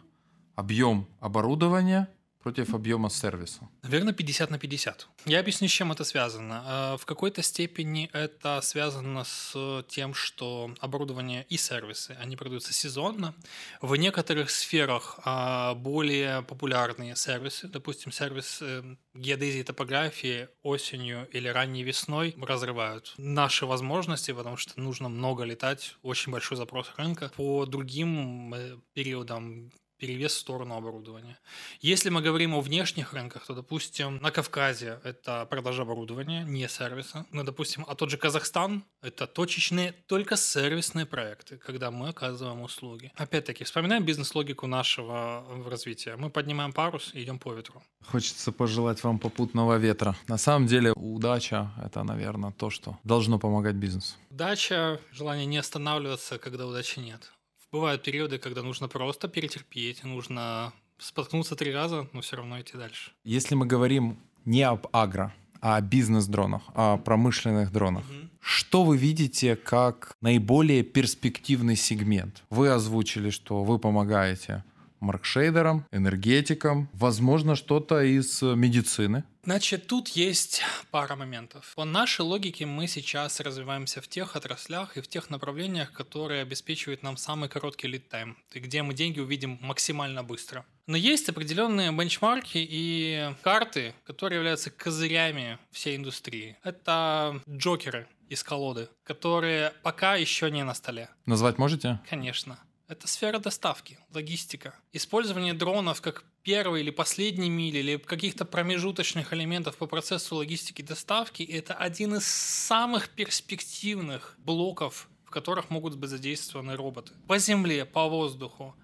Объем 0.55 1.07
оборудования– 1.21 2.09
против 2.41 2.73
объема 2.73 3.09
сервиса? 3.09 3.69
Наверное, 3.83 4.13
50 4.13 4.49
на 4.49 4.57
50. 4.59 5.07
Я 5.25 5.39
объясню, 5.39 5.67
с 5.67 5.71
чем 5.71 5.91
это 5.91 6.03
связано. 6.03 6.63
Э, 6.65 6.97
в 6.97 7.05
какой-то 7.05 7.41
степени 7.41 8.09
это 8.13 8.61
связано 8.61 9.23
с 9.23 9.83
тем, 9.89 10.13
что 10.13 10.73
оборудование 10.79 11.45
и 11.49 11.57
сервисы, 11.57 12.17
они 12.19 12.35
продаются 12.35 12.73
сезонно. 12.73 13.33
В 13.81 13.95
некоторых 13.95 14.49
сферах 14.49 15.19
а, 15.23 15.73
более 15.75 16.41
популярные 16.43 17.15
сервисы, 17.15 17.67
допустим, 17.67 18.11
сервис 18.11 18.59
э, 18.61 18.95
геодезии 19.13 19.59
и 19.59 19.63
топографии 19.63 20.47
осенью 20.63 21.27
или 21.31 21.47
ранней 21.47 21.83
весной 21.83 22.35
разрывают 22.41 23.13
наши 23.17 23.65
возможности, 23.65 24.31
потому 24.31 24.57
что 24.57 24.79
нужно 24.79 25.09
много 25.09 25.43
летать, 25.43 25.95
очень 26.01 26.31
большой 26.31 26.57
запрос 26.57 26.91
рынка. 26.97 27.31
По 27.35 27.65
другим 27.65 28.53
э, 28.53 28.77
периодам 28.93 29.71
перевес 30.01 30.33
в 30.33 30.39
сторону 30.39 30.75
оборудования. 30.75 31.37
Если 31.79 32.09
мы 32.09 32.23
говорим 32.23 32.55
о 32.55 32.61
внешних 32.61 33.13
рынках, 33.13 33.45
то, 33.45 33.53
допустим, 33.53 34.17
на 34.17 34.31
Кавказе 34.31 34.99
это 35.03 35.45
продажа 35.45 35.83
оборудования, 35.83 36.43
не 36.43 36.67
сервиса. 36.67 37.25
Ну, 37.31 37.43
допустим, 37.43 37.85
а 37.87 37.93
тот 37.93 38.09
же 38.09 38.17
Казахстан– 38.17 38.83
это 39.03 39.27
точечные, 39.27 39.91
только 40.07 40.37
сервисные 40.37 41.05
проекты, 41.05 41.57
когда 41.57 41.91
мы 41.91 42.09
оказываем 42.09 42.61
услуги. 42.61 43.11
Опять-таки, 43.15 43.63
вспоминаем 43.63 44.03
бизнес-логику 44.03 44.65
нашего 44.65 45.45
развития. 45.69 46.15
Мы 46.17 46.31
поднимаем 46.31 46.73
парус 46.73 47.11
и 47.13 47.21
идем 47.21 47.37
по 47.37 47.53
ветру. 47.53 47.83
Хочется 48.11 48.51
пожелать 48.51 49.03
вам 49.03 49.19
попутного 49.19 49.77
ветра. 49.77 50.15
На 50.27 50.37
самом 50.37 50.65
деле, 50.65 50.93
удача– 50.93 51.71
это, 51.85 52.03
наверное, 52.03 52.51
то, 52.51 52.71
что 52.71 52.97
должно 53.03 53.37
помогать 53.37 53.75
бизнесу. 53.75 54.15
Удача, 54.31 54.99
желание 55.11 55.45
не 55.45 55.59
останавливаться, 55.59 56.39
когда 56.39 56.65
удачи 56.65 56.99
нет. 56.99 57.31
Бывают 57.71 58.03
периоды, 58.03 58.37
когда 58.37 58.63
нужно 58.63 58.89
просто 58.89 59.27
перетерпеть, 59.29 60.03
нужно 60.03 60.73
споткнуться 60.97 61.55
три 61.55 61.71
раза, 61.71 62.07
но 62.11 62.19
все 62.21 62.35
равно 62.35 62.59
идти 62.59 62.77
дальше. 62.77 63.11
Если 63.23 63.55
мы 63.55 63.65
говорим 63.65 64.17
не 64.43 64.63
об 64.63 64.87
агро, 64.91 65.33
а 65.61 65.77
о 65.77 65.81
бизнес-дронах, 65.81 66.63
о 66.73 66.97
промышленных 66.97 67.71
дронах. 67.71 68.03
Угу. 68.03 68.29
Что 68.41 68.83
вы 68.83 68.97
видите 68.97 69.55
как 69.55 70.17
наиболее 70.19 70.83
перспективный 70.83 71.75
сегмент? 71.75 72.43
Вы 72.49 72.69
озвучили, 72.69 73.29
что 73.29 73.63
вы 73.63 73.77
помогаете 73.77 74.63
маркшейдерам, 75.01 75.85
энергетикам, 75.91 76.89
возможно, 76.93 77.55
что-то 77.55 78.01
из 78.01 78.41
медицины. 78.41 79.23
Значит, 79.43 79.87
тут 79.87 80.09
есть 80.09 80.61
пара 80.91 81.15
моментов. 81.15 81.73
По 81.75 81.83
нашей 81.83 82.21
логике 82.21 82.67
мы 82.67 82.87
сейчас 82.87 83.39
развиваемся 83.39 83.99
в 83.99 84.07
тех 84.07 84.35
отраслях 84.35 84.97
и 84.97 85.01
в 85.01 85.07
тех 85.07 85.31
направлениях, 85.31 85.91
которые 85.91 86.43
обеспечивают 86.43 87.01
нам 87.01 87.17
самый 87.17 87.49
короткий 87.49 87.87
time, 87.87 88.35
где 88.53 88.83
мы 88.83 88.93
деньги 88.93 89.19
увидим 89.19 89.57
максимально 89.61 90.23
быстро. 90.23 90.63
Но 90.85 90.95
есть 90.95 91.27
определенные 91.27 91.91
бенчмарки 91.91 92.57
и 92.57 93.33
карты, 93.41 93.95
которые 94.03 94.37
являются 94.37 94.69
козырями 94.69 95.57
всей 95.71 95.95
индустрии. 95.95 96.55
Это 96.63 97.41
джокеры 97.49 98.07
из 98.29 98.43
колоды, 98.43 98.89
которые 99.03 99.73
пока 99.81 100.15
еще 100.15 100.51
не 100.51 100.63
на 100.63 100.73
столе. 100.73 101.09
Назвать 101.25 101.57
можете? 101.57 101.99
Конечно. 102.09 102.59
Это 102.91 103.07
сфера 103.07 103.39
доставки, 103.39 103.97
логистика. 104.13 104.75
Использование 104.91 105.53
дронов 105.53 106.01
как 106.01 106.25
первой 106.43 106.81
или 106.81 106.89
последней 106.89 107.49
мили, 107.49 107.77
или 107.77 107.95
каких-то 107.95 108.43
промежуточных 108.43 109.31
элементов 109.31 109.77
по 109.77 109.87
процессу 109.87 110.35
логистики 110.35 110.81
доставки, 110.81 111.41
это 111.41 111.73
один 111.73 112.15
из 112.15 112.27
самых 112.27 113.07
перспективных 113.07 114.35
блоков, 114.39 115.07
в 115.23 115.29
которых 115.29 115.69
могут 115.69 115.95
быть 115.95 116.09
задействованы 116.09 116.75
роботы. 116.75 117.13
По 117.29 117.37
земле, 117.37 117.85
по 117.85 118.09
воздуху, 118.09 118.75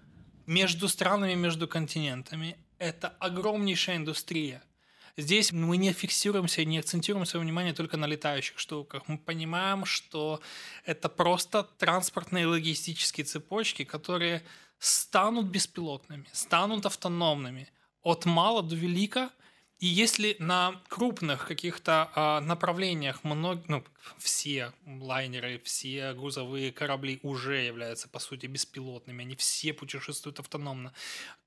между 0.46 0.88
странами, 0.88 1.34
между 1.34 1.68
континентами. 1.68 2.56
Это 2.78 3.08
огромнейшая 3.20 3.96
индустрия. 3.96 4.62
Здесь 5.18 5.50
мы 5.50 5.78
не 5.78 5.92
фиксируемся, 5.92 6.64
не 6.64 6.78
акцентируем 6.78 7.26
свое 7.26 7.42
внимание 7.42 7.74
только 7.74 7.96
на 7.96 8.06
летающих 8.06 8.56
штуках. 8.56 9.08
Мы 9.08 9.18
понимаем, 9.18 9.84
что 9.84 10.40
это 10.84 11.08
просто 11.08 11.64
транспортные 11.64 12.46
логистические 12.46 13.24
цепочки, 13.24 13.82
которые 13.82 14.44
станут 14.78 15.46
беспилотными, 15.46 16.24
станут 16.32 16.86
автономными 16.86 17.68
от 18.02 18.26
мала 18.26 18.62
до 18.62 18.76
велика. 18.76 19.32
И 19.80 19.86
если 19.86 20.36
на 20.38 20.80
крупных 20.86 21.48
каких-то 21.48 22.12
а, 22.14 22.40
направлениях 22.40 23.24
много, 23.24 23.64
ну, 23.66 23.84
все 24.18 24.72
лайнеры, 24.86 25.60
все 25.64 26.12
грузовые 26.14 26.70
корабли 26.70 27.18
уже 27.24 27.64
являются, 27.64 28.08
по 28.08 28.20
сути, 28.20 28.46
беспилотными, 28.46 29.24
они 29.24 29.34
все 29.34 29.72
путешествуют 29.72 30.38
автономно, 30.38 30.92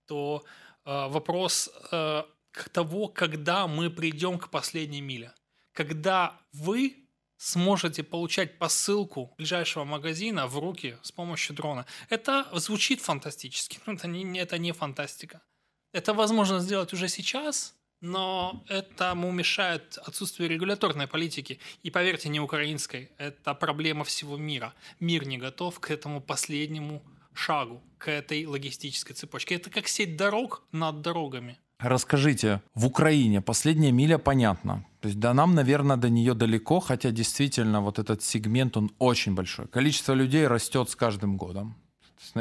то 0.07 0.43
а, 0.83 1.07
вопрос 1.07 1.69
а, 1.93 2.25
того, 2.69 3.07
когда 3.07 3.67
мы 3.67 3.89
придем 3.89 4.37
к 4.37 4.49
последней 4.49 5.01
миле. 5.01 5.33
Когда 5.73 6.39
вы 6.53 7.01
сможете 7.41 8.03
получать 8.03 8.59
посылку 8.59 9.33
ближайшего 9.35 9.83
магазина 9.83 10.45
в 10.45 10.59
руки 10.59 10.97
с 11.01 11.11
помощью 11.11 11.55
дрона. 11.55 11.87
Это 12.09 12.47
звучит 12.53 13.01
фантастически, 13.01 13.79
но 13.87 13.93
это 13.93 14.07
не, 14.07 14.39
это 14.39 14.59
не 14.59 14.73
фантастика. 14.73 15.41
Это 15.91 16.13
возможно 16.13 16.59
сделать 16.59 16.93
уже 16.93 17.07
сейчас, 17.07 17.73
но 17.99 18.63
этому 18.67 19.31
мешает 19.31 19.97
отсутствие 19.97 20.49
регуляторной 20.49 21.07
политики. 21.07 21.59
И 21.81 21.89
поверьте, 21.89 22.29
не 22.29 22.39
украинской. 22.39 23.11
Это 23.17 23.55
проблема 23.55 24.03
всего 24.03 24.37
мира. 24.37 24.75
Мир 24.99 25.25
не 25.25 25.39
готов 25.39 25.79
к 25.79 25.89
этому 25.89 26.21
последнему 26.21 27.01
шагу, 27.33 27.81
к 27.97 28.11
этой 28.11 28.45
логистической 28.45 29.15
цепочке. 29.15 29.55
Это 29.55 29.71
как 29.71 29.87
сеть 29.87 30.15
дорог 30.15 30.63
над 30.71 31.01
дорогами. 31.01 31.57
Расскажите, 31.81 32.61
в 32.75 32.85
Украине 32.85 33.41
последняя 33.41 33.91
миля 33.91 34.19
понятно. 34.19 34.85
То 34.99 35.07
есть 35.07 35.19
да, 35.19 35.33
нам, 35.33 35.55
наверное, 35.55 35.97
до 35.97 36.09
нее 36.09 36.35
далеко, 36.35 36.79
хотя 36.79 37.09
действительно 37.11 37.81
вот 37.81 37.97
этот 37.97 38.21
сегмент, 38.21 38.77
он 38.77 38.91
очень 38.99 39.33
большой. 39.33 39.67
Количество 39.67 40.13
людей 40.13 40.47
растет 40.47 40.89
с 40.89 40.95
каждым 40.95 41.37
годом. 41.37 41.75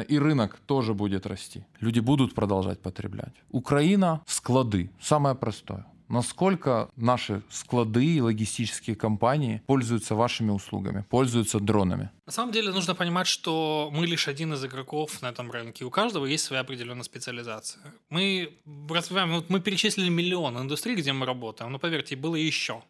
И 0.07 0.19
рынок 0.19 0.59
тоже 0.67 0.93
будет 0.93 1.25
расти. 1.25 1.65
Люди 1.79 1.99
будут 1.99 2.35
продолжать 2.35 2.79
потреблять. 2.79 3.33
Украина– 3.49 4.21
склады. 4.27 4.91
Самое 5.01 5.33
простое. 5.33 5.85
Насколько 6.11 6.89
наши 6.97 7.41
склады 7.49 8.05
и 8.05 8.19
логистические 8.19 8.97
компании 8.97 9.61
пользуются 9.65 10.13
вашими 10.13 10.51
услугами, 10.51 11.05
пользуются 11.09 11.61
дронами? 11.61 12.09
На 12.25 12.33
самом 12.33 12.51
деле 12.51 12.71
нужно 12.71 12.95
понимать, 12.95 13.27
что 13.27 13.89
мы 13.93 14.05
лишь 14.05 14.27
один 14.27 14.53
из 14.53 14.65
игроков 14.65 15.21
на 15.21 15.29
этом 15.29 15.49
рынке. 15.49 15.85
У 15.85 15.89
каждого 15.89 16.25
есть 16.25 16.43
своя 16.43 16.63
определенная 16.63 17.03
специализация. 17.03 17.81
Мы 18.09 18.57
развиваем, 18.89 19.31
вот 19.31 19.49
мы 19.49 19.61
перечислили 19.61 20.09
миллион 20.09 20.57
индустрий, 20.57 20.95
где 20.95 21.13
мы 21.13 21.25
работаем, 21.25 21.71
но 21.71 21.79
поверьте, 21.79 22.17
было 22.17 22.35
еще. 22.35 22.83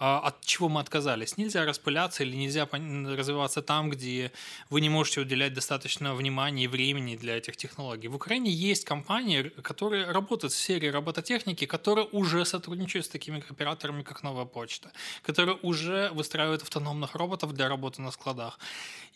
А 0.00 0.20
от 0.20 0.44
чего 0.44 0.68
мы 0.68 0.80
отказались. 0.80 1.36
Нельзя 1.36 1.64
распыляться 1.64 2.22
или 2.22 2.36
нельзя 2.36 2.68
развиваться 2.70 3.62
там, 3.62 3.90
где 3.90 4.30
вы 4.70 4.80
не 4.80 4.88
можете 4.88 5.22
уделять 5.22 5.54
достаточно 5.54 6.14
внимания 6.14 6.64
и 6.64 6.68
времени 6.68 7.16
для 7.16 7.36
этих 7.36 7.56
технологий. 7.56 8.06
В 8.06 8.14
Украине 8.14 8.52
есть 8.52 8.84
компании, 8.84 9.50
которые 9.62 10.08
работают 10.12 10.52
в 10.52 10.56
сфере 10.56 10.92
робототехники, 10.92 11.66
которые 11.66 12.06
уже 12.12 12.44
сотрудничают 12.44 13.06
с 13.06 13.08
такими 13.08 13.42
операторами, 13.50 14.04
как 14.04 14.22
Новая 14.22 14.44
почта, 14.44 14.92
которые 15.22 15.58
уже 15.62 16.10
выстраивают 16.12 16.62
автономных 16.62 17.16
роботов 17.16 17.52
для 17.52 17.68
работы 17.68 18.00
на 18.00 18.12
складах. 18.12 18.60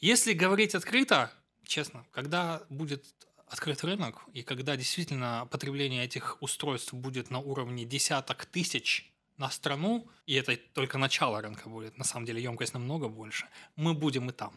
Если 0.01 0.33
говорить 0.33 0.75
открыто, 0.75 1.31
честно, 1.65 2.05
когда 2.11 2.61
будет 2.71 3.05
открыт 3.47 3.85
рынок, 3.85 4.23
и 4.33 4.43
когда 4.43 4.77
действительно 4.77 5.47
потребление 5.51 6.05
этих 6.05 6.39
устройств 6.41 6.93
будет 6.93 7.31
на 7.31 7.39
уровне 7.39 7.85
десяток 7.85 8.47
тысяч 8.47 9.12
на 9.39 9.51
страну, 9.51 10.07
и 10.27 10.35
это 10.35 10.57
только 10.75 10.99
начало 10.99 11.41
рынка 11.41 11.69
будет, 11.69 11.99
на 11.99 12.05
самом 12.05 12.27
деле 12.27 12.43
емкость 12.43 12.75
намного 12.75 13.09
больше, 13.09 13.47
мы 13.77 13.95
будем 13.95 14.29
и 14.31 14.33
там. 14.33 14.53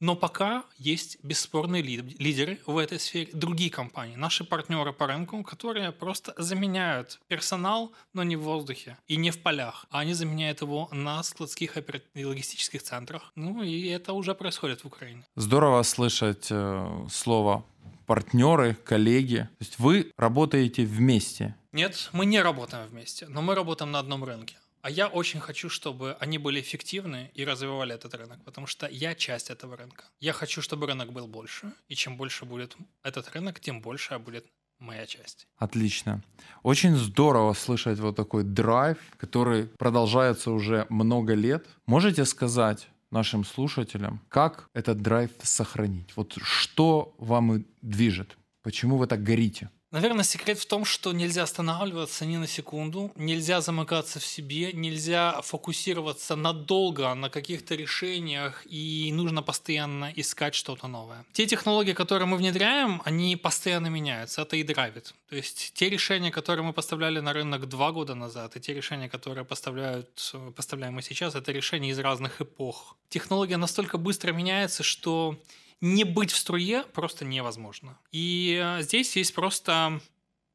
Но 0.00 0.16
пока 0.16 0.64
есть 0.78 1.18
бесспорные 1.22 1.82
лидеры 1.82 2.58
в 2.64 2.78
этой 2.78 2.98
сфере, 2.98 3.28
другие 3.34 3.70
компании, 3.70 4.16
наши 4.16 4.44
партнеры 4.44 4.94
по 4.94 5.06
рынку, 5.06 5.42
которые 5.42 5.92
просто 5.92 6.32
заменяют 6.38 7.20
персонал, 7.28 7.92
но 8.14 8.22
не 8.22 8.36
в 8.36 8.40
воздухе 8.40 8.96
и 9.08 9.16
не 9.16 9.30
в 9.30 9.42
полях, 9.42 9.84
а 9.90 9.98
они 9.98 10.14
заменяют 10.14 10.62
его 10.62 10.88
на 10.90 11.22
складских 11.22 11.76
и 12.14 12.24
логистических 12.24 12.82
центрах. 12.82 13.30
Ну 13.34 13.62
и 13.62 13.88
это 13.88 14.14
уже 14.14 14.34
происходит 14.34 14.84
в 14.84 14.86
Украине. 14.86 15.22
Здорово 15.36 15.82
слышать 15.82 16.46
э, 16.50 17.06
слово 17.10 17.62
партнеры, 18.06 18.74
коллеги. 18.74 19.48
То 19.58 19.64
есть 19.64 19.78
вы 19.78 20.12
работаете 20.16 20.86
вместе. 20.86 21.54
Нет, 21.72 22.10
мы 22.12 22.26
не 22.26 22.42
работаем 22.42 22.88
вместе, 22.88 23.28
но 23.28 23.42
мы 23.42 23.54
работаем 23.54 23.92
на 23.92 23.98
одном 24.00 24.24
рынке. 24.24 24.56
А 24.82 24.90
я 24.90 25.08
очень 25.08 25.40
хочу, 25.40 25.68
чтобы 25.68 26.16
они 26.20 26.38
были 26.38 26.60
эффективны 26.60 27.30
и 27.34 27.44
развивали 27.44 27.94
этот 27.94 28.14
рынок, 28.14 28.42
потому 28.44 28.66
что 28.66 28.88
я 28.88 29.14
часть 29.14 29.50
этого 29.50 29.76
рынка. 29.76 30.04
Я 30.20 30.32
хочу, 30.32 30.62
чтобы 30.62 30.86
рынок 30.86 31.12
был 31.12 31.26
больше, 31.26 31.72
и 31.88 31.94
чем 31.94 32.16
больше 32.16 32.44
будет 32.44 32.76
этот 33.02 33.30
рынок, 33.34 33.60
тем 33.60 33.82
больше 33.82 34.18
будет 34.18 34.46
моя 34.78 35.06
часть. 35.06 35.46
Отлично. 35.58 36.22
Очень 36.62 36.96
здорово 36.96 37.52
слышать 37.52 37.98
вот 37.98 38.16
такой 38.16 38.42
драйв, 38.42 38.96
который 39.18 39.66
продолжается 39.66 40.50
уже 40.50 40.86
много 40.88 41.34
лет. 41.34 41.66
Можете 41.86 42.24
сказать, 42.24 42.88
нашим 43.10 43.44
слушателям, 43.44 44.20
как 44.28 44.68
этот 44.72 45.02
драйв 45.02 45.30
сохранить? 45.42 46.16
Вот 46.16 46.36
что 46.42 47.14
вам 47.18 47.64
движет? 47.82 48.36
Почему 48.62 48.96
вы 48.96 49.06
так 49.06 49.22
горите? 49.22 49.70
Наверное, 49.90 50.22
секрет 50.24 50.58
в 50.58 50.66
том, 50.66 50.84
что 50.84 51.12
нельзя 51.12 51.42
останавливаться 51.42 52.24
ни 52.24 52.36
на 52.36 52.46
секунду, 52.46 53.10
нельзя 53.16 53.60
замыкаться 53.60 54.20
в 54.20 54.24
себе, 54.24 54.72
нельзя 54.72 55.40
фокусироваться 55.42 56.36
надолго 56.36 57.12
на 57.14 57.28
каких-то 57.28 57.74
решениях, 57.74 58.62
и 58.66 59.10
нужно 59.12 59.42
постоянно 59.42 60.12
искать 60.14 60.54
что-то 60.54 60.86
новое. 60.86 61.24
Те 61.32 61.46
технологии, 61.46 61.92
которые 61.92 62.26
мы 62.26 62.36
внедряем, 62.36 63.02
они 63.04 63.34
постоянно 63.34 63.88
меняются, 63.88 64.42
это 64.42 64.56
и 64.56 64.62
драйвит. 64.62 65.12
То 65.28 65.34
есть 65.34 65.72
те 65.74 65.88
решения, 65.88 66.30
которые 66.30 66.64
мы 66.64 66.72
поставляли 66.72 67.18
на 67.18 67.32
рынок 67.32 67.68
два 67.68 67.90
года 67.90 68.14
назад, 68.14 68.56
и 68.56 68.60
те 68.60 68.74
решения, 68.74 69.08
которые 69.08 69.44
поставляют, 69.44 70.34
поставляем 70.54 70.94
мы 70.94 71.02
сейчас, 71.02 71.34
это 71.34 71.50
решения 71.50 71.90
из 71.90 71.98
разных 71.98 72.40
эпох. 72.40 72.96
Технология 73.08 73.56
настолько 73.56 73.98
быстро 73.98 74.32
меняется, 74.32 74.84
что 74.84 75.36
не 75.80 76.04
быть 76.04 76.30
в 76.30 76.36
струе 76.36 76.82
просто 76.92 77.24
невозможно. 77.24 77.98
И 78.12 78.60
э, 78.62 78.82
здесь 78.82 79.16
есть 79.16 79.34
просто 79.34 80.00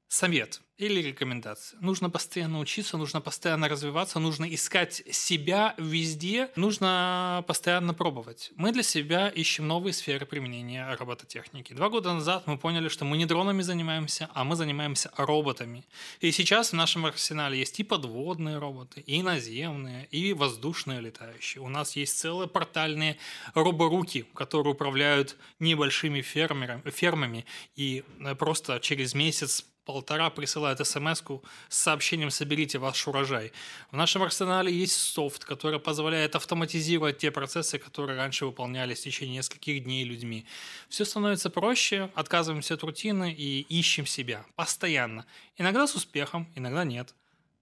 совет 0.08 0.62
или 0.78 1.02
рекомендация. 1.02 1.80
Нужно 1.80 2.10
постоянно 2.10 2.60
учиться, 2.60 2.98
нужно 2.98 3.22
постоянно 3.22 3.70
развиваться, 3.70 4.20
нужно 4.20 4.46
искать 4.54 5.04
себя 5.10 5.74
везде, 5.78 6.50
нужно 6.58 7.44
постоянно 7.48 7.94
пробовать. 7.94 8.52
Мы 8.58 8.74
для 8.74 8.84
себя 8.84 9.30
ищем 9.30 9.68
новые 9.68 9.94
сферы 9.94 10.26
применения 10.26 10.94
робототехники. 10.96 11.74
Два 11.74 11.90
года 11.90 12.14
назад 12.14 12.46
мы 12.46 12.58
поняли, 12.58 12.90
что 12.90 13.06
мы 13.06 13.16
не 13.18 13.26
дронами 13.26 13.62
занимаемся, 13.62 14.30
а 14.34 14.44
мы 14.44 14.58
занимаемся 14.58 15.12
роботами. 15.16 15.86
И 16.20 16.32
сейчас 16.32 16.72
в 16.72 16.74
нашем 16.74 17.06
арсенале 17.06 17.58
есть 17.58 17.80
и 17.80 17.84
подводные 17.84 18.58
роботы, 18.58 19.00
и 19.00 19.24
наземные, 19.24 20.08
и 20.12 20.34
воздушные 20.34 21.00
летающие. 21.00 21.64
У 21.64 21.70
нас 21.70 21.96
есть 21.96 22.20
целые 22.20 22.50
портальные 22.50 23.18
роборуки, 23.54 24.26
которые 24.34 24.74
управляют 24.74 25.38
небольшими 25.60 26.20
фермерами, 26.20 26.90
фермами 26.90 27.46
и 27.78 28.04
э, 28.20 28.36
просто 28.36 28.80
через 28.82 29.14
месяц 29.14 29.66
полтора 29.86 30.30
присылает 30.30 30.86
смс 30.86 31.22
с 31.70 31.78
сообщением 31.78 32.32
«соберите 32.32 32.80
ваш 32.80 33.08
урожай». 33.08 33.52
В 33.92 33.96
нашем 33.96 34.24
арсенале 34.24 34.74
есть 34.74 34.96
софт, 34.96 35.46
который 35.46 35.80
позволяет 35.80 36.36
автоматизировать 36.36 37.20
те 37.20 37.32
процессы, 37.32 37.78
которые 37.78 38.18
раньше 38.18 38.46
выполнялись 38.46 39.00
в 39.00 39.04
течение 39.04 39.38
нескольких 39.38 39.84
дней 39.84 40.04
людьми. 40.04 40.46
Все 40.90 41.06
становится 41.06 41.50
проще, 41.50 42.10
отказываемся 42.16 42.74
от 42.74 42.84
рутины 42.84 43.34
и 43.34 43.62
ищем 43.62 44.06
себя 44.06 44.46
постоянно. 44.56 45.26
Иногда 45.58 45.88
с 45.88 45.96
успехом, 45.96 46.48
иногда 46.56 46.84
нет. 46.84 47.14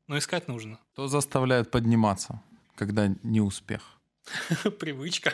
Но 0.08 0.18
искать 0.18 0.48
нужно. 0.48 0.80
Что 0.94 1.08
заставляет 1.08 1.72
подниматься, 1.72 2.42
когда 2.76 3.14
не 3.24 3.42
успех? 3.42 3.82
Привычка. 4.80 5.34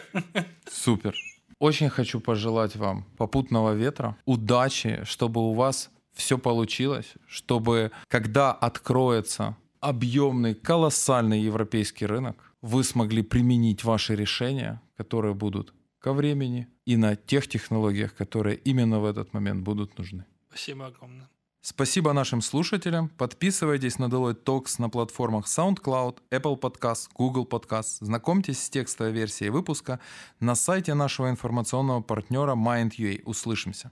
Супер. 0.72 1.16
Очень 1.60 1.90
хочу 1.90 2.22
пожелать 2.22 2.76
вам 2.76 3.04
попутного 3.18 3.74
ветра, 3.74 4.16
удачи, 4.26 5.02
чтобы 5.04 5.42
у 5.42 5.54
вас 5.54 5.90
все 6.14 6.38
получилось, 6.38 7.14
чтобы 7.28 7.92
когда 8.08 8.52
откроется 8.52 9.56
объемный, 9.80 10.56
колоссальный 10.56 11.40
европейский 11.42 12.06
рынок, 12.06 12.36
вы 12.62 12.84
смогли 12.84 13.24
применить 13.24 13.84
ваши 13.84 14.16
решения, 14.16 14.82
которые 14.98 15.34
будут 15.34 15.74
ко 16.00 16.14
времени 16.14 16.68
и 16.86 16.98
на 16.98 17.16
тех 17.16 17.48
технологиях, 17.48 18.16
которые 18.16 18.58
именно 18.58 19.00
в 19.00 19.06
этот 19.06 19.34
момент 19.34 19.64
будут 19.64 19.98
нужны. 19.98 20.26
Спасибо 20.50 20.88
огромное. 20.88 21.30
Спасибо 21.62 22.14
нашим 22.14 22.42
слушателям. 22.42 23.10
Подписывайтесь 23.10 24.00
на 24.00 24.06
Deloitte 24.06 24.44
Talks 24.44 24.76
на 24.78 24.90
платформах 24.90 25.46
SoundCloud, 25.46 26.18
Apple 26.32 26.58
Podcast, 26.60 27.10
Google 27.14 27.46
Podcast. 27.46 27.98
Знакомьтесь 28.00 28.64
с 28.64 28.70
текстовой 28.70 29.12
версией 29.12 29.52
выпуска 29.52 30.00
на 30.40 30.56
сайте 30.56 30.94
нашего 30.94 31.30
информационного 31.30 32.02
партнера 32.02 32.56
Mind.ua. 32.56 33.22
Услышимся. 33.26 33.92